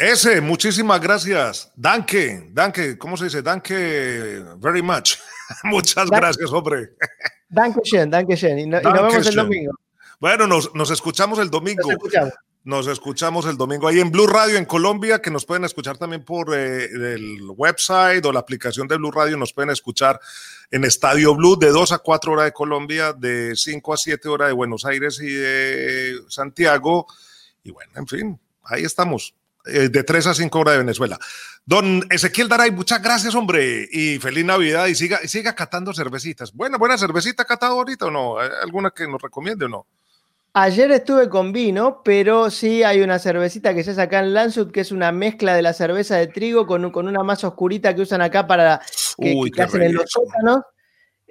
Ese, 0.00 0.40
muchísimas 0.40 0.98
gracias. 0.98 1.70
Danke, 1.76 2.48
danke, 2.52 2.96
¿cómo 2.96 3.18
se 3.18 3.24
dice? 3.24 3.42
Danke 3.42 4.42
very 4.56 4.80
much. 4.80 5.16
Muchas 5.64 6.08
gracias, 6.08 6.50
hombre. 6.52 6.94
Danke 7.50 7.80
schön, 7.84 8.10
danke 8.10 8.34
schön. 8.34 8.58
Y, 8.58 8.66
nos 8.66 8.82
vemos 8.82 9.26
el 9.26 9.34
domingo. 9.34 9.72
Bueno, 10.18 10.46
nos, 10.46 10.74
nos 10.74 10.90
escuchamos 10.90 11.38
el 11.38 11.50
domingo. 11.50 11.90
Nos 12.62 12.86
escuchamos. 12.86 13.44
el 13.44 13.58
domingo 13.58 13.88
ahí 13.88 14.00
en 14.00 14.10
Blue 14.10 14.26
Radio 14.26 14.56
en 14.56 14.64
Colombia, 14.64 15.20
que 15.20 15.30
nos 15.30 15.44
pueden 15.44 15.64
escuchar 15.64 15.98
también 15.98 16.24
por 16.24 16.54
eh, 16.54 16.84
el 16.84 17.42
website 17.54 18.24
o 18.24 18.32
la 18.32 18.40
aplicación 18.40 18.88
de 18.88 18.96
Blue 18.96 19.10
Radio. 19.10 19.36
Nos 19.36 19.52
pueden 19.52 19.70
escuchar 19.70 20.18
en 20.70 20.84
Estadio 20.84 21.34
Blue 21.34 21.56
de 21.58 21.68
2 21.68 21.92
a 21.92 21.98
4 21.98 22.32
horas 22.32 22.44
de 22.46 22.52
Colombia, 22.52 23.12
de 23.12 23.54
5 23.54 23.92
a 23.92 23.96
7 23.98 24.28
horas 24.30 24.48
de 24.48 24.54
Buenos 24.54 24.86
Aires 24.86 25.20
y 25.20 25.30
de 25.30 26.20
Santiago. 26.28 27.06
Y 27.64 27.70
bueno, 27.70 27.92
en 27.96 28.06
fin, 28.06 28.40
ahí 28.64 28.84
estamos. 28.84 29.34
Eh, 29.66 29.90
de 29.90 30.02
3 30.02 30.26
a 30.26 30.34
5 30.34 30.58
horas 30.58 30.74
de 30.74 30.78
Venezuela. 30.78 31.18
Don 31.66 32.02
Ezequiel 32.10 32.48
Daray, 32.48 32.70
muchas 32.70 33.02
gracias, 33.02 33.34
hombre, 33.34 33.86
y 33.92 34.18
feliz 34.18 34.44
Navidad 34.44 34.86
y 34.86 34.94
siga, 34.94 35.18
siga 35.26 35.54
catando 35.54 35.92
cervecitas. 35.92 36.52
Buena, 36.52 36.78
buena 36.78 36.96
cervecita 36.96 37.44
catado 37.44 37.74
ahorita 37.74 38.06
o 38.06 38.10
no? 38.10 38.38
¿Alguna 38.38 38.90
que 38.90 39.06
nos 39.06 39.20
recomiende 39.20 39.66
o 39.66 39.68
no? 39.68 39.86
Ayer 40.54 40.90
estuve 40.90 41.28
con 41.28 41.52
vino, 41.52 42.02
pero 42.02 42.50
sí 42.50 42.82
hay 42.82 43.02
una 43.02 43.18
cervecita 43.18 43.74
que 43.74 43.84
se 43.84 43.92
hace 43.92 44.02
acá 44.02 44.18
en 44.20 44.34
Lansut, 44.34 44.72
que 44.72 44.80
es 44.80 44.90
una 44.90 45.12
mezcla 45.12 45.54
de 45.54 45.62
la 45.62 45.74
cerveza 45.74 46.16
de 46.16 46.26
trigo 46.26 46.66
con, 46.66 46.90
con 46.90 47.06
una 47.06 47.22
masa 47.22 47.48
oscurita 47.48 47.94
que 47.94 48.00
usan 48.00 48.22
acá 48.22 48.46
para 48.46 48.80
que, 49.18 49.50
que 49.54 49.62
hacen 49.62 49.82
en 49.82 49.94
los 49.94 50.10
sótanos. 50.10 50.62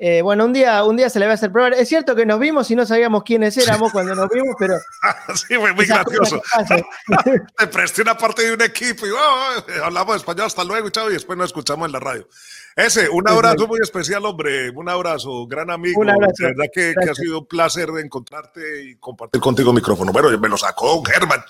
Eh, 0.02 0.22
bueno, 0.22 0.46
un 0.46 0.54
día, 0.54 0.86
un 0.86 0.96
día 0.96 1.10
se 1.10 1.20
le 1.20 1.26
va 1.26 1.34
a 1.34 1.36
hacer 1.36 1.52
probar. 1.52 1.74
Es 1.74 1.90
cierto 1.90 2.16
que 2.16 2.26
nos 2.26 2.40
vimos 2.40 2.72
y 2.72 2.76
no 2.76 2.86
sabíamos 2.86 3.22
quiénes 3.24 3.58
éramos 3.58 3.92
cuando 3.92 4.16
nos 4.16 4.30
vimos, 4.30 4.56
pero. 4.58 4.76
sí, 5.36 5.56
fue 5.56 5.74
muy 5.74 5.86
gracioso. 5.86 6.42
Te 7.58 7.68
presté 7.68 8.04
una 8.04 8.18
parte 8.18 8.44
de 8.44 8.54
un 8.54 8.62
equipo 8.62 9.06
y 9.06 9.10
oh, 9.10 9.84
hablamos 9.84 10.16
español 10.16 10.46
hasta 10.46 10.64
luego, 10.64 10.90
chao, 10.90 11.10
y 11.10 11.14
después 11.14 11.38
nos 11.38 11.48
escuchamos 11.48 11.88
en 11.88 11.92
la 11.92 12.00
radio. 12.00 12.30
Ese, 12.78 13.10
un 13.10 13.28
abrazo 13.28 13.68
muy 13.68 13.80
especial, 13.84 14.26
hombre. 14.26 14.70
Un 14.70 14.88
abrazo, 14.88 15.46
gran 15.48 15.70
amigo. 15.70 16.00
Un 16.00 16.10
abrazo. 16.10 16.34
De 16.38 16.46
verdad 16.46 16.72
que, 16.74 16.96
ha 16.98 17.16
sido 17.16 17.40
un 17.40 17.48
placer 17.48 17.90
encontrarte 18.02 18.84
y 18.84 18.96
compartir 18.96 19.42
contigo 19.42 19.72
el 19.72 19.76
micrófono. 19.76 20.14
Bueno, 20.14 20.30
me 20.38 20.48
lo 20.48 20.56
sacó 20.56 21.04
Germán 21.04 21.44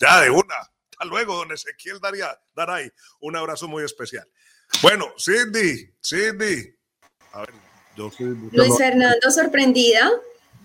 Ya 0.00 0.22
de 0.22 0.30
una. 0.30 0.54
Hasta 0.92 1.04
luego, 1.04 1.36
don 1.36 1.52
Ezequiel 1.52 2.00
Daría, 2.00 2.38
Daray. 2.54 2.90
Un 3.20 3.36
abrazo 3.36 3.68
muy 3.68 3.84
especial. 3.84 4.26
Bueno, 4.80 5.08
Cindy, 5.18 5.94
Cindy. 6.02 6.74
A 7.32 7.40
ver, 7.40 7.65
Luis 8.52 8.76
Fernando, 8.76 9.30
sorprendida. 9.30 10.10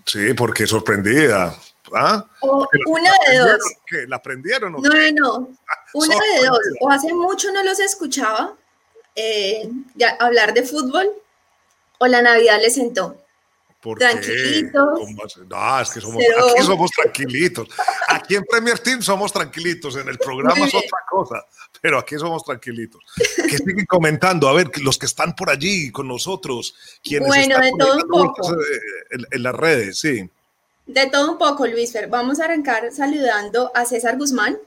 Sí, 0.06 0.34
porque 0.34 0.66
sorprendida. 0.66 1.56
¿Ah? 1.94 2.26
O 2.40 2.66
una 2.86 3.10
de 3.28 3.38
dos. 3.38 3.58
¿Qué? 3.86 4.06
¿La 4.06 4.16
aprendieron? 4.16 4.72
no, 4.72 4.80
no, 4.80 5.12
no. 5.12 5.48
Una 5.94 6.16
de 6.16 6.46
dos. 6.46 6.58
O 6.80 6.90
hace 6.90 7.12
mucho 7.12 7.52
no 7.52 7.62
los 7.62 7.78
escuchaba 7.80 8.54
eh, 9.14 9.68
hablar 10.18 10.54
de 10.54 10.62
fútbol 10.62 11.10
o 11.98 12.06
la 12.06 12.22
Navidad 12.22 12.60
le 12.60 12.70
sentó. 12.70 13.21
Tranquilitos. 13.82 15.38
No, 15.48 15.80
es 15.80 15.90
que 15.90 16.00
somos, 16.00 16.22
aquí 16.22 16.62
somos 16.62 16.90
tranquilitos. 16.92 17.68
Aquí 18.08 18.36
en 18.36 18.44
Premier 18.44 18.78
Team 18.78 19.02
somos 19.02 19.32
tranquilitos. 19.32 19.96
En 19.96 20.08
el 20.08 20.18
programa 20.18 20.66
es 20.66 20.74
otra 20.74 20.98
cosa, 21.10 21.44
pero 21.80 21.98
aquí 21.98 22.16
somos 22.16 22.44
tranquilitos. 22.44 23.02
Que 23.16 23.58
siguen 23.58 23.86
comentando, 23.86 24.48
a 24.48 24.52
ver, 24.52 24.70
los 24.78 24.98
que 24.98 25.06
están 25.06 25.34
por 25.34 25.50
allí 25.50 25.90
con 25.90 26.06
nosotros, 26.06 26.76
quienes 27.02 27.26
bueno, 27.26 27.56
están 27.56 27.62
de 27.62 27.84
todo 27.84 27.96
un 27.96 28.08
poco. 28.08 28.52
En, 29.10 29.26
en, 29.30 29.42
las 29.42 29.54
redes, 29.54 29.98
sí. 29.98 30.30
De 30.86 31.06
todo 31.10 31.32
un 31.32 31.38
poco, 31.38 31.66
Luis 31.66 31.92
Vamos 32.08 32.38
a 32.38 32.44
arrancar 32.44 32.92
saludando 32.92 33.72
a 33.74 33.84
César 33.84 34.16
Guzmán, 34.16 34.58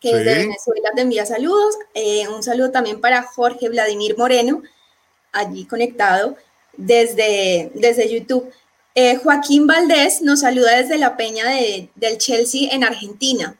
que 0.00 0.14
desde 0.14 0.46
Venezuela 0.46 0.90
te 0.94 1.02
envía 1.02 1.26
saludos. 1.26 1.76
Eh, 1.94 2.28
un 2.28 2.44
saludo 2.44 2.70
también 2.70 3.00
para 3.00 3.24
Jorge 3.24 3.68
Vladimir 3.68 4.16
Moreno, 4.16 4.62
allí 5.32 5.64
conectado 5.66 6.36
desde, 6.76 7.70
desde 7.74 8.12
YouTube. 8.12 8.50
Eh, 8.94 9.16
Joaquín 9.16 9.66
Valdés 9.66 10.20
nos 10.22 10.40
saluda 10.40 10.76
desde 10.76 10.98
la 10.98 11.16
peña 11.16 11.48
de, 11.48 11.90
del 11.94 12.18
Chelsea 12.18 12.68
en 12.72 12.84
Argentina. 12.84 13.56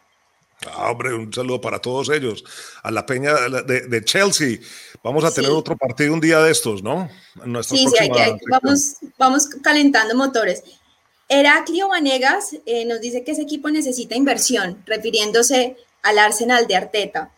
Ah, 0.66 0.90
hombre, 0.90 1.14
un 1.14 1.32
saludo 1.32 1.61
para 1.61 1.78
todos 1.78 2.11
ellos. 2.11 2.44
A 2.82 2.90
la 2.90 3.06
peña 3.06 3.34
de, 3.34 3.82
de 3.82 4.04
Chelsea. 4.04 4.58
Vamos 5.02 5.24
a 5.24 5.32
tener 5.32 5.50
otro 5.50 5.76
partido 5.76 6.12
un 6.12 6.20
día 6.20 6.40
de 6.40 6.50
estos, 6.50 6.82
¿no? 6.82 7.08
sí, 7.62 7.86
sí, 7.88 7.94
hay 7.98 8.11
que, 8.11 8.36
vamos, 8.50 8.96
vamos 9.16 9.46
calentando 9.62 10.14
motores. 10.14 10.62
Heraclio 11.26 11.88
Vanegas 11.88 12.56
eh, 12.66 12.84
nos 12.84 13.00
dice 13.00 13.24
que 13.24 13.30
ese 13.30 13.42
equipo 13.42 13.70
necesita 13.70 14.14
inversión, 14.14 14.82
refiriéndose 14.84 15.76
al 16.02 16.18
Arsenal 16.18 16.66
de 16.66 16.76
Arteta. 16.76 17.30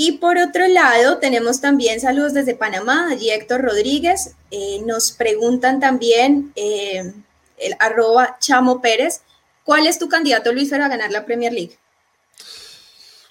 Y 0.00 0.12
por 0.18 0.38
otro 0.38 0.68
lado, 0.68 1.18
tenemos 1.18 1.60
también 1.60 1.98
saludos 1.98 2.32
desde 2.32 2.54
Panamá, 2.54 3.08
allí 3.10 3.30
Héctor 3.30 3.62
Rodríguez. 3.62 4.36
Eh, 4.52 4.80
nos 4.86 5.10
preguntan 5.10 5.80
también 5.80 6.52
eh, 6.54 7.14
el 7.56 7.74
arroba 7.80 8.36
Chamo 8.38 8.80
Pérez, 8.80 9.22
¿cuál 9.64 9.88
es 9.88 9.98
tu 9.98 10.08
candidato, 10.08 10.52
Luis 10.52 10.70
Fer, 10.70 10.82
a 10.82 10.88
ganar 10.88 11.10
la 11.10 11.26
Premier 11.26 11.52
League? 11.52 11.76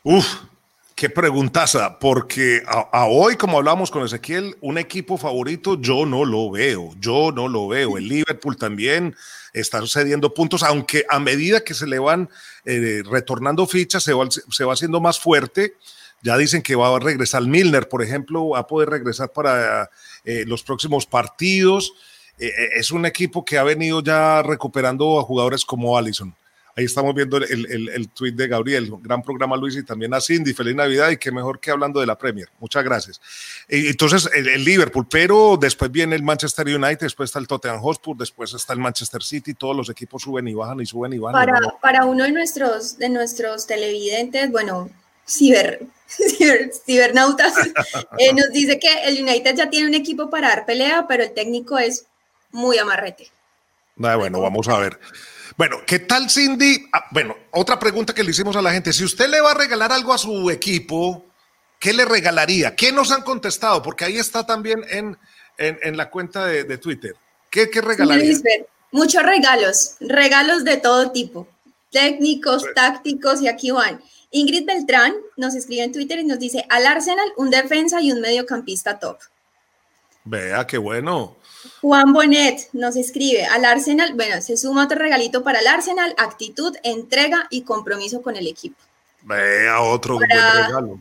Uf, 0.03 0.27
qué 0.93 1.09
preguntaza, 1.09 1.99
porque 1.99 2.63
a, 2.67 3.05
hoy, 3.05 3.37
como 3.37 3.59
hablamos 3.59 3.89
con 3.89 4.03
Ezequiel, 4.03 4.57
un 4.59 4.77
equipo 4.77 5.17
favorito 5.17 5.79
yo 5.79 6.05
no 6.05 6.25
lo 6.25 6.51
veo, 6.51 6.91
yo 6.99 7.31
no 7.31 7.47
lo 7.47 7.69
veo. 7.69 7.97
El 7.97 8.09
Liverpool 8.09 8.57
también 8.57 9.15
está 9.53 9.87
cediendo 9.87 10.33
puntos, 10.33 10.63
aunque 10.63 11.05
a 11.07 11.21
medida 11.21 11.63
que 11.63 11.73
se 11.73 11.87
le 11.87 11.97
van 11.97 12.29
eh, 12.65 13.03
retornando 13.09 13.65
fichas, 13.67 14.03
se 14.03 14.11
va, 14.11 14.27
se 14.29 14.65
va 14.65 14.73
haciendo 14.73 14.99
más 14.99 15.17
fuerte. 15.17 15.75
Ya 16.21 16.37
dicen 16.37 16.61
que 16.61 16.75
va 16.75 16.95
a 16.95 16.99
regresar 16.99 17.43
Milner, 17.43 17.87
por 17.87 18.03
ejemplo, 18.03 18.49
va 18.49 18.59
a 18.59 18.67
poder 18.67 18.89
regresar 18.89 19.31
para 19.31 19.89
eh, 20.25 20.43
los 20.47 20.63
próximos 20.63 21.05
partidos. 21.05 21.93
Eh, 22.39 22.51
es 22.75 22.91
un 22.91 23.05
equipo 23.05 23.45
que 23.45 23.57
ha 23.57 23.63
venido 23.63 24.01
ya 24.01 24.41
recuperando 24.43 25.19
a 25.19 25.23
jugadores 25.23 25.63
como 25.63 25.97
Allison. 25.97 26.33
Ahí 26.77 26.85
estamos 26.85 27.15
viendo 27.15 27.37
el, 27.37 27.65
el, 27.71 27.89
el 27.89 28.09
tweet 28.09 28.33
de 28.33 28.47
Gabriel. 28.47 28.93
Gran 29.01 29.23
programa, 29.23 29.57
Luis, 29.57 29.75
y 29.75 29.83
también 29.83 30.13
a 30.13 30.21
Cindy. 30.21 30.53
Feliz 30.53 30.75
Navidad 30.75 31.09
y 31.09 31.17
qué 31.17 31.31
mejor 31.31 31.59
que 31.59 31.71
hablando 31.71 31.99
de 31.99 32.05
la 32.05 32.15
Premier. 32.15 32.49
Muchas 32.59 32.83
gracias. 32.83 33.19
Entonces, 33.67 34.29
el, 34.31 34.63
Liverpool, 34.63 35.07
pero 35.09 35.57
después 35.59 35.91
viene 35.91 36.15
el 36.15 36.21
Manchester 36.21 36.67
United, 36.67 36.99
después 36.99 37.29
está 37.29 37.39
el 37.39 37.47
Tottenham 37.47 37.81
Hotspur, 37.81 38.15
después 38.15 38.53
está 38.53 38.73
el 38.73 38.79
Manchester 38.79 39.23
City. 39.23 39.55
Todos 39.55 39.75
los 39.75 39.89
equipos 39.89 40.21
suben 40.21 40.47
y 40.47 40.53
bajan 40.53 40.79
y 40.79 40.85
suben 40.85 41.13
y 41.13 41.17
bajan. 41.17 41.47
Para, 41.47 41.59
para 41.81 42.05
uno 42.05 42.25
de 42.25 42.31
nuestros, 42.31 42.99
de 42.99 43.09
nuestros 43.09 43.65
televidentes, 43.65 44.51
bueno, 44.51 44.91
ciber, 46.07 46.71
cibernautas, 46.85 47.53
eh, 48.17 48.33
nos 48.33 48.49
dice 48.51 48.79
que 48.79 48.91
el 49.03 49.21
United 49.21 49.55
ya 49.55 49.69
tiene 49.69 49.87
un 49.87 49.93
equipo 49.93 50.29
para 50.29 50.49
dar 50.49 50.65
pelea, 50.65 51.05
pero 51.07 51.23
el 51.23 51.33
técnico 51.33 51.77
es 51.77 52.05
muy 52.51 52.77
amarrete. 52.77 53.29
Ah, 54.01 54.15
bueno, 54.15 54.41
vamos 54.41 54.67
a 54.67 54.77
ver. 54.79 54.99
Bueno, 55.57 55.77
¿qué 55.85 55.99
tal 55.99 56.29
Cindy? 56.29 56.87
Ah, 56.93 57.05
bueno, 57.11 57.35
otra 57.51 57.79
pregunta 57.79 58.13
que 58.13 58.23
le 58.23 58.31
hicimos 58.31 58.55
a 58.55 58.61
la 58.61 58.71
gente. 58.71 58.93
Si 58.93 59.03
usted 59.03 59.27
le 59.27 59.41
va 59.41 59.51
a 59.51 59.55
regalar 59.55 59.91
algo 59.91 60.13
a 60.13 60.17
su 60.17 60.49
equipo, 60.51 61.25
¿qué 61.79 61.93
le 61.93 62.05
regalaría? 62.05 62.75
¿Qué 62.75 62.91
nos 62.91 63.11
han 63.11 63.23
contestado? 63.23 63.81
Porque 63.81 64.05
ahí 64.05 64.17
está 64.17 64.45
también 64.45 64.83
en, 64.89 65.17
en, 65.57 65.97
la 65.97 66.09
cuenta 66.09 66.45
de, 66.45 66.77
Twitter. 66.77 67.15
¿Qué, 67.49 67.69
qué 67.69 67.81
regalaría? 67.81 68.37
muchos 68.91 69.23
regalos, 69.23 69.95
regalos 69.99 70.63
de 70.63 70.77
todo 70.77 71.11
tipo, 71.11 71.47
técnicos, 71.91 72.63
tácticos 72.73 73.41
y 73.41 73.47
aquí 73.47 73.71
van. 73.71 74.01
Ingrid 74.31 74.65
Beltrán 74.65 75.15
nos 75.35 75.55
escribe 75.55 75.83
en 75.83 75.91
Twitter 75.91 76.19
y 76.19 76.25
nos 76.25 76.39
dice, 76.39 76.65
al 76.69 76.85
Arsenal 76.85 77.31
un 77.37 77.49
defensa 77.49 78.01
y 78.01 78.11
un 78.11 78.21
mediocampista 78.21 78.99
top. 78.99 79.17
Vea, 80.25 80.67
qué 80.67 80.77
bueno. 80.77 81.37
Juan 81.81 82.11
Bonet 82.11 82.69
nos 82.73 82.95
escribe 82.97 83.45
al 83.45 83.63
Arsenal, 83.63 84.13
bueno, 84.13 84.41
se 84.41 84.57
suma 84.57 84.85
otro 84.85 84.97
regalito 84.97 85.43
para 85.43 85.59
el 85.59 85.67
Arsenal, 85.67 86.13
actitud, 86.17 86.75
entrega 86.83 87.47
y 87.49 87.61
compromiso 87.61 88.21
con 88.21 88.35
el 88.35 88.47
equipo. 88.47 88.77
Vea, 89.23 89.81
otro 89.81 90.19
regalo. 90.19 90.99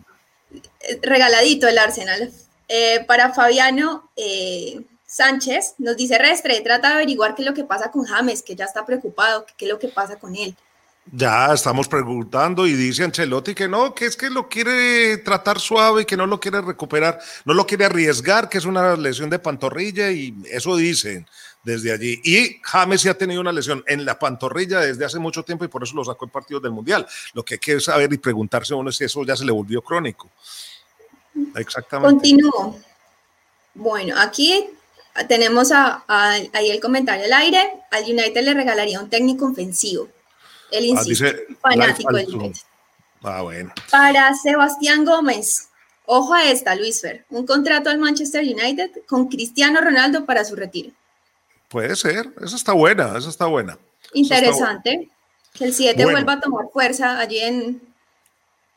Eh, 0.80 1.00
regaladito 1.02 1.66
el 1.66 1.78
Arsenal. 1.78 2.32
Eh, 2.68 3.04
para 3.06 3.32
Fabiano 3.32 4.10
eh, 4.16 4.80
Sánchez, 5.06 5.74
nos 5.78 5.96
dice 5.96 6.18
Restre, 6.18 6.60
trata 6.60 6.88
de 6.88 6.94
averiguar 6.94 7.34
qué 7.34 7.42
es 7.42 7.48
lo 7.48 7.54
que 7.54 7.64
pasa 7.64 7.90
con 7.90 8.04
James, 8.04 8.42
que 8.42 8.56
ya 8.56 8.64
está 8.64 8.84
preocupado, 8.84 9.46
qué 9.56 9.66
es 9.66 9.70
lo 9.70 9.78
que 9.78 9.88
pasa 9.88 10.16
con 10.16 10.34
él. 10.36 10.56
Ya 11.12 11.52
estamos 11.54 11.86
preguntando 11.86 12.66
y 12.66 12.72
dice 12.72 13.04
Ancelotti 13.04 13.54
que 13.54 13.68
no, 13.68 13.94
que 13.94 14.06
es 14.06 14.16
que 14.16 14.28
lo 14.28 14.48
quiere 14.48 15.18
tratar 15.18 15.60
suave 15.60 16.02
y 16.02 16.04
que 16.04 16.16
no 16.16 16.26
lo 16.26 16.40
quiere 16.40 16.60
recuperar, 16.60 17.20
no 17.44 17.54
lo 17.54 17.64
quiere 17.64 17.84
arriesgar, 17.84 18.48
que 18.48 18.58
es 18.58 18.64
una 18.64 18.96
lesión 18.96 19.30
de 19.30 19.38
pantorrilla 19.38 20.10
y 20.10 20.34
eso 20.50 20.76
dicen 20.76 21.24
desde 21.62 21.92
allí. 21.92 22.20
Y 22.24 22.60
James 22.60 23.02
ya 23.04 23.12
ha 23.12 23.14
tenido 23.14 23.40
una 23.40 23.52
lesión 23.52 23.84
en 23.86 24.04
la 24.04 24.18
pantorrilla 24.18 24.80
desde 24.80 25.04
hace 25.04 25.20
mucho 25.20 25.44
tiempo 25.44 25.64
y 25.64 25.68
por 25.68 25.84
eso 25.84 25.94
lo 25.94 26.04
sacó 26.04 26.24
en 26.24 26.32
partidos 26.32 26.64
del 26.64 26.72
Mundial. 26.72 27.06
Lo 27.34 27.44
que 27.44 27.54
hay 27.54 27.60
que 27.60 27.78
saber 27.78 28.12
y 28.12 28.18
preguntarse 28.18 28.74
uno 28.74 28.90
es 28.90 28.96
si 28.96 29.04
eso 29.04 29.24
ya 29.24 29.36
se 29.36 29.44
le 29.44 29.52
volvió 29.52 29.82
crónico. 29.82 30.28
Exactamente. 31.54 32.10
Continúo. 32.10 32.80
Bueno, 33.74 34.16
aquí 34.18 34.70
tenemos 35.28 35.70
a, 35.70 36.02
ahí 36.08 36.70
el 36.70 36.80
comentario 36.80 37.26
al 37.26 37.32
aire. 37.32 37.70
Al 37.92 38.02
United 38.02 38.42
le 38.42 38.54
regalaría 38.54 39.00
un 39.00 39.08
técnico 39.08 39.46
ofensivo 39.46 40.08
el 40.70 40.96
ah, 40.96 41.02
fanático 41.60 42.12
del 42.12 42.52
Ah, 43.22 43.42
bueno. 43.42 43.72
Para 43.90 44.34
Sebastián 44.34 45.04
Gómez, 45.04 45.68
ojo 46.04 46.34
a 46.34 46.50
esta, 46.50 46.74
Luis 46.74 47.00
Fer, 47.00 47.24
un 47.30 47.46
contrato 47.46 47.90
al 47.90 47.98
Manchester 47.98 48.42
United 48.42 48.90
con 49.08 49.28
Cristiano 49.28 49.80
Ronaldo 49.80 50.24
para 50.24 50.44
su 50.44 50.54
retiro. 50.54 50.90
Puede 51.68 51.96
ser, 51.96 52.32
esa 52.40 52.56
está 52.56 52.72
buena, 52.72 53.18
esa 53.18 53.28
está 53.28 53.46
buena. 53.46 53.78
Interesante 54.12 55.10
que 55.52 55.64
el 55.64 55.74
7 55.74 56.04
vuelva 56.04 56.34
a 56.34 56.40
tomar 56.40 56.66
fuerza 56.72 57.18
allí 57.18 57.40
en, 57.40 57.82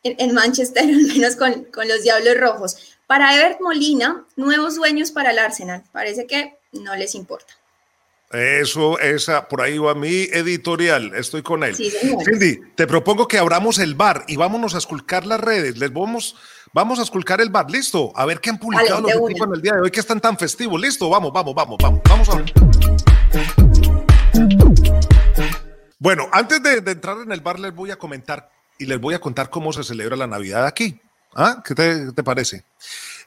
en, 0.03 0.33
Manchester, 0.33 0.83
al 0.83 0.95
menos 0.95 1.35
con, 1.35 1.65
con, 1.65 1.87
los 1.87 2.01
Diablos 2.01 2.35
Rojos. 2.37 2.97
Para 3.05 3.35
Ebert 3.35 3.61
Molina, 3.61 4.25
nuevos 4.35 4.75
dueños 4.75 5.11
para 5.11 5.31
el 5.31 5.39
Arsenal. 5.39 5.83
Parece 5.91 6.25
que 6.25 6.57
no 6.71 6.95
les 6.95 7.13
importa. 7.15 7.53
Eso, 8.31 8.99
esa, 8.99 9.47
por 9.47 9.59
ahí 9.59 9.79
va 9.79 9.95
mi 9.95 10.07
editorial, 10.07 11.15
estoy 11.15 11.41
con 11.41 11.63
él. 11.63 11.75
Cindy, 11.75 12.59
te 12.75 12.85
propongo 12.85 13.27
que 13.27 13.39
abramos 13.39 13.79
el 13.79 13.95
bar 13.95 14.23
y 14.27 14.35
vámonos 14.35 14.75
a 14.75 14.77
esculcar 14.77 15.25
las 15.25 15.41
redes. 15.41 15.79
Les 15.79 15.91
vamos, 15.91 16.35
vamos 16.71 16.99
a 16.99 17.01
esculcar 17.01 17.41
el 17.41 17.49
bar, 17.49 17.71
listo. 17.71 18.11
A 18.15 18.27
ver 18.27 18.39
qué 18.39 18.51
han 18.51 18.59
publicado 18.59 19.01
los 19.01 19.11
equipos 19.11 19.47
en 19.47 19.55
el 19.55 19.61
día 19.63 19.73
de 19.73 19.81
hoy 19.81 19.89
que 19.89 19.99
están 19.99 20.21
tan 20.21 20.37
festivos. 20.37 20.79
Listo, 20.79 21.09
vamos, 21.09 21.33
vamos, 21.33 21.55
vamos, 21.55 21.77
vamos, 21.81 22.01
vamos 22.07 22.29
a 22.29 22.43
Bueno, 25.97 26.27
antes 26.31 26.61
de, 26.61 26.91
entrar 26.91 27.17
en 27.23 27.31
el 27.31 27.41
bar, 27.41 27.59
les 27.59 27.73
voy 27.73 27.89
a 27.89 27.95
comentar 27.95 28.51
y 28.77 28.85
les 28.85 29.01
voy 29.01 29.15
a 29.15 29.19
contar 29.19 29.49
cómo 29.49 29.73
se 29.73 29.83
celebra 29.83 30.15
la 30.15 30.27
Navidad 30.27 30.67
aquí. 30.67 31.01
¿Ah? 31.33 31.63
¿Qué 31.65 31.73
te, 31.73 32.23
parece? 32.23 32.63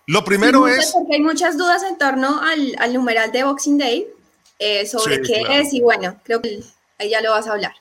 Lo 0.07 0.25
primero 0.25 0.69
es. 0.69 0.93
Porque 0.93 1.15
hay 1.15 1.23
muchas 1.23 1.59
dudas 1.59 1.83
en 1.83 1.99
torno 1.99 2.41
al, 2.41 2.77
al 2.79 2.95
numeral 2.95 3.33
de 3.33 3.43
Boxing 3.43 3.79
Day 3.79 4.07
eh, 4.65 4.87
sobre 4.87 5.21
qué 5.23 5.43
es 5.51 5.73
y 5.75 5.81
bueno, 5.81 6.21
creo 6.23 6.41
que 6.41 6.61
ahí 6.99 7.11
ya 7.11 7.21
lo 7.21 7.33
vas 7.33 7.49
a 7.49 7.53
hablar. 7.53 7.75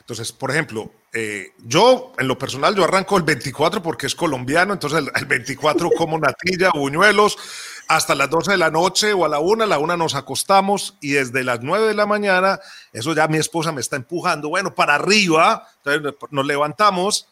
Entonces, 0.00 0.32
por 0.32 0.50
ejemplo, 0.50 0.90
eh, 1.12 1.52
yo 1.64 2.12
en 2.18 2.26
lo 2.26 2.36
personal 2.36 2.74
yo 2.74 2.82
arranco 2.82 3.16
el 3.16 3.22
24 3.22 3.80
porque 3.80 4.08
es 4.08 4.16
colombiano, 4.16 4.72
entonces 4.72 5.04
el, 5.14 5.26
24 5.26 5.88
como 5.96 6.18
natilla, 6.18 6.70
buñuelos, 6.74 7.38
hasta 7.86 8.16
las 8.16 8.28
12 8.28 8.50
de 8.50 8.56
la 8.56 8.72
noche 8.72 9.12
o 9.12 9.24
a 9.24 9.28
la 9.28 9.38
1, 9.38 9.62
a 9.62 9.66
la 9.68 9.78
1 9.78 9.96
nos 9.96 10.16
acostamos 10.16 10.96
y 11.00 11.12
desde 11.12 11.44
las 11.44 11.60
9 11.60 11.86
de 11.86 11.94
la 11.94 12.06
mañana, 12.06 12.58
eso 12.92 13.14
ya 13.14 13.28
mi 13.28 13.38
esposa 13.38 13.70
me 13.70 13.80
está 13.80 13.94
empujando, 13.94 14.48
bueno, 14.48 14.74
para 14.74 14.96
arriba, 14.96 15.68
entonces 15.84 16.14
nos 16.30 16.44
levantamos, 16.44 17.28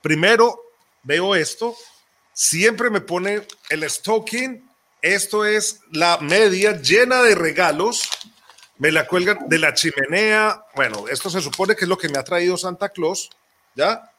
primero 0.00 0.60
veo 1.02 1.34
esto, 1.34 1.74
siempre 2.32 2.90
me 2.90 3.00
pone 3.00 3.42
el 3.70 3.90
stocking 3.90 4.69
esto 5.02 5.44
es 5.44 5.80
la 5.90 6.18
media 6.18 6.80
llena 6.80 7.22
de 7.22 7.34
regalos. 7.34 8.08
Me 8.78 8.90
la 8.90 9.06
cuelgan 9.06 9.48
de 9.48 9.58
la 9.58 9.74
chimenea. 9.74 10.64
Bueno, 10.74 11.06
esto 11.08 11.28
se 11.30 11.40
supone 11.40 11.76
que 11.76 11.84
es 11.84 11.88
lo 11.88 11.98
que 11.98 12.08
me 12.08 12.18
ha 12.18 12.24
traído 12.24 12.56
Santa 12.56 12.88
Claus. 12.88 13.30
¿Ya? 13.74 14.10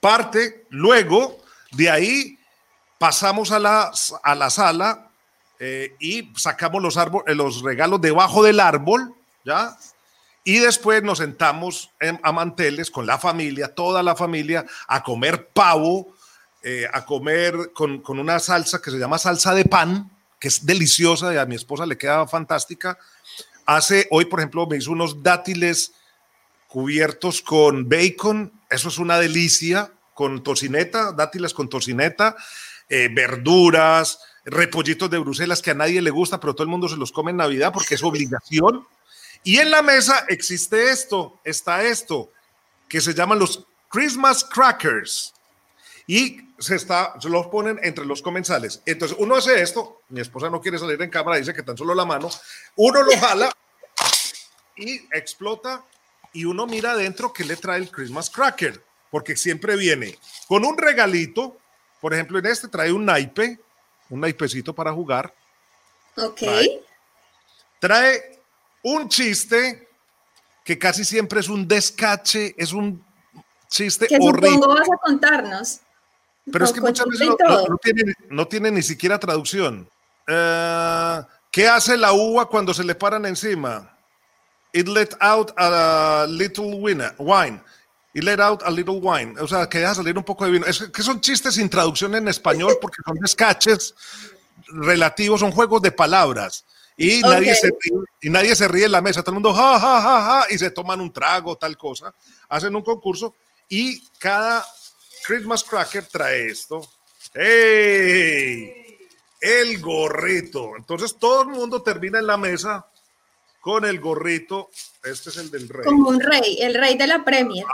Parte. 0.00 0.66
Luego, 0.70 1.42
de 1.72 1.90
ahí 1.90 2.38
pasamos 2.98 3.52
a 3.52 3.58
la, 3.58 3.92
a 4.22 4.34
la 4.34 4.50
sala 4.50 5.10
eh, 5.58 5.94
y 6.00 6.32
sacamos 6.36 6.82
los, 6.82 6.96
los 7.26 7.62
regalos 7.62 8.00
debajo 8.00 8.42
del 8.42 8.60
árbol. 8.60 9.14
¿Ya? 9.44 9.76
Y 10.44 10.58
después 10.58 11.02
nos 11.02 11.18
sentamos 11.18 11.90
a 12.22 12.30
manteles 12.30 12.90
con 12.90 13.04
la 13.04 13.18
familia, 13.18 13.74
toda 13.74 14.02
la 14.04 14.14
familia, 14.14 14.64
a 14.86 15.02
comer 15.02 15.48
pavo, 15.48 16.14
eh, 16.62 16.88
a 16.92 17.04
comer 17.04 17.72
con, 17.74 18.00
con, 18.00 18.20
una 18.20 18.38
salsa 18.38 18.80
que 18.80 18.92
se 18.92 18.98
llama 18.98 19.18
salsa 19.18 19.54
de 19.54 19.64
pan, 19.64 20.08
que 20.38 20.48
es 20.48 20.64
deliciosa 20.64 21.32
y 21.32 21.36
a 21.36 21.46
mi 21.46 21.54
esposa 21.54 21.86
le 21.86 21.98
queda 21.98 22.26
fantástica. 22.26 22.98
Hace, 23.64 24.06
hoy 24.10 24.26
por 24.26 24.40
ejemplo, 24.40 24.66
me 24.66 24.76
hizo 24.76 24.92
unos 24.92 25.22
dátiles 25.22 25.92
cubiertos 26.68 27.40
con 27.42 27.88
bacon, 27.88 28.52
eso 28.70 28.88
es 28.88 28.98
una 28.98 29.18
delicia, 29.18 29.92
con 30.14 30.42
tocineta, 30.42 31.12
dátiles 31.12 31.52
con 31.52 31.68
tocineta, 31.68 32.36
eh, 32.88 33.08
verduras, 33.12 34.18
repollitos 34.44 35.10
de 35.10 35.18
Bruselas 35.18 35.60
que 35.60 35.72
a 35.72 35.74
nadie 35.74 36.00
le 36.00 36.10
gusta, 36.10 36.40
pero 36.40 36.54
todo 36.54 36.62
el 36.62 36.70
mundo 36.70 36.88
se 36.88 36.96
los 36.96 37.12
come 37.12 37.32
en 37.32 37.36
Navidad 37.36 37.72
porque 37.72 37.96
es 37.96 38.02
obligación. 38.02 38.86
Y 39.42 39.58
en 39.58 39.70
la 39.70 39.82
mesa 39.82 40.24
existe 40.28 40.90
esto, 40.90 41.40
está 41.44 41.84
esto, 41.84 42.30
que 42.88 43.00
se 43.00 43.14
llaman 43.14 43.38
los 43.38 43.66
Christmas 43.88 44.44
crackers. 44.44 45.34
Y 46.06 46.52
se, 46.58 46.76
está, 46.76 47.14
se 47.20 47.28
los 47.28 47.46
ponen 47.48 47.78
entre 47.82 48.04
los 48.04 48.22
comensales. 48.22 48.82
Entonces 48.86 49.16
uno 49.20 49.36
hace 49.36 49.60
esto, 49.60 50.02
mi 50.08 50.20
esposa 50.20 50.48
no 50.48 50.60
quiere 50.60 50.78
salir 50.78 51.00
en 51.02 51.10
cámara, 51.10 51.38
dice 51.38 51.54
que 51.54 51.62
tan 51.62 51.76
solo 51.76 51.94
la 51.94 52.04
mano, 52.04 52.30
uno 52.76 53.02
lo 53.02 53.16
jala 53.18 53.52
y 54.76 54.94
explota 55.12 55.84
y 56.32 56.44
uno 56.44 56.66
mira 56.66 56.92
adentro 56.92 57.32
que 57.32 57.44
le 57.44 57.56
trae 57.56 57.78
el 57.78 57.90
Christmas 57.90 58.30
Cracker, 58.30 58.82
porque 59.10 59.36
siempre 59.36 59.76
viene 59.76 60.18
con 60.46 60.64
un 60.64 60.76
regalito, 60.78 61.58
por 62.00 62.14
ejemplo 62.14 62.38
en 62.38 62.46
este 62.46 62.68
trae 62.68 62.92
un 62.92 63.04
naipe, 63.04 63.58
un 64.10 64.20
naipecito 64.20 64.74
para 64.74 64.92
jugar. 64.92 65.34
Ok. 66.16 66.42
Trae, 67.80 68.36
un 68.82 69.08
chiste 69.08 69.88
que 70.64 70.78
casi 70.78 71.04
siempre 71.04 71.40
es 71.40 71.48
un 71.48 71.66
descache, 71.66 72.54
es 72.56 72.72
un 72.72 73.04
chiste 73.68 74.06
que 74.06 74.16
horrible. 74.20 74.50
Supongo 74.50 74.74
vas 74.74 74.88
a 74.88 74.96
contarnos. 74.98 75.80
Pero 76.50 76.64
es 76.64 76.72
que 76.72 76.80
muchas 76.80 77.06
veces 77.06 77.28
no, 78.30 78.46
tiene, 78.46 78.70
ni 78.70 78.82
siquiera 78.82 79.18
traducción. 79.18 79.88
Eh, 80.26 81.22
¿Qué 81.50 81.68
hace 81.68 81.96
la 81.96 82.12
uva 82.12 82.48
cuando 82.48 82.72
se 82.72 82.84
le 82.84 82.94
paran 82.94 83.26
encima? 83.26 83.96
It 84.72 84.88
let 84.88 85.10
out 85.20 85.52
a 85.56 86.26
little 86.28 86.74
wine. 86.74 87.60
It 88.14 88.24
let 88.24 88.40
out 88.40 88.62
a 88.64 88.70
little 88.70 89.00
wine. 89.00 89.38
O 89.40 89.48
sea, 89.48 89.68
que 89.68 89.78
deja 89.78 89.94
salir 89.94 90.16
un 90.16 90.24
poco 90.24 90.44
de 90.44 90.50
vino. 90.52 90.66
Es 90.66 90.84
que 90.92 91.02
son 91.02 91.20
chistes 91.20 91.54
sin 91.54 91.68
traducción 91.68 92.14
en 92.14 92.28
español 92.28 92.76
porque 92.80 92.98
son 93.04 93.16
descaches 93.16 93.94
relativos, 94.68 95.40
son 95.40 95.50
juegos 95.50 95.82
de 95.82 95.92
palabras. 95.92 96.64
Y, 96.96 97.20
nadie 97.20 97.54
se, 97.54 97.70
y 98.22 98.30
nadie 98.30 98.56
se 98.56 98.68
ríe 98.68 98.86
en 98.86 98.92
la 98.92 99.02
mesa. 99.02 99.22
Todo 99.22 99.32
el 99.32 99.42
mundo, 99.42 99.52
ja, 99.52 99.78
ja, 99.78 100.00
ja, 100.00 100.22
ja, 100.22 100.46
y 100.50 100.58
se 100.58 100.70
toman 100.70 101.00
un 101.00 101.12
trago, 101.12 101.56
tal 101.56 101.76
cosa. 101.76 102.14
Hacen 102.48 102.74
un 102.74 102.82
concurso 102.82 103.34
y 103.68 104.06
cada 104.18 104.64
Christmas 105.26 105.64
Cracker 105.64 106.06
trae 106.06 106.46
esto. 106.46 106.88
¡Ey! 107.34 108.98
El 109.40 109.80
gorrito. 109.80 110.76
Entonces 110.76 111.16
todo 111.18 111.42
el 111.42 111.48
mundo 111.48 111.82
termina 111.82 112.18
en 112.18 112.26
la 112.26 112.36
mesa 112.36 112.86
con 113.60 113.84
el 113.84 114.00
gorrito. 114.00 114.70
Este 115.02 115.30
es 115.30 115.36
el 115.38 115.50
del 115.50 115.68
rey. 115.68 115.84
Como 115.84 116.08
un 116.08 116.20
rey, 116.20 116.58
el 116.60 116.74
rey 116.74 116.96
de 116.96 117.06
la 117.08 117.24
Premier. 117.24 117.64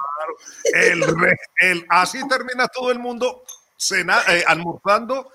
el 0.73 1.03
rey, 1.03 1.37
el, 1.59 1.87
así 1.91 2.27
termina 2.27 2.69
todo 2.69 2.91
el 2.91 2.99
mundo 2.99 3.45
cena, 3.77 4.23
eh, 4.29 4.45
almorzando. 4.47 5.31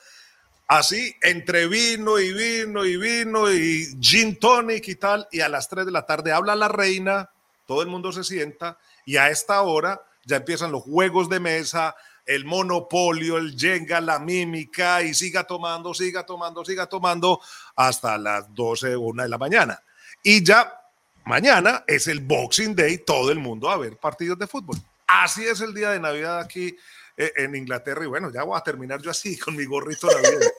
Así, 0.67 1.15
entre 1.21 1.67
vino 1.67 2.19
y 2.19 2.33
vino 2.33 2.83
y 2.83 2.97
vino 2.97 3.51
y 3.51 3.95
gin 4.01 4.37
tonic 4.37 4.87
y 4.87 4.95
tal. 4.95 5.27
Y 5.31 5.41
a 5.41 5.49
las 5.49 5.69
3 5.69 5.85
de 5.85 5.91
la 5.91 6.05
tarde 6.05 6.31
habla 6.31 6.55
la 6.55 6.67
reina, 6.67 7.29
todo 7.65 7.83
el 7.83 7.87
mundo 7.87 8.11
se 8.11 8.23
sienta. 8.23 8.77
Y 9.05 9.17
a 9.17 9.29
esta 9.29 9.61
hora 9.61 10.01
ya 10.25 10.37
empiezan 10.37 10.73
los 10.73 10.83
juegos 10.83 11.29
de 11.29 11.39
mesa, 11.39 11.95
el 12.27 12.43
monopolio, 12.43 13.37
el 13.37 13.57
jenga, 13.57 14.01
la 14.01 14.19
mímica 14.19 15.01
y 15.01 15.13
siga 15.13 15.45
tomando, 15.45 15.93
siga 15.93 16.25
tomando, 16.25 16.63
siga 16.63 16.85
tomando 16.85 17.41
hasta 17.75 18.17
las 18.17 18.53
12, 18.53 18.97
una 18.97 19.23
de 19.23 19.29
la 19.29 19.37
mañana. 19.37 19.81
Y 20.21 20.43
ya 20.43 20.79
mañana 21.23 21.85
es 21.87 22.07
el 22.07 22.19
Boxing 22.19 22.75
Day, 22.75 22.99
todo 22.99 23.31
el 23.31 23.39
mundo 23.39 23.69
a 23.69 23.77
ver 23.77 23.97
partidos 23.97 24.37
de 24.37 24.45
fútbol. 24.45 24.77
Así 25.07 25.45
es 25.45 25.61
el 25.61 25.73
día 25.73 25.91
de 25.91 26.01
Navidad 26.01 26.39
aquí 26.39 26.75
eh, 27.15 27.31
en 27.37 27.55
Inglaterra 27.55 28.03
y 28.03 28.07
bueno, 28.07 28.29
ya 28.29 28.43
voy 28.43 28.57
a 28.57 28.61
terminar 28.61 29.01
yo 29.01 29.09
así 29.09 29.37
con 29.39 29.55
mi 29.55 29.63
gorrito 29.63 30.07
de 30.07 30.21
Navidad. 30.21 30.51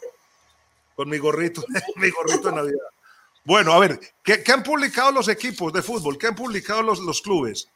con 0.97 1.09
mi 1.09 1.19
gorrito, 1.19 1.63
mi 1.97 2.11
gorrito 2.11 2.49
de 2.49 2.57
Navidad. 2.57 2.87
Bueno, 3.45 3.73
a 3.73 3.79
ver, 3.79 4.01
¿qué, 4.23 4.43
han 4.53 4.63
publicado 4.63 5.13
los 5.13 5.29
equipos 5.29 5.71
de 5.73 5.83
fútbol? 5.83 6.17
¿Qué 6.17 6.29
han 6.29 6.35
publicado 6.35 6.83
los, 6.83 6.99
los 7.01 7.21
clubes? 7.21 7.69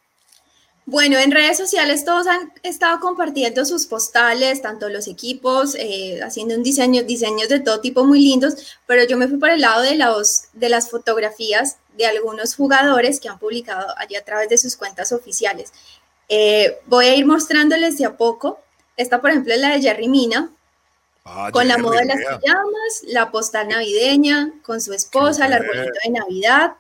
Bueno, 0.85 1.17
en 1.19 1.31
redes 1.31 1.57
sociales 1.57 2.05
todos 2.05 2.27
han 2.27 2.53
estado 2.65 2.99
compartiendo 2.99 3.65
sus 3.65 3.87
postales, 3.87 4.63
tanto 4.63 4.89
los 4.89 5.07
equipos, 5.07 5.77
eh, 5.77 6.21
haciendo 6.23 6.57
un 6.57 6.65
diseño, 6.65 7.05
diseños 7.05 7.49
de 7.49 7.61
todo 7.61 7.81
tipo 7.81 8.05
muy 8.05 8.21
lindos, 8.21 8.79
pero 8.87 9.05
yo 9.05 9.17
me 9.17 9.29
fui 9.29 9.39
por 9.39 9.51
el 9.51 9.61
lado 9.61 9.83
de, 9.83 9.95
los, 9.95 10.47
de 10.53 10.69
las 10.69 10.91
fotografías 10.91 11.77
de 11.97 12.07
algunos 12.07 12.57
jugadores 12.57 13.21
que 13.21 13.29
han 13.29 13.39
publicado 13.39 13.95
allí 13.97 14.17
a 14.17 14.25
través 14.25 14.49
de 14.49 14.59
sus 14.59 14.77
cuentas 14.77 15.13
oficiales. 15.13 15.73
Eh, 16.29 16.81
voy 16.87 17.07
a 17.07 17.15
ir 17.15 17.27
mostrándoles 17.27 17.97
de 17.99 18.07
a 18.07 18.17
poco. 18.17 18.59
Esta, 18.97 19.21
por 19.21 19.31
ejemplo, 19.31 19.55
es 19.55 19.61
la 19.61 19.71
de 19.71 19.83
Jerry 19.83 20.09
Mina, 20.09 20.51
ah, 21.25 21.51
con 21.53 21.69
la 21.69 21.79
moda 21.79 22.01
de 22.01 22.07
las 22.07 22.19
pijamas, 22.19 23.03
la 23.07 23.31
postal 23.31 23.69
navideña, 23.69 24.53
con 24.65 24.81
su 24.81 24.93
esposa, 24.93 25.47
el 25.47 25.53
arbolito 25.53 25.93
de 26.05 26.11
Navidad, 26.11 26.73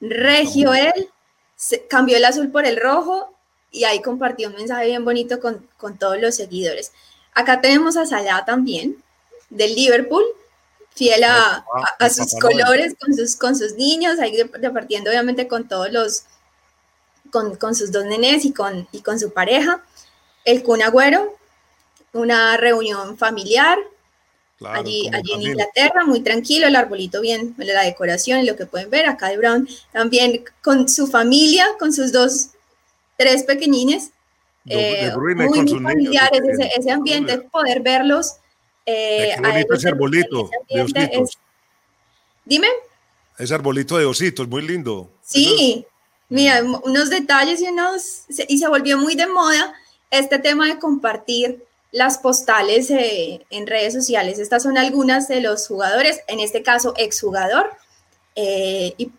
Regio 0.00 0.72
él, 0.72 1.10
cambió 1.88 2.16
el 2.16 2.24
azul 2.24 2.50
por 2.50 2.64
el 2.64 2.76
rojo 2.76 3.33
y 3.74 3.84
ahí 3.84 4.00
compartió 4.00 4.48
un 4.48 4.54
mensaje 4.54 4.86
bien 4.86 5.04
bonito 5.04 5.40
con, 5.40 5.66
todos 5.98 6.20
los 6.20 6.36
seguidores. 6.36 6.92
Acá 7.34 7.60
tenemos 7.60 7.96
a 7.96 8.06
Salah 8.06 8.44
también, 8.44 9.02
del 9.50 9.74
Liverpool, 9.74 10.24
fiel 10.94 11.24
a, 11.24 11.64
sus 12.08 12.38
colores, 12.40 12.94
con 12.98 13.12
sus, 13.14 13.34
con 13.34 13.56
sus 13.56 13.74
niños, 13.74 14.20
ahí 14.20 14.40
repartiendo 14.52 15.10
obviamente 15.10 15.48
con 15.48 15.66
todos 15.66 15.90
los, 15.90 16.22
con, 17.32 17.74
sus 17.74 17.90
dos 17.90 18.04
nenes 18.04 18.44
y 18.44 18.52
con, 18.52 18.86
y 18.92 19.00
con 19.00 19.18
su 19.18 19.32
pareja. 19.32 19.82
El 20.44 20.62
Kun 20.62 20.80
Agüero, 20.80 21.36
una 22.12 22.56
reunión 22.56 23.18
familiar. 23.18 23.76
allí, 24.60 25.10
allí 25.12 25.32
en 25.32 25.42
Inglaterra, 25.42 26.04
muy 26.06 26.20
tranquilo, 26.20 26.68
el 26.68 26.76
arbolito 26.76 27.20
bien, 27.20 27.56
la 27.58 27.82
decoración 27.82 28.46
lo 28.46 28.54
que 28.54 28.66
pueden 28.66 28.88
ver 28.88 29.06
acá 29.06 29.30
de 29.30 29.36
Brown, 29.36 29.68
también 29.90 30.44
con 30.62 30.88
su 30.88 31.08
familia, 31.08 31.66
con 31.80 31.92
sus 31.92 32.12
dos, 32.12 32.50
tres 33.16 33.44
pequeñines, 33.44 34.10
eh, 34.66 35.12
muy, 35.16 35.34
familiares, 35.68 36.40
ese, 36.76 36.90
ambiente, 36.90 37.38
poder 37.38 37.82
verlos. 37.82 38.36
Eh, 38.86 39.34
ese 39.72 39.88
arbolito 39.88 40.50
de 40.70 40.82
ositos. 40.82 41.38
Dime. 42.44 42.68
Ese 43.38 43.54
arbolito 43.54 43.98
de 43.98 44.06
ositos, 44.06 44.48
muy 44.48 44.62
lindo. 44.62 45.10
Sí, 45.22 45.84
mira, 46.28 46.62
unos 46.62 47.10
detalles 47.10 47.60
y 47.60 47.68
unos, 47.68 48.24
y 48.48 48.58
se 48.58 48.68
volvió 48.68 48.98
muy 48.98 49.14
de 49.14 49.26
moda 49.26 49.74
este 50.10 50.38
tema 50.38 50.68
de 50.68 50.78
compartir 50.78 51.64
las 51.94 52.18
postales 52.18 52.90
eh, 52.90 53.44
en 53.50 53.66
redes 53.66 53.94
sociales. 53.94 54.38
Estas 54.38 54.64
son 54.64 54.78
algunas 54.78 55.28
de 55.28 55.40
los 55.40 55.68
jugadores, 55.68 56.20
en 56.26 56.40
este 56.40 56.62
caso 56.62 56.92
exjugador, 56.96 57.70
eh, 58.34 58.94
y 58.98 59.12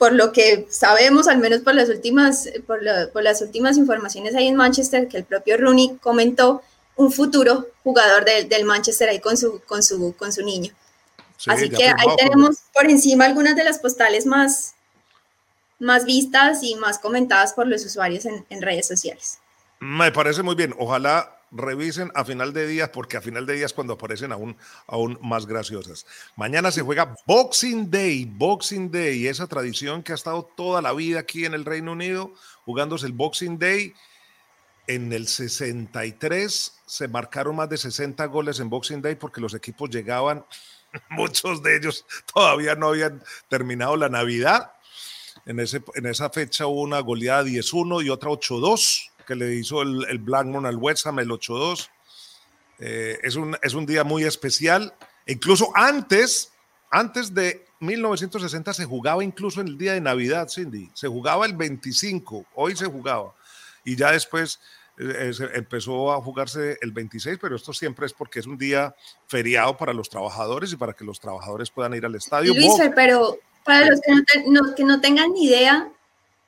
por 0.00 0.14
lo 0.14 0.32
que 0.32 0.66
sabemos, 0.70 1.28
al 1.28 1.36
menos 1.36 1.60
por 1.60 1.74
las 1.74 1.90
últimas, 1.90 2.48
por, 2.66 2.82
las 2.82 3.42
últimas 3.42 3.76
informaciones 3.76 4.34
ahí 4.34 4.46
en 4.46 4.56
Manchester, 4.56 5.08
que 5.08 5.18
el 5.18 5.24
propio 5.24 5.58
Rooney 5.58 5.98
comentó, 6.00 6.62
un 6.96 7.12
futuro 7.12 7.66
jugador 7.84 8.24
del 8.24 8.64
Manchester 8.64 9.10
ahí 9.10 9.20
con 9.20 9.36
su, 9.36 9.60
con 9.66 9.82
su, 9.82 10.16
con 10.16 10.32
su 10.32 10.42
niño. 10.42 10.72
Así 11.46 11.68
que 11.68 11.84
ahí 11.84 12.16
tenemos 12.16 12.60
por 12.72 12.88
encima 12.88 13.26
algunas 13.26 13.54
de 13.56 13.62
las 13.62 13.78
postales 13.78 14.24
más, 14.24 14.72
más 15.78 16.06
vistas 16.06 16.62
y 16.62 16.76
más 16.76 16.98
comentadas 16.98 17.52
por 17.52 17.66
los 17.66 17.84
usuarios 17.84 18.24
en, 18.24 18.46
en 18.48 18.62
redes 18.62 18.86
sociales. 18.86 19.38
Me 19.80 20.10
parece 20.12 20.42
muy 20.42 20.54
bien. 20.54 20.74
Ojalá 20.78 21.39
revisen 21.50 22.10
a 22.14 22.24
final 22.24 22.52
de 22.52 22.66
días, 22.66 22.90
porque 22.90 23.16
a 23.16 23.20
final 23.20 23.46
de 23.46 23.54
días 23.54 23.72
cuando 23.72 23.94
aparecen 23.94 24.32
aún, 24.32 24.56
aún 24.86 25.18
más 25.22 25.46
graciosas. 25.46 26.06
Mañana 26.36 26.70
se 26.70 26.82
juega 26.82 27.14
Boxing 27.26 27.90
Day, 27.90 28.24
Boxing 28.24 28.90
Day, 28.90 29.26
esa 29.26 29.46
tradición 29.46 30.02
que 30.02 30.12
ha 30.12 30.14
estado 30.14 30.48
toda 30.56 30.80
la 30.80 30.92
vida 30.92 31.20
aquí 31.20 31.44
en 31.44 31.54
el 31.54 31.64
Reino 31.64 31.92
Unido, 31.92 32.32
jugándose 32.64 33.06
el 33.06 33.12
Boxing 33.12 33.58
Day. 33.58 33.94
En 34.86 35.12
el 35.12 35.28
63 35.28 36.80
se 36.86 37.08
marcaron 37.08 37.56
más 37.56 37.68
de 37.68 37.76
60 37.76 38.24
goles 38.26 38.58
en 38.60 38.70
Boxing 38.70 39.02
Day 39.02 39.14
porque 39.14 39.40
los 39.40 39.54
equipos 39.54 39.90
llegaban, 39.90 40.44
muchos 41.10 41.62
de 41.62 41.76
ellos 41.76 42.04
todavía 42.32 42.74
no 42.74 42.88
habían 42.88 43.22
terminado 43.48 43.96
la 43.96 44.08
Navidad. 44.08 44.72
En, 45.46 45.58
ese, 45.58 45.82
en 45.94 46.06
esa 46.06 46.28
fecha 46.30 46.66
hubo 46.66 46.82
una 46.82 47.00
goleada 47.00 47.44
10-1 47.44 48.04
y 48.04 48.10
otra 48.10 48.30
8-2 48.30 49.09
que 49.26 49.34
le 49.34 49.54
hizo 49.54 49.82
el, 49.82 50.06
el 50.08 50.18
Blackmon 50.18 50.66
al 50.66 50.76
West 50.76 51.06
Ham, 51.06 51.18
el 51.18 51.30
8-2. 51.30 51.88
Eh, 52.80 53.18
es, 53.22 53.36
un, 53.36 53.56
es 53.62 53.74
un 53.74 53.86
día 53.86 54.04
muy 54.04 54.24
especial. 54.24 54.94
Incluso 55.26 55.70
antes, 55.74 56.52
antes 56.90 57.34
de 57.34 57.66
1960 57.80 58.74
se 58.74 58.84
jugaba 58.84 59.22
incluso 59.22 59.60
en 59.60 59.68
el 59.68 59.78
día 59.78 59.94
de 59.94 60.00
Navidad, 60.00 60.48
Cindy. 60.48 60.90
Se 60.94 61.08
jugaba 61.08 61.46
el 61.46 61.54
25, 61.54 62.46
hoy 62.54 62.76
se 62.76 62.86
jugaba. 62.86 63.34
Y 63.84 63.96
ya 63.96 64.12
después 64.12 64.60
eh, 64.98 65.32
empezó 65.54 66.12
a 66.12 66.20
jugarse 66.20 66.78
el 66.80 66.92
26, 66.92 67.38
pero 67.40 67.56
esto 67.56 67.72
siempre 67.72 68.06
es 68.06 68.12
porque 68.12 68.40
es 68.40 68.46
un 68.46 68.58
día 68.58 68.94
feriado 69.26 69.76
para 69.76 69.92
los 69.92 70.08
trabajadores 70.10 70.72
y 70.72 70.76
para 70.76 70.92
que 70.92 71.04
los 71.04 71.20
trabajadores 71.20 71.70
puedan 71.70 71.94
ir 71.94 72.04
al 72.04 72.14
estadio. 72.14 72.54
Luis, 72.54 72.74
pero 72.94 73.38
para 73.64 73.86
los 73.86 74.00
que 74.00 74.12
no, 74.46 74.74
que 74.74 74.84
no 74.84 75.00
tengan 75.00 75.32
ni 75.32 75.46
idea, 75.46 75.90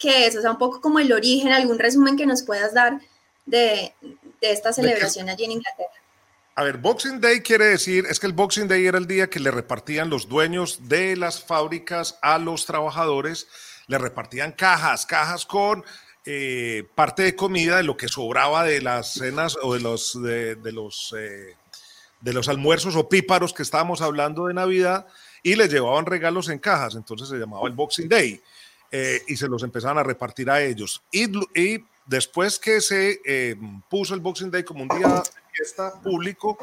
qué 0.02 0.26
es, 0.26 0.36
o 0.36 0.40
sea, 0.40 0.50
un 0.50 0.58
poco 0.58 0.80
como 0.80 0.98
el 0.98 1.12
origen, 1.12 1.52
algún 1.52 1.78
resumen 1.78 2.16
que 2.16 2.26
nos 2.26 2.42
puedas 2.42 2.74
dar 2.74 3.00
de, 3.46 3.94
esta 4.40 4.72
celebración 4.72 5.28
allí 5.28 5.44
en 5.44 5.52
Inglaterra. 5.52 5.90
A 6.56 6.64
ver, 6.64 6.76
Boxing 6.76 7.20
Day 7.20 7.40
quiere 7.40 7.66
decir, 7.66 8.04
es 8.10 8.18
que 8.20 8.26
el 8.26 8.32
Boxing 8.32 8.68
Day 8.68 8.84
era 8.84 8.98
el 8.98 9.06
día 9.06 9.30
que 9.30 9.40
le 9.40 9.50
repartían 9.50 10.10
los 10.10 10.28
dueños 10.28 10.88
de 10.88 11.16
las 11.16 11.42
fábricas 11.42 12.18
a 12.20 12.38
los 12.38 12.66
trabajadores, 12.66 13.46
le 13.86 13.96
repartían 13.96 14.52
cajas, 14.52 15.06
cajas 15.06 15.46
con 15.46 15.84
eh, 16.26 16.84
parte 16.94 17.22
de 17.22 17.36
comida 17.36 17.78
de 17.78 17.84
lo 17.84 17.96
que 17.96 18.08
sobraba 18.08 18.64
de 18.64 18.82
las 18.82 19.14
cenas 19.14 19.56
o 19.62 19.74
de 19.74 19.80
los, 19.80 20.20
de, 20.20 20.56
los, 20.72 21.14
eh, 21.16 21.56
de 22.20 22.32
los 22.32 22.48
almuerzos 22.48 22.96
o 22.96 23.08
píparos 23.08 23.54
que 23.54 23.62
estábamos 23.62 24.02
hablando 24.02 24.46
de 24.46 24.54
Navidad 24.54 25.06
y 25.42 25.54
les 25.54 25.72
llevaban 25.72 26.06
regalos 26.06 26.48
en 26.48 26.58
cajas, 26.58 26.96
entonces 26.96 27.28
se 27.28 27.36
llamaba 27.36 27.66
el 27.66 27.74
Boxing 27.74 28.08
Day. 28.08 28.42
Eh, 28.94 29.22
y 29.26 29.36
se 29.36 29.48
los 29.48 29.62
empezaron 29.62 29.96
a 29.96 30.02
repartir 30.02 30.50
a 30.50 30.60
ellos. 30.60 31.02
Y, 31.10 31.82
después 32.04 32.58
que 32.58 32.80
se 32.82 33.20
eh, 33.24 33.56
puso 33.88 34.12
el 34.12 34.20
Boxing 34.20 34.50
Day 34.50 34.64
como 34.64 34.82
un 34.82 34.88
día 34.88 35.22
fiesta 35.50 35.98
público, 36.02 36.58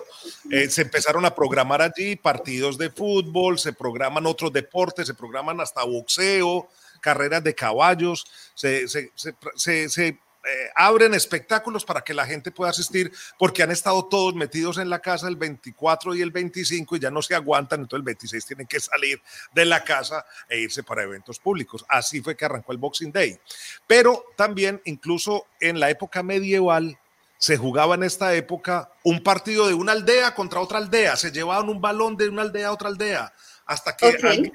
eh, 0.52 0.70
se 0.70 0.84
empezaron 0.84 1.26
a 1.26 1.34
programar 1.34 1.82
allí 1.82 2.16
partidos 2.16 2.78
de 2.78 2.92
fútbol, 2.92 3.58
se 3.58 3.74
programan 3.74 4.28
otros 4.28 4.54
deportes, 4.54 5.08
se 5.08 5.14
programan 5.16 5.60
hasta 5.60 5.84
boxeo, 5.84 6.68
carreras 7.02 7.44
de 7.44 7.56
caballos, 7.56 8.26
se, 8.54 8.88
se, 8.88 9.12
se 9.56 10.20
eh, 10.50 10.72
abren 10.76 11.14
espectáculos 11.14 11.86
para 11.86 12.02
que 12.02 12.14
la 12.14 12.26
gente 12.26 12.52
pueda 12.52 12.72
asistir, 12.72 13.12
porque 13.38 13.64
han 13.64 13.72
estado 13.72 14.06
todos 14.06 14.34
metidos 14.36 14.78
en 14.78 14.90
la 14.90 15.00
casa 15.00 15.28
el 15.28 15.36
24 15.36 16.16
y 16.16 16.22
el 16.22 16.32
25 16.32 16.96
y 16.96 17.00
ya 17.00 17.12
no 17.12 17.22
se 17.22 17.36
aguantan, 17.36 17.82
entonces 17.82 18.00
el 18.00 18.06
26 18.06 18.46
tienen 18.46 18.68
que 18.68 18.80
salir 18.80 19.22
de 19.54 19.66
la 19.66 19.84
casa 19.84 20.26
e 20.48 20.60
irse 20.60 20.84
para 20.84 21.04
eventos 21.04 21.40
públicos. 21.40 21.86
Así 21.88 22.22
fue 22.22 22.36
que 22.36 22.46
arrancó 22.46 22.72
el 22.72 22.78
Boxing 22.78 23.12
Day. 23.12 23.40
Pero 23.86 24.26
también, 24.36 24.82
incluso 24.86 25.46
en 25.60 25.80
la 25.80 25.90
época 25.90 26.24
medieval, 26.24 26.98
se 27.38 27.58
jugaba 27.58 27.96
en 27.96 28.04
esta 28.04 28.34
época 28.36 28.92
un 29.04 29.24
partido 29.24 29.68
de 29.68 29.74
una 29.74 29.94
aldea 29.94 30.36
contra 30.36 30.60
otra 30.60 30.78
aldea, 30.78 31.16
se 31.16 31.32
llevaban 31.32 31.70
un 31.70 31.80
balón 31.80 32.18
de 32.18 32.28
una 32.28 32.42
aldea 32.42 32.68
a 32.68 32.74
otra 32.74 32.90
aldea, 32.90 33.34
hasta 33.66 33.96
que 33.96 34.52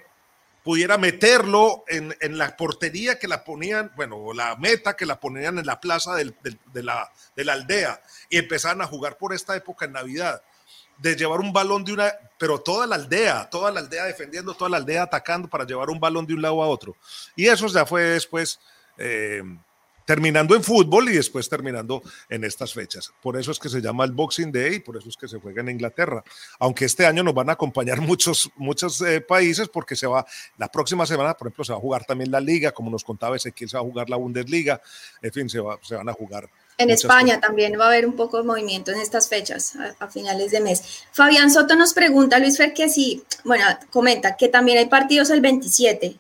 pudiera 0.65 0.97
meterlo 0.97 1.85
en, 1.87 2.15
la 2.39 2.57
portería 2.57 3.19
que 3.19 3.29
la 3.29 3.45
ponían, 3.45 3.93
bueno, 3.95 4.33
la 4.33 4.57
meta 4.57 4.97
que 4.97 5.05
la 5.05 5.21
ponían 5.21 5.59
en 5.59 5.67
la 5.67 5.79
plaza 5.79 6.15
de, 6.15 6.35
la, 6.83 7.13
de 7.37 7.45
la 7.45 7.53
aldea 7.53 8.03
y 8.31 8.39
empezaban 8.39 8.81
a 8.81 8.87
jugar 8.87 9.19
por 9.19 9.35
esta 9.35 9.55
época 9.55 9.85
en 9.85 9.93
Navidad, 9.93 10.43
de 10.97 11.17
llevar 11.17 11.41
un 11.41 11.53
balón 11.53 11.85
de 11.85 11.93
una, 11.93 12.13
pero 12.39 12.61
toda 12.61 12.87
la 12.87 12.95
aldea, 12.95 13.49
toda 13.51 13.71
la 13.71 13.81
aldea 13.81 14.05
defendiendo, 14.05 14.55
toda 14.55 14.71
la 14.71 14.79
aldea 14.79 15.03
atacando 15.03 15.49
para 15.49 15.67
llevar 15.67 15.91
un 15.91 16.01
balón 16.01 16.25
de 16.27 16.33
un 16.33 16.41
lado 16.41 16.63
a 16.63 16.67
otro. 16.67 16.97
Y 17.37 17.47
eso 17.47 17.67
ya 17.67 17.85
fue 17.85 18.03
después 18.03 18.59
eh, 18.97 19.43
terminando 20.05 20.55
en 20.55 20.63
fútbol 20.63 21.09
y 21.09 21.13
después 21.13 21.49
terminando 21.49 22.03
en 22.29 22.45
estas 22.45 22.73
fechas. 22.73 23.13
Por 23.23 23.37
eso 23.37 23.51
es 23.51 23.59
que 23.59 23.69
se 23.69 23.81
llama 23.81 24.05
el 24.05 24.13
Boxing 24.13 24.53
Day 24.53 24.77
y 24.77 24.81
por 24.81 24.97
eso 24.97 25.09
es 25.09 25.17
que 25.17 25.29
se 25.29 25.39
juega 25.39 25.63
en 25.63 25.71
Inglaterra. 25.71 26.23
Aunque 26.59 26.85
este 26.85 27.07
año 27.07 27.23
nos 27.23 27.35
van 27.35 27.51
a 27.51 27.53
acompañar 27.53 28.01
muchos, 28.03 28.51
muchos 28.57 29.01
eh, 29.03 29.21
países 29.21 29.69
porque 29.69 29.97
se 29.97 30.07
va, 30.07 30.27
la 30.59 30.69
próxima 30.69 31.07
semana, 31.07 31.35
por 31.35 31.49
ejemplo, 31.49 31.65
se 31.65 31.73
va 31.73 31.79
a 31.79 31.83
jugar 31.83 32.05
también 32.05 32.31
la 32.31 32.41
liga, 32.41 32.73
como 32.73 32.91
nos 32.91 33.05
contaba 33.05 33.37
Ezequiel, 33.37 33.71
se 33.71 33.77
va 33.77 33.83
a 33.83 33.87
jugar 33.87 34.11
la 34.11 34.17
Bundesliga, 34.17 34.81
en 35.23 35.33
fin, 35.33 35.49
se, 35.49 35.61
va, 35.61 35.79
se 35.83 35.95
van 35.95 36.09
a 36.09 36.13
jugar. 36.13 36.49
En 36.77 36.91
España 36.91 37.41
también 37.41 37.79
va 37.79 37.85
a 37.85 37.89
haber 37.89 38.05
un 38.05 38.17
poco 38.17 38.39
de 38.39 38.43
movimiento 38.43 38.91
en 38.91 39.01
estas 39.01 39.29
fechas, 39.29 39.75
a, 40.01 40.09
finales 40.09 40.51
de 40.51 40.61
mes. 40.61 41.05
Fabián 41.13 41.51
Soto 41.51 41.77
nos 41.77 41.95
pregunta, 41.95 42.39
Luis 42.39 42.57
Fer, 42.57 42.75
que 42.75 42.89
sí, 42.89 43.23
bueno, 43.45 43.65
comenta 43.91 44.37
que 44.37 44.49
también 44.49 44.79
hay 44.79 44.87
partidos 44.87 45.31
el 45.31 45.41
27. 45.41 46.19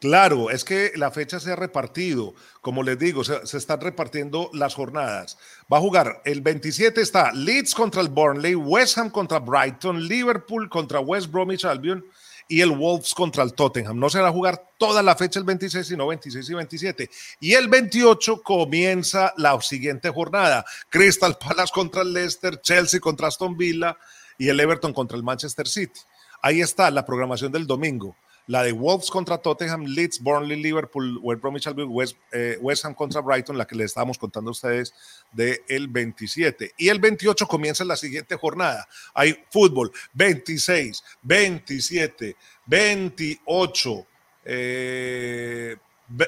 Claro, 0.00 0.50
es 0.50 0.62
que 0.64 0.92
la 0.94 1.10
fecha 1.10 1.40
se 1.40 1.52
ha 1.52 1.56
repartido, 1.56 2.34
como 2.60 2.82
les 2.82 2.98
digo, 2.98 3.24
se, 3.24 3.40
están 3.56 3.80
repartiendo 3.80 4.50
las 4.52 4.74
jornadas. 4.74 5.38
Va 5.72 5.78
a 5.78 5.80
jugar 5.80 6.20
el 6.26 6.42
27 6.42 7.00
está 7.00 7.32
Leeds 7.32 7.74
contra 7.74 8.02
el 8.02 8.10
Burnley, 8.10 8.54
West 8.54 8.98
Ham 8.98 9.08
contra 9.08 9.38
Brighton, 9.38 10.06
Liverpool 10.06 10.68
contra 10.68 11.00
West 11.00 11.30
Bromwich 11.30 11.64
Albion 11.64 12.04
y 12.46 12.60
el 12.60 12.72
Wolves 12.72 13.14
contra 13.14 13.42
el 13.42 13.54
Tottenham. 13.54 13.98
No 13.98 14.10
se 14.10 14.20
va 14.20 14.28
a 14.28 14.32
jugar 14.32 14.70
toda 14.76 15.02
la 15.02 15.16
fecha 15.16 15.38
el 15.38 15.46
26, 15.46 15.86
sino 15.86 16.06
26 16.06 16.50
y 16.50 16.54
27. 16.54 17.10
Y 17.40 17.54
el 17.54 17.68
28 17.68 18.42
comienza 18.42 19.32
la 19.38 19.58
siguiente 19.62 20.10
jornada. 20.10 20.66
Crystal 20.90 21.38
Palace 21.38 21.72
contra 21.72 22.02
el 22.02 22.12
Leicester, 22.12 22.60
Chelsea 22.60 23.00
contra 23.00 23.28
Aston 23.28 23.56
Villa 23.56 23.96
y 24.36 24.48
el 24.48 24.60
Everton 24.60 24.92
contra 24.92 25.16
el 25.16 25.22
Manchester 25.22 25.66
City. 25.66 26.00
Ahí 26.42 26.60
está 26.60 26.90
la 26.90 27.06
programación 27.06 27.50
del 27.50 27.66
domingo 27.66 28.14
la 28.46 28.62
de 28.62 28.72
Wolves 28.72 29.10
contra 29.10 29.38
Tottenham, 29.38 29.84
Leeds, 29.84 30.20
Burnley, 30.20 30.60
Liverpool, 30.60 31.18
West 31.22 31.42
Bromwich 31.42 31.66
Albion, 31.66 31.88
West, 31.90 32.16
eh, 32.32 32.56
West, 32.60 32.84
Ham 32.84 32.94
contra 32.94 33.20
Brighton, 33.20 33.58
la 33.58 33.66
que 33.66 33.74
les 33.74 33.86
estábamos 33.86 34.18
contando 34.18 34.50
a 34.50 34.52
ustedes 34.52 34.94
del 35.32 35.60
el 35.68 35.88
27. 35.88 36.74
Y 36.76 36.88
el 36.88 37.00
28 37.00 37.46
comienza 37.46 37.84
la 37.84 37.96
siguiente 37.96 38.36
jornada. 38.36 38.86
Hay 39.14 39.44
fútbol 39.50 39.92
26, 40.14 41.02
27, 41.22 42.36
28 42.66 44.06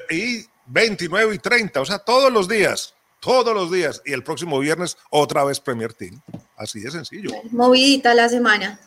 y 0.09 0.45
29 0.67 1.35
y 1.35 1.39
30, 1.39 1.81
o 1.81 1.85
sea, 1.85 1.99
todos 1.99 2.31
los 2.31 2.47
días. 2.47 2.95
Todos 3.19 3.53
los 3.53 3.69
días. 3.69 4.01
Y 4.05 4.13
el 4.13 4.23
próximo 4.23 4.59
viernes 4.59 4.97
otra 5.09 5.43
vez 5.43 5.59
Premier 5.59 5.93
Team. 5.93 6.21
Así 6.55 6.79
de 6.79 6.89
sencillo. 6.89 7.31
Movidita 7.51 8.13
la 8.13 8.29
semana. 8.29 8.79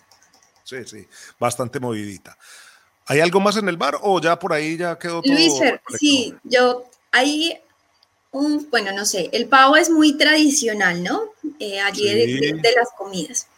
Sí, 0.64 0.76
sí, 0.86 1.06
bastante 1.38 1.80
movidita. 1.80 2.38
¿Hay 3.12 3.20
algo 3.20 3.40
más 3.40 3.58
en 3.58 3.68
el 3.68 3.76
bar 3.76 3.98
o 4.00 4.18
ya 4.22 4.38
por 4.38 4.54
ahí 4.54 4.78
ya 4.78 4.98
quedó 4.98 5.20
todo? 5.20 5.34
Luis, 5.34 5.52
sí, 5.98 6.34
yo 6.44 6.84
hay 7.10 7.58
un, 8.30 8.66
bueno, 8.70 8.90
no 8.92 9.04
sé, 9.04 9.28
el 9.32 9.48
pavo 9.48 9.76
es 9.76 9.90
muy 9.90 10.16
tradicional, 10.16 11.02
¿no? 11.02 11.24
Eh, 11.58 11.78
allí 11.78 12.04
de, 12.04 12.72
las 12.74 12.88
comidas. 12.96 13.48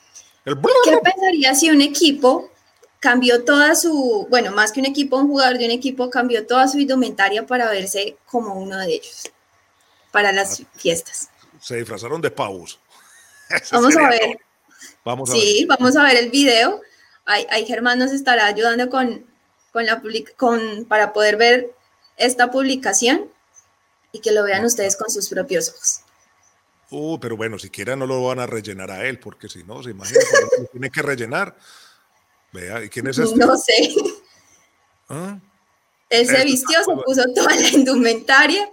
¿Qué 0.44 0.98
pensaría 0.98 1.54
si 1.54 1.70
un 1.70 1.80
equipo 1.82 2.50
cambió 2.98 3.44
toda 3.44 3.76
su, 3.76 4.26
bueno, 4.28 4.50
más 4.50 4.72
que 4.72 4.80
un 4.80 4.86
equipo, 4.86 5.18
un 5.18 5.28
jugador 5.28 5.56
de 5.56 5.66
un 5.66 5.70
equipo 5.70 6.10
cambió 6.10 6.44
toda 6.44 6.66
su 6.66 6.80
indumentaria 6.80 7.46
para 7.46 7.70
verse 7.70 8.16
como 8.26 8.54
uno 8.54 8.76
de 8.78 8.94
ellos, 8.94 9.30
para 10.10 10.32
las 10.32 10.62
ah. 10.62 10.64
fiestas? 10.74 11.30
Se 11.60 11.76
disfrazaron 11.76 12.20
de 12.20 12.32
pavos. 12.32 12.80
Vamos 13.70 13.96
a 13.96 14.08
ver. 14.08 14.40
Vamos 15.04 15.30
a 15.30 15.32
sí, 15.34 15.64
vamos 15.68 15.96
a 15.96 16.02
ver 16.02 16.16
el 16.16 16.30
video. 16.30 16.80
Ahí, 17.26 17.64
Germán 17.66 17.98
nos 17.98 18.12
estará 18.12 18.46
ayudando 18.46 18.88
con, 18.90 19.24
con 19.74 19.86
la 19.86 20.00
con, 20.36 20.84
para 20.84 21.12
poder 21.12 21.36
ver 21.36 21.74
esta 22.16 22.52
publicación 22.52 23.28
y 24.12 24.20
que 24.20 24.30
lo 24.30 24.44
vean 24.44 24.64
ustedes 24.64 24.96
con 24.96 25.10
sus 25.10 25.28
propios 25.28 25.68
ojos. 25.70 26.00
Uh, 26.90 27.18
pero 27.18 27.36
bueno, 27.36 27.58
siquiera 27.58 27.96
no 27.96 28.06
lo 28.06 28.22
van 28.22 28.38
a 28.38 28.46
rellenar 28.46 28.92
a 28.92 29.04
él, 29.04 29.18
porque 29.18 29.48
si 29.48 29.64
no, 29.64 29.82
se 29.82 29.90
imagina 29.90 30.20
que 30.20 30.64
tiene 30.70 30.90
que 30.90 31.02
rellenar. 31.02 31.56
Vea, 32.52 32.84
¿y 32.84 32.88
quién 32.88 33.08
es 33.08 33.18
este? 33.18 33.34
No 33.34 33.56
sé. 33.56 33.96
¿Ah? 35.08 35.40
Él 36.08 36.24
se 36.28 36.44
vistió, 36.44 36.78
se 36.84 36.92
puso 37.04 37.24
toda 37.34 37.56
la 37.56 37.68
indumentaria 37.70 38.70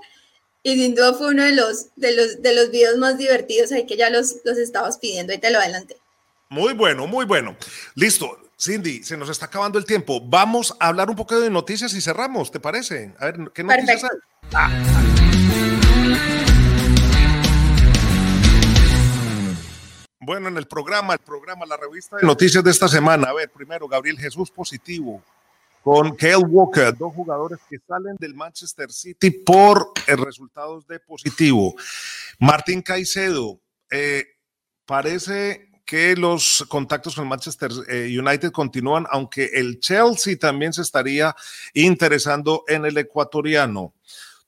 y 0.62 0.76
sin 0.76 0.94
duda 0.94 1.16
fue 1.16 1.30
uno 1.30 1.44
de 1.44 1.54
los, 1.54 1.88
de 1.96 2.16
los, 2.16 2.44
de 2.44 2.54
los 2.54 2.70
videos 2.70 2.98
más 2.98 3.18
divertidos 3.18 3.72
ahí 3.72 3.88
que 3.88 3.98
ya 3.98 4.12
los, 4.12 4.36
los 4.44 4.60
estabas 4.60 5.00
pidiendo 5.00 5.34
y 5.34 5.40
te 5.40 5.50
lo 5.50 5.58
adelanté. 5.58 5.98
Muy 6.50 6.74
bueno, 6.74 7.08
muy 7.08 7.26
bueno. 7.26 7.58
Listo. 7.96 8.51
Cindy, 8.62 9.04
se 9.04 9.18
nos 9.18 9.28
está 9.28 9.48
acabando 9.48 9.80
el 9.80 9.86
tiempo. 9.86 10.22
Vamos 10.24 10.78
a 10.80 10.90
hablar 10.90 11.10
un 11.10 11.16
poco 11.16 11.40
de 11.40 11.50
noticias 11.50 11.96
y 11.96 12.02
cerramos, 12.02 12.52
¿te 12.52 12.60
parece? 12.60 13.12
A 13.18 13.26
ver, 13.26 13.52
¿qué 13.56 13.64
noticias 13.64 14.04
hay? 14.04 14.10
Ah. 14.54 14.70
Bueno, 20.20 20.50
en 20.50 20.58
el 20.58 20.68
programa, 20.68 21.14
el 21.14 21.20
programa, 21.20 21.66
la 21.66 21.76
revista 21.76 22.18
de 22.18 22.24
noticias 22.28 22.64
de 22.64 22.70
esta 22.70 22.88
semana. 22.88 23.30
A 23.30 23.34
ver, 23.34 23.50
primero, 23.50 23.88
Gabriel 23.88 24.20
Jesús 24.20 24.52
positivo 24.52 25.24
con 25.82 26.16
Kale 26.16 26.46
Walker, 26.48 26.96
dos 26.96 27.16
jugadores 27.16 27.58
que 27.68 27.80
salen 27.80 28.16
del 28.20 28.36
Manchester 28.36 28.92
City 28.92 29.32
por 29.32 29.92
resultados 30.06 30.86
de 30.86 31.00
positivo. 31.00 31.74
Martín 32.38 32.84
Caicedo, 32.84 33.60
eh, 33.90 34.24
parece 34.86 35.71
que 35.92 36.16
los 36.16 36.64
contactos 36.70 37.16
con 37.16 37.28
Manchester 37.28 37.70
eh, 37.90 38.18
United 38.18 38.54
continúan, 38.54 39.06
aunque 39.12 39.50
el 39.56 39.82
Chelsea 39.82 40.38
también 40.40 40.72
se 40.72 40.84
estaría 40.84 41.36
interesando 41.74 42.64
en 42.70 42.86
el 42.86 42.98
ecuatoriano. 42.98 43.94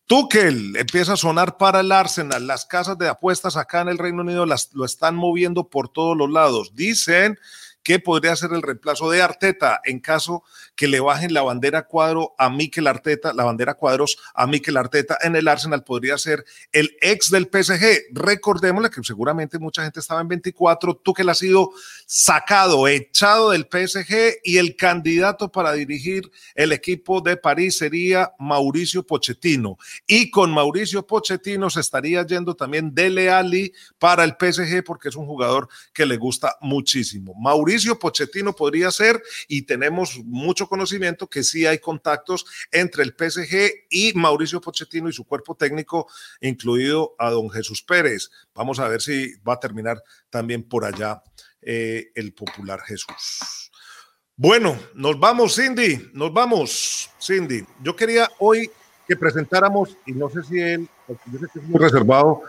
Tuchel 0.05 0.77
empieza 0.77 1.11
a 1.11 1.17
sonar 1.17 1.57
para 1.57 1.81
el 1.81 1.91
Arsenal. 1.91 2.47
Las 2.47 2.65
casas 2.65 2.97
de 2.97 3.09
apuestas 3.09 3.57
acá 3.57 3.81
en 3.81 3.89
el 3.89 3.97
Reino 3.97 4.21
Unido 4.21 4.45
las, 4.45 4.69
lo 4.73 4.85
están 4.85 5.17
moviendo 5.17 5.67
por 5.67 5.89
todos 5.89 6.15
los 6.15 6.31
lados. 6.31 6.75
Dicen 6.75 7.37
que 7.83 7.99
podría 7.99 8.35
ser 8.35 8.51
el 8.53 8.61
reemplazo 8.61 9.09
de 9.09 9.21
Arteta 9.21 9.81
en 9.83 9.99
caso 9.99 10.43
que 10.75 10.87
le 10.87 11.01
bajen 11.01 11.33
la 11.33 11.43
bandera 11.43 11.85
cuadro 11.85 12.33
a 12.37 12.49
Mikel 12.49 12.87
Arteta, 12.87 13.33
la 13.33 13.43
bandera 13.43 13.75
cuadros 13.75 14.17
a 14.33 14.47
Mikel 14.47 14.77
Arteta 14.77 15.17
en 15.21 15.35
el 15.35 15.47
Arsenal 15.47 15.83
podría 15.83 16.17
ser 16.17 16.45
el 16.71 16.95
ex 17.01 17.29
del 17.29 17.49
PSG. 17.51 18.13
Recordémosle 18.13 18.89
que 18.89 19.03
seguramente 19.03 19.59
mucha 19.59 19.83
gente 19.83 19.99
estaba 19.99 20.21
en 20.21 20.29
24, 20.29 20.95
tú 21.03 21.13
que 21.13 21.23
le 21.23 21.31
ha 21.31 21.35
sido 21.35 21.71
sacado, 22.05 22.87
echado 22.87 23.51
del 23.51 23.67
PSG 23.69 24.39
y 24.43 24.57
el 24.57 24.75
candidato 24.75 25.51
para 25.51 25.73
dirigir 25.73 26.31
el 26.55 26.71
equipo 26.71 27.21
de 27.21 27.35
París 27.35 27.77
sería 27.77 28.31
Mauricio 28.39 29.05
Pochettino. 29.05 29.77
Y 30.07 30.31
con 30.31 30.51
Mauricio 30.51 31.05
Pochettino 31.05 31.69
se 31.69 31.81
estaría 31.81 32.25
yendo 32.25 32.55
también 32.55 32.95
Dele 32.95 33.29
Ali 33.29 33.73
para 33.99 34.23
el 34.23 34.35
PSG 34.39 34.83
porque 34.85 35.09
es 35.09 35.15
un 35.15 35.25
jugador 35.25 35.67
que 35.93 36.05
le 36.05 36.17
gusta 36.17 36.55
muchísimo. 36.61 37.33
Mauricio 37.35 37.72
Pochettino 37.99 38.55
podría 38.55 38.91
ser 38.91 39.21
y 39.47 39.63
tenemos 39.63 40.19
mucho 40.25 40.67
conocimiento 40.67 41.27
que 41.27 41.43
sí 41.43 41.65
hay 41.65 41.79
contactos 41.79 42.45
entre 42.71 43.03
el 43.03 43.15
PSG 43.17 43.87
y 43.89 44.13
Mauricio 44.13 44.61
Pochettino 44.61 45.09
y 45.09 45.13
su 45.13 45.25
cuerpo 45.25 45.55
técnico, 45.55 46.07
incluido 46.41 47.15
a 47.17 47.29
don 47.31 47.49
Jesús 47.49 47.81
Pérez. 47.81 48.29
Vamos 48.53 48.79
a 48.79 48.87
ver 48.87 49.01
si 49.01 49.35
va 49.47 49.53
a 49.53 49.59
terminar 49.59 50.01
también 50.29 50.63
por 50.63 50.85
allá 50.85 51.21
eh, 51.61 52.11
el 52.15 52.33
popular 52.33 52.81
Jesús. 52.81 53.71
Bueno, 54.35 54.77
nos 54.95 55.19
vamos, 55.19 55.55
Cindy, 55.55 56.09
nos 56.13 56.33
vamos, 56.33 57.09
Cindy. 57.21 57.65
Yo 57.81 57.95
quería 57.95 58.29
hoy 58.39 58.69
que 59.07 59.15
presentáramos, 59.15 59.97
y 60.05 60.13
no 60.13 60.29
sé 60.29 60.43
si 60.43 60.59
él, 60.59 60.89
porque 61.05 61.23
yo 61.31 61.39
sé 61.39 61.45
que 61.53 61.59
es 61.59 61.65
muy 61.65 61.79
reservado, 61.79 62.41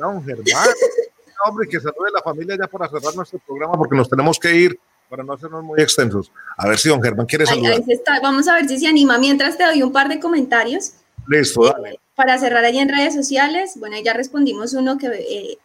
a 0.00 0.06
un 0.08 0.24
Germán, 0.24 0.44
hombre, 1.44 1.68
que 1.68 1.80
salude 1.80 2.10
la 2.12 2.22
familia 2.22 2.56
ya 2.60 2.66
para 2.66 2.88
cerrar 2.88 3.14
nuestro 3.14 3.38
programa, 3.40 3.74
porque 3.76 3.96
nos 3.96 4.08
tenemos 4.08 4.38
que 4.38 4.54
ir 4.54 4.78
para 5.08 5.22
no 5.22 5.34
hacernos 5.34 5.62
muy 5.62 5.80
extensos. 5.80 6.32
A 6.56 6.68
ver 6.68 6.78
si 6.78 6.88
don 6.88 7.02
Germán 7.02 7.26
quiere 7.26 7.46
saludar. 7.46 7.80
Vamos 8.22 8.48
a 8.48 8.54
ver 8.54 8.68
si 8.68 8.78
se 8.78 8.86
anima. 8.86 9.18
Mientras 9.18 9.56
te 9.56 9.64
doy 9.64 9.82
un 9.82 9.92
par 9.92 10.08
de 10.08 10.18
comentarios. 10.18 10.92
Listo, 11.28 11.64
dale. 11.64 12.00
Para 12.14 12.38
cerrar 12.38 12.64
ahí 12.64 12.78
en 12.78 12.88
redes 12.88 13.14
sociales, 13.14 13.72
bueno, 13.76 13.96
ya 14.02 14.12
respondimos 14.12 14.72
uno 14.72 14.98
que 14.98 15.06
eh, 15.06 15.58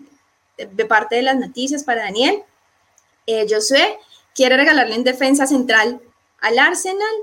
de 0.71 0.85
parte 0.85 1.15
de 1.15 1.23
las 1.23 1.37
noticias 1.37 1.83
para 1.83 2.03
Daniel. 2.03 2.43
Eh, 3.25 3.45
Josué 3.49 3.97
quiere 4.33 4.57
regalarle 4.57 4.95
en 4.95 5.03
defensa 5.03 5.45
central 5.45 6.01
al 6.41 6.59
Arsenal, 6.59 7.15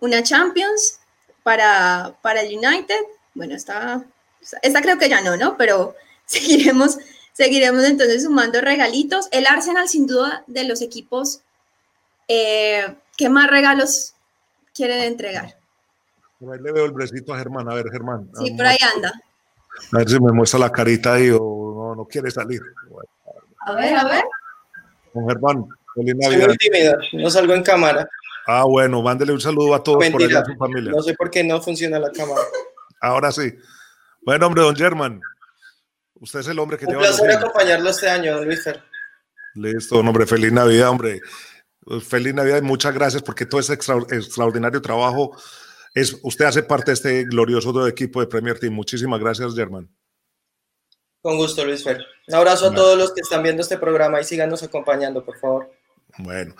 una 0.00 0.22
Champions 0.22 1.00
para, 1.42 2.16
para 2.22 2.42
el 2.42 2.56
United. 2.56 3.00
Bueno, 3.34 3.54
está, 3.54 4.04
esta 4.62 4.82
creo 4.82 4.98
que 4.98 5.08
ya 5.08 5.20
no, 5.20 5.36
¿no? 5.36 5.56
Pero 5.56 5.94
seguiremos, 6.26 6.98
seguiremos 7.34 7.84
entonces 7.84 8.24
sumando 8.24 8.62
regalitos. 8.62 9.28
El 9.30 9.46
Arsenal, 9.46 9.88
sin 9.88 10.06
duda, 10.06 10.44
de 10.46 10.64
los 10.64 10.80
equipos 10.80 11.42
eh, 12.28 12.96
¿Qué 13.16 13.28
más 13.28 13.48
regalos 13.48 14.14
quiere 14.74 15.06
entregar? 15.06 15.56
Por 16.40 16.54
ahí 16.54 16.60
le 16.60 16.72
veo 16.72 16.84
el 16.86 16.92
brecito 16.92 17.32
a 17.32 17.38
Germán. 17.38 17.68
A 17.70 17.74
ver, 17.74 17.90
Germán. 17.90 18.28
Sí, 18.34 18.50
por 18.52 18.66
ahí 18.66 18.76
anda. 18.94 19.12
A 19.92 19.98
ver 19.98 20.08
si 20.08 20.20
me 20.20 20.32
muestra 20.32 20.58
la 20.58 20.70
carita 20.70 21.14
ahí 21.14 21.30
o 21.30 21.94
no, 21.96 22.04
quiere 22.06 22.30
salir. 22.30 22.60
A 23.66 23.72
ver, 23.74 23.96
a 23.96 24.04
ver. 24.04 24.24
Con 25.12 25.28
Germán, 25.28 25.68
feliz 25.94 26.16
Navidad. 26.16 26.46
Soy 26.46 26.56
tímida, 26.56 26.96
no 27.12 27.30
salgo 27.30 27.54
en 27.54 27.62
cámara. 27.62 28.08
Ah, 28.46 28.64
bueno, 28.64 29.00
mándele 29.00 29.32
un 29.32 29.40
saludo 29.40 29.74
a 29.74 29.82
todos 29.82 30.08
por 30.10 30.22
allá 30.22 30.40
a 30.40 30.44
su 30.44 30.54
familia. 30.56 30.90
No 30.90 31.02
sé 31.02 31.14
por 31.14 31.30
qué 31.30 31.44
no 31.44 31.62
funciona 31.62 31.98
la 31.98 32.10
cámara. 32.10 32.42
Ahora 33.00 33.30
sí. 33.32 33.54
Bueno, 34.22 34.46
hombre, 34.46 34.62
don 34.62 34.76
Germán. 34.76 35.20
Usted 36.24 36.40
es 36.40 36.48
el 36.48 36.58
hombre 36.58 36.78
que 36.78 36.86
Un 36.86 36.92
lleva. 36.92 37.02
Un 37.02 37.08
placer 37.08 37.30
acompañarlo 37.32 37.90
este 37.90 38.08
año, 38.08 38.34
don 38.34 38.46
Luis 38.46 38.64
Fer. 38.64 38.82
Listo, 39.56 39.98
hombre, 39.98 40.26
feliz 40.26 40.50
Navidad, 40.52 40.88
hombre. 40.88 41.20
Feliz 42.00 42.32
Navidad 42.32 42.56
y 42.56 42.62
muchas 42.62 42.94
gracias 42.94 43.22
porque 43.22 43.44
todo 43.44 43.60
ese 43.60 43.74
extraordinario 43.74 44.80
trabajo 44.80 45.36
es, 45.92 46.18
usted 46.22 46.46
hace 46.46 46.62
parte 46.62 46.92
de 46.92 46.94
este 46.94 47.24
glorioso 47.24 47.86
equipo 47.86 48.20
de 48.20 48.26
Premier 48.26 48.58
Team. 48.58 48.72
Muchísimas 48.72 49.20
gracias, 49.20 49.54
Germán. 49.54 49.94
Con 51.20 51.36
gusto, 51.36 51.62
Luis 51.62 51.84
Fer. 51.84 52.02
Un 52.26 52.34
abrazo 52.34 52.68
a 52.68 52.74
todos 52.74 52.96
los 52.96 53.12
que 53.12 53.20
están 53.20 53.42
viendo 53.42 53.60
este 53.60 53.76
programa 53.76 54.18
y 54.18 54.24
síganos 54.24 54.62
acompañando, 54.62 55.22
por 55.22 55.38
favor. 55.38 55.70
Bueno, 56.16 56.54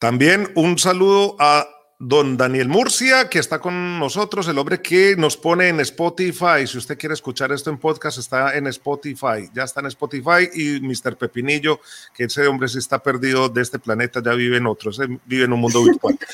también 0.00 0.50
un 0.56 0.76
saludo 0.76 1.36
a 1.38 1.68
don 1.98 2.36
Daniel 2.36 2.68
Murcia, 2.68 3.28
que 3.28 3.40
está 3.40 3.58
con 3.58 3.98
nosotros, 3.98 4.46
el 4.46 4.58
hombre 4.58 4.80
que 4.80 5.16
nos 5.16 5.36
pone 5.36 5.68
en 5.68 5.80
Spotify. 5.80 6.66
Si 6.66 6.78
usted 6.78 6.96
quiere 6.96 7.14
escuchar 7.14 7.50
esto 7.50 7.70
en 7.70 7.78
podcast, 7.78 8.18
está 8.18 8.56
en 8.56 8.68
Spotify. 8.68 9.50
Ya 9.52 9.64
está 9.64 9.80
en 9.80 9.86
Spotify. 9.86 10.48
Y 10.54 10.80
Mr. 10.80 11.16
Pepinillo, 11.16 11.80
que 12.14 12.24
ese 12.24 12.46
hombre 12.46 12.68
sí 12.68 12.78
está 12.78 13.02
perdido 13.02 13.48
de 13.48 13.62
este 13.62 13.78
planeta, 13.78 14.22
ya 14.24 14.32
vive 14.32 14.58
en 14.58 14.66
otro, 14.66 14.92
vive 15.24 15.44
en 15.44 15.52
un 15.52 15.60
mundo 15.60 15.82
virtual. 15.84 16.18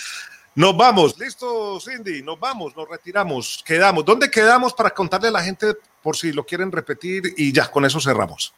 Nos 0.56 0.76
vamos, 0.76 1.18
listo, 1.18 1.80
Cindy, 1.80 2.22
nos 2.22 2.38
vamos, 2.38 2.76
nos 2.76 2.88
retiramos, 2.88 3.60
quedamos. 3.66 4.04
¿Dónde 4.04 4.30
quedamos 4.30 4.72
para 4.72 4.90
contarle 4.90 5.26
a 5.26 5.32
la 5.32 5.42
gente 5.42 5.74
por 6.00 6.16
si 6.16 6.30
lo 6.30 6.46
quieren 6.46 6.70
repetir? 6.70 7.34
Y 7.36 7.52
ya, 7.52 7.68
con 7.68 7.84
eso 7.84 7.98
cerramos. 7.98 8.54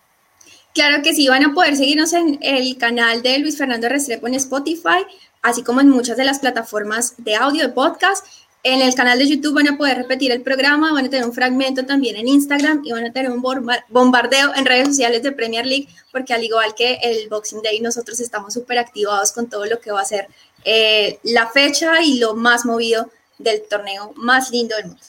Claro 0.75 1.03
que 1.03 1.15
sí, 1.15 1.27
van 1.27 1.43
a 1.43 1.55
poder 1.55 1.75
seguirnos 1.75 2.13
en 2.13 2.39
el 2.43 2.77
canal 2.77 3.23
de 3.23 3.39
Luis 3.39 3.57
Fernando 3.57 3.89
Restrepo 3.89 4.27
en 4.27 4.35
Spotify 4.35 5.07
así 5.47 5.63
como 5.63 5.81
en 5.81 5.89
muchas 5.89 6.17
de 6.17 6.25
las 6.25 6.41
plataformas 6.41 7.15
de 7.19 7.37
audio, 7.37 7.63
de 7.63 7.69
podcast. 7.73 8.27
En 8.65 8.83
el 8.83 8.95
canal 8.97 9.17
de 9.17 9.29
YouTube 9.29 9.55
van 9.55 9.69
a 9.69 9.79
poder 9.79 9.97
repetir 9.97 10.33
el 10.33 10.43
programa, 10.43 10.93
van 10.93 11.07
a 11.07 11.09
tener 11.09 11.25
un 11.25 11.33
fragmento 11.33 11.87
también 11.87 12.17
en 12.17 12.27
Instagram 12.27 12.83
y 12.85 12.91
van 12.91 13.05
a 13.05 13.13
tener 13.13 13.31
un 13.31 13.41
bombardeo 13.41 14.53
en 14.57 14.67
redes 14.67 14.89
sociales 14.89 15.23
de 15.23 15.31
Premier 15.31 15.65
League, 15.65 15.87
porque 16.11 16.35
al 16.35 16.43
igual 16.43 16.75
que 16.75 16.99
el 17.01 17.29
Boxing 17.29 17.63
Day, 17.63 17.81
nosotros 17.81 18.19
estamos 18.19 18.55
súper 18.55 18.79
activados 18.79 19.31
con 19.31 19.49
todo 19.49 19.67
lo 19.67 19.79
que 19.79 19.93
va 19.93 20.01
a 20.01 20.05
ser 20.05 20.27
eh, 20.65 21.21
la 21.23 21.47
fecha 21.49 22.03
y 22.03 22.19
lo 22.19 22.35
más 22.35 22.65
movido 22.65 23.09
del 23.39 23.63
torneo 23.71 24.13
más 24.17 24.51
lindo 24.51 24.75
del 24.75 24.87
mundo. 24.87 25.03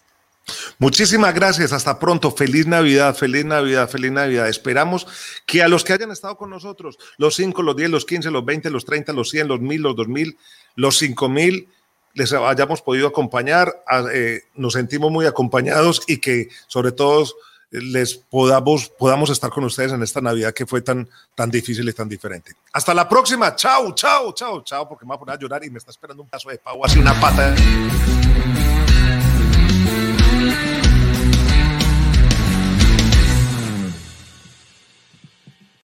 Muchísimas 0.80 1.34
gracias, 1.34 1.74
hasta 1.74 2.00
pronto, 2.00 2.32
feliz 2.32 2.68
Navidad, 2.68 3.16
feliz 3.16 3.46
Navidad, 3.46 3.90
feliz 3.90 4.12
Navidad. 4.12 4.48
Esperamos 4.48 5.08
que 5.46 5.64
a 5.64 5.68
los 5.68 5.84
que 5.84 5.94
hayan 5.94 6.12
estado 6.12 6.38
con 6.38 6.50
nosotros, 6.50 6.98
los 7.18 7.36
5, 7.36 7.62
los 7.64 7.76
10, 7.76 7.90
los 7.90 8.06
15, 8.06 8.32
los 8.32 8.46
20, 8.46 8.70
los 8.70 8.86
30, 8.86 9.14
los 9.14 9.30
100, 9.30 9.48
los 9.48 9.60
1000, 9.60 9.82
los 9.82 9.96
2000, 9.96 10.38
los 10.76 10.98
5000, 10.98 11.68
les 12.14 12.34
hayamos 12.34 12.82
podido 12.82 13.08
acompañar, 13.08 13.84
eh, 14.14 14.42
nos 14.56 14.74
sentimos 14.74 15.12
muy 15.12 15.26
acompañados 15.26 16.02
y 16.08 16.18
que 16.18 16.50
sobre 16.68 16.92
todo 16.92 17.26
les 17.70 18.16
podamos, 18.16 18.90
podamos 18.90 19.30
estar 19.30 19.50
con 19.50 19.64
ustedes 19.66 19.92
en 19.92 20.02
esta 20.02 20.22
Navidad 20.22 20.54
que 20.54 20.66
fue 20.66 20.82
tan, 20.82 21.10
tan 21.36 21.52
difícil 21.52 21.88
y 21.88 21.94
tan 21.94 22.08
diferente. 22.08 22.54
Hasta 22.74 22.94
la 22.94 23.08
próxima. 23.08 23.56
Chao, 23.56 23.94
chao, 23.94 24.32
chao, 24.34 24.64
chao, 24.64 24.88
porque 24.88 25.06
me 25.06 25.10
voy 25.10 25.16
a 25.16 25.20
poner 25.20 25.36
a 25.36 25.40
llorar 25.40 25.64
y 25.66 25.70
me 25.70 25.78
está 25.78 25.92
esperando 25.92 26.24
un 26.24 26.30
paso 26.30 26.50
de 26.50 26.58
pavo, 26.58 26.86
así 26.86 26.98
una 27.00 27.20
pata. 27.20 27.56